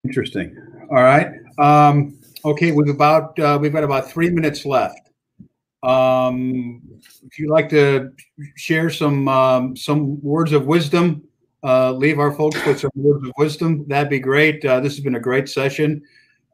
Interesting. 0.06 0.56
All 0.92 1.02
right. 1.02 1.32
Um, 1.58 2.20
okay, 2.46 2.72
we've 2.72 2.94
about 2.94 3.38
uh, 3.40 3.58
we've 3.60 3.74
got 3.74 3.84
about 3.84 4.10
three 4.10 4.30
minutes 4.30 4.64
left. 4.64 5.10
Um, 5.82 6.82
if 7.24 7.40
you'd 7.40 7.50
like 7.50 7.70
to 7.70 8.12
share 8.56 8.92
some 8.92 9.28
um, 9.28 9.76
some 9.76 10.22
words 10.22 10.52
of 10.52 10.68
wisdom, 10.68 11.24
uh, 11.64 11.92
leave 11.92 12.20
our 12.20 12.32
folks 12.32 12.64
with 12.68 12.80
some 12.80 12.92
words 12.94 13.28
of 13.28 13.34
wisdom. 13.40 13.88
That'd 13.88 14.12
be 14.12 14.20
great. 14.20 14.64
Uh, 14.64 14.80
this 14.80 14.94
has 14.94 15.04
been 15.04 15.16
a 15.16 15.20
great 15.20 15.50
session. 15.50 16.04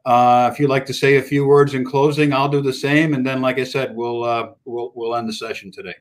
Uh, 0.04 0.50
if 0.52 0.58
you'd 0.58 0.70
like 0.70 0.86
to 0.86 0.94
say 0.94 1.16
a 1.16 1.22
few 1.22 1.46
words 1.46 1.74
in 1.74 1.84
closing, 1.84 2.32
I'll 2.32 2.48
do 2.48 2.60
the 2.60 2.72
same. 2.72 3.14
And 3.14 3.24
then, 3.24 3.40
like 3.40 3.58
I 3.58 3.64
said, 3.64 3.94
we'll 3.94 4.24
uh, 4.24 4.50
we'll 4.64 4.92
we'll 4.94 5.14
end 5.14 5.28
the 5.28 5.32
session 5.32 5.70
today. 5.70 5.94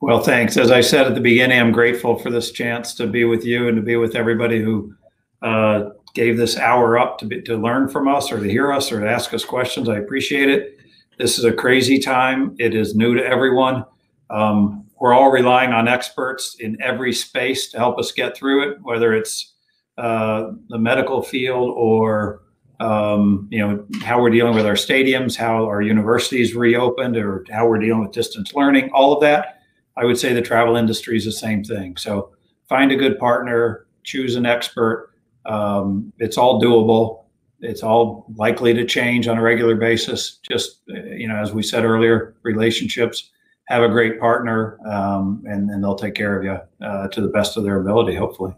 Well, 0.00 0.22
thanks. 0.22 0.56
As 0.56 0.70
I 0.70 0.80
said 0.80 1.06
at 1.06 1.14
the 1.14 1.20
beginning, 1.20 1.60
I'm 1.60 1.72
grateful 1.72 2.18
for 2.18 2.30
this 2.30 2.52
chance 2.52 2.94
to 2.94 3.06
be 3.06 3.24
with 3.24 3.44
you 3.44 3.68
and 3.68 3.76
to 3.76 3.82
be 3.82 3.96
with 3.96 4.16
everybody 4.16 4.62
who 4.62 4.94
uh, 5.42 5.90
gave 6.14 6.38
this 6.38 6.56
hour 6.56 6.98
up 6.98 7.18
to 7.18 7.26
be, 7.26 7.42
to 7.42 7.56
learn 7.56 7.86
from 7.86 8.08
us 8.08 8.32
or 8.32 8.40
to 8.40 8.50
hear 8.50 8.72
us 8.72 8.90
or 8.90 9.00
to 9.00 9.10
ask 9.10 9.34
us 9.34 9.44
questions. 9.44 9.90
I 9.90 9.98
appreciate 9.98 10.48
it. 10.48 10.78
This 11.18 11.38
is 11.38 11.44
a 11.44 11.52
crazy 11.52 11.98
time. 11.98 12.56
It 12.58 12.74
is 12.74 12.94
new 12.94 13.14
to 13.14 13.22
everyone. 13.22 13.84
Um, 14.30 14.86
we're 14.98 15.12
all 15.12 15.30
relying 15.30 15.72
on 15.72 15.86
experts 15.86 16.56
in 16.60 16.80
every 16.80 17.12
space 17.12 17.70
to 17.70 17.78
help 17.78 17.98
us 17.98 18.10
get 18.12 18.34
through 18.34 18.70
it, 18.70 18.78
whether 18.82 19.12
it's 19.12 19.54
uh, 19.98 20.52
the 20.70 20.78
medical 20.78 21.22
field 21.22 21.74
or 21.76 22.40
um, 22.80 23.46
you 23.50 23.58
know 23.58 23.86
how 24.02 24.20
we're 24.20 24.30
dealing 24.30 24.54
with 24.54 24.66
our 24.66 24.74
stadiums, 24.74 25.36
how 25.36 25.64
our 25.66 25.82
universities 25.82 26.54
reopened, 26.54 27.16
or 27.16 27.44
how 27.50 27.68
we're 27.68 27.78
dealing 27.78 28.02
with 28.02 28.12
distance 28.12 28.54
learning. 28.54 28.90
All 28.92 29.12
of 29.12 29.20
that, 29.20 29.62
I 29.96 30.04
would 30.04 30.18
say 30.18 30.32
the 30.32 30.42
travel 30.42 30.76
industry 30.76 31.16
is 31.16 31.24
the 31.24 31.32
same 31.32 31.62
thing. 31.62 31.96
So 31.96 32.32
find 32.68 32.90
a 32.90 32.96
good 32.96 33.18
partner, 33.18 33.86
choose 34.02 34.34
an 34.34 34.46
expert, 34.46 35.10
um, 35.46 36.12
it's 36.18 36.38
all 36.38 36.60
doable. 36.60 37.24
It's 37.60 37.82
all 37.82 38.26
likely 38.36 38.72
to 38.74 38.86
change 38.86 39.28
on 39.28 39.36
a 39.36 39.42
regular 39.42 39.74
basis. 39.74 40.38
Just 40.50 40.80
you 40.86 41.28
know, 41.28 41.36
as 41.36 41.52
we 41.52 41.62
said 41.62 41.84
earlier, 41.84 42.34
relationships. 42.42 43.30
Have 43.68 43.84
a 43.84 43.88
great 43.88 44.18
partner, 44.18 44.80
um, 44.84 45.44
and, 45.46 45.70
and 45.70 45.84
they'll 45.84 45.94
take 45.94 46.16
care 46.16 46.36
of 46.36 46.42
you 46.42 46.58
uh, 46.84 47.06
to 47.06 47.20
the 47.20 47.28
best 47.28 47.56
of 47.56 47.62
their 47.62 47.80
ability. 47.80 48.16
Hopefully. 48.16 48.52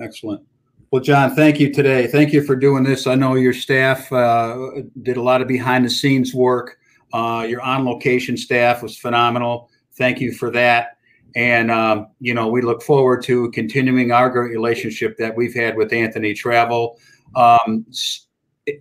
Excellent. 0.00 0.46
Well, 0.94 1.02
John, 1.02 1.34
thank 1.34 1.58
you 1.58 1.72
today. 1.72 2.06
Thank 2.06 2.32
you 2.32 2.40
for 2.40 2.54
doing 2.54 2.84
this. 2.84 3.08
I 3.08 3.16
know 3.16 3.34
your 3.34 3.52
staff 3.52 4.12
uh, 4.12 4.82
did 5.02 5.16
a 5.16 5.22
lot 5.22 5.42
of 5.42 5.48
behind 5.48 5.84
the 5.84 5.90
scenes 5.90 6.32
work. 6.32 6.78
Uh, 7.12 7.44
your 7.48 7.60
on 7.62 7.84
location 7.84 8.36
staff 8.36 8.80
was 8.80 8.96
phenomenal. 8.96 9.70
Thank 9.94 10.20
you 10.20 10.32
for 10.32 10.52
that. 10.52 10.98
And, 11.34 11.72
um, 11.72 12.06
you 12.20 12.32
know, 12.32 12.46
we 12.46 12.62
look 12.62 12.80
forward 12.80 13.24
to 13.24 13.50
continuing 13.50 14.12
our 14.12 14.30
great 14.30 14.52
relationship 14.52 15.16
that 15.18 15.34
we've 15.34 15.52
had 15.52 15.76
with 15.76 15.92
Anthony 15.92 16.32
Travel. 16.32 16.96
Um, 17.34 17.86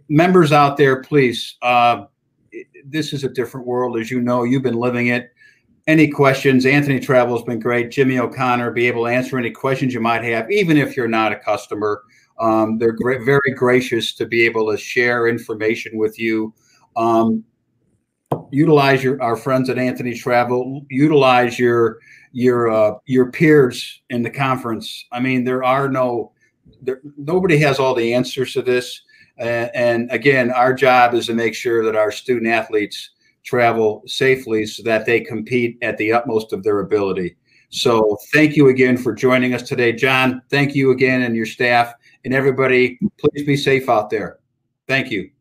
members 0.07 0.51
out 0.51 0.77
there, 0.77 1.01
please, 1.01 1.57
uh, 1.63 2.03
this 2.85 3.13
is 3.13 3.23
a 3.23 3.29
different 3.29 3.65
world. 3.65 3.97
As 3.97 4.11
you 4.11 4.21
know, 4.21 4.43
you've 4.43 4.61
been 4.61 4.77
living 4.77 5.07
it. 5.07 5.32
Any 5.85 6.07
questions? 6.07 6.65
Anthony 6.65 6.99
Travel 6.99 7.35
has 7.35 7.45
been 7.45 7.59
great. 7.59 7.91
Jimmy 7.91 8.17
O'Connor, 8.17 8.71
be 8.71 8.87
able 8.87 9.03
to 9.03 9.11
answer 9.11 9.37
any 9.37 9.51
questions 9.51 9.93
you 9.93 9.99
might 9.99 10.23
have, 10.23 10.49
even 10.49 10.77
if 10.77 10.95
you're 10.95 11.09
not 11.09 11.33
a 11.33 11.35
customer. 11.35 12.03
Um, 12.39 12.77
they're 12.77 12.97
very 12.97 13.53
gracious 13.55 14.13
to 14.15 14.25
be 14.25 14.45
able 14.45 14.71
to 14.71 14.77
share 14.77 15.27
information 15.27 15.97
with 15.97 16.17
you. 16.17 16.53
Um, 16.95 17.43
utilize 18.51 19.03
your 19.03 19.21
our 19.21 19.35
friends 19.35 19.69
at 19.69 19.77
Anthony 19.77 20.13
Travel. 20.13 20.85
Utilize 20.89 21.59
your 21.59 21.99
your 22.31 22.71
uh, 22.71 22.95
your 23.05 23.31
peers 23.31 24.01
in 24.09 24.23
the 24.23 24.29
conference. 24.29 25.05
I 25.11 25.19
mean, 25.19 25.43
there 25.43 25.63
are 25.63 25.89
no, 25.89 26.31
there, 26.81 27.01
nobody 27.17 27.57
has 27.57 27.77
all 27.79 27.93
the 27.93 28.13
answers 28.13 28.53
to 28.53 28.61
this. 28.61 29.01
Uh, 29.39 29.67
and 29.73 30.11
again, 30.11 30.51
our 30.51 30.73
job 30.73 31.13
is 31.13 31.27
to 31.27 31.33
make 31.33 31.55
sure 31.55 31.83
that 31.83 31.95
our 31.95 32.11
student 32.11 32.47
athletes 32.47 33.11
travel 33.43 34.03
safely 34.05 34.65
so 34.65 34.83
that 34.83 35.05
they 35.05 35.19
compete 35.19 35.77
at 35.81 35.97
the 35.97 36.11
utmost 36.11 36.53
of 36.53 36.63
their 36.63 36.79
ability. 36.79 37.35
So 37.69 38.17
thank 38.31 38.55
you 38.55 38.69
again 38.69 38.97
for 38.97 39.13
joining 39.13 39.53
us 39.53 39.63
today, 39.63 39.93
John. 39.93 40.41
Thank 40.49 40.75
you 40.75 40.91
again 40.91 41.23
and 41.23 41.35
your 41.35 41.47
staff 41.47 41.93
and 42.23 42.33
everybody. 42.33 42.99
Please 43.19 43.45
be 43.45 43.57
safe 43.57 43.89
out 43.89 44.09
there. 44.09 44.39
Thank 44.87 45.09
you. 45.09 45.32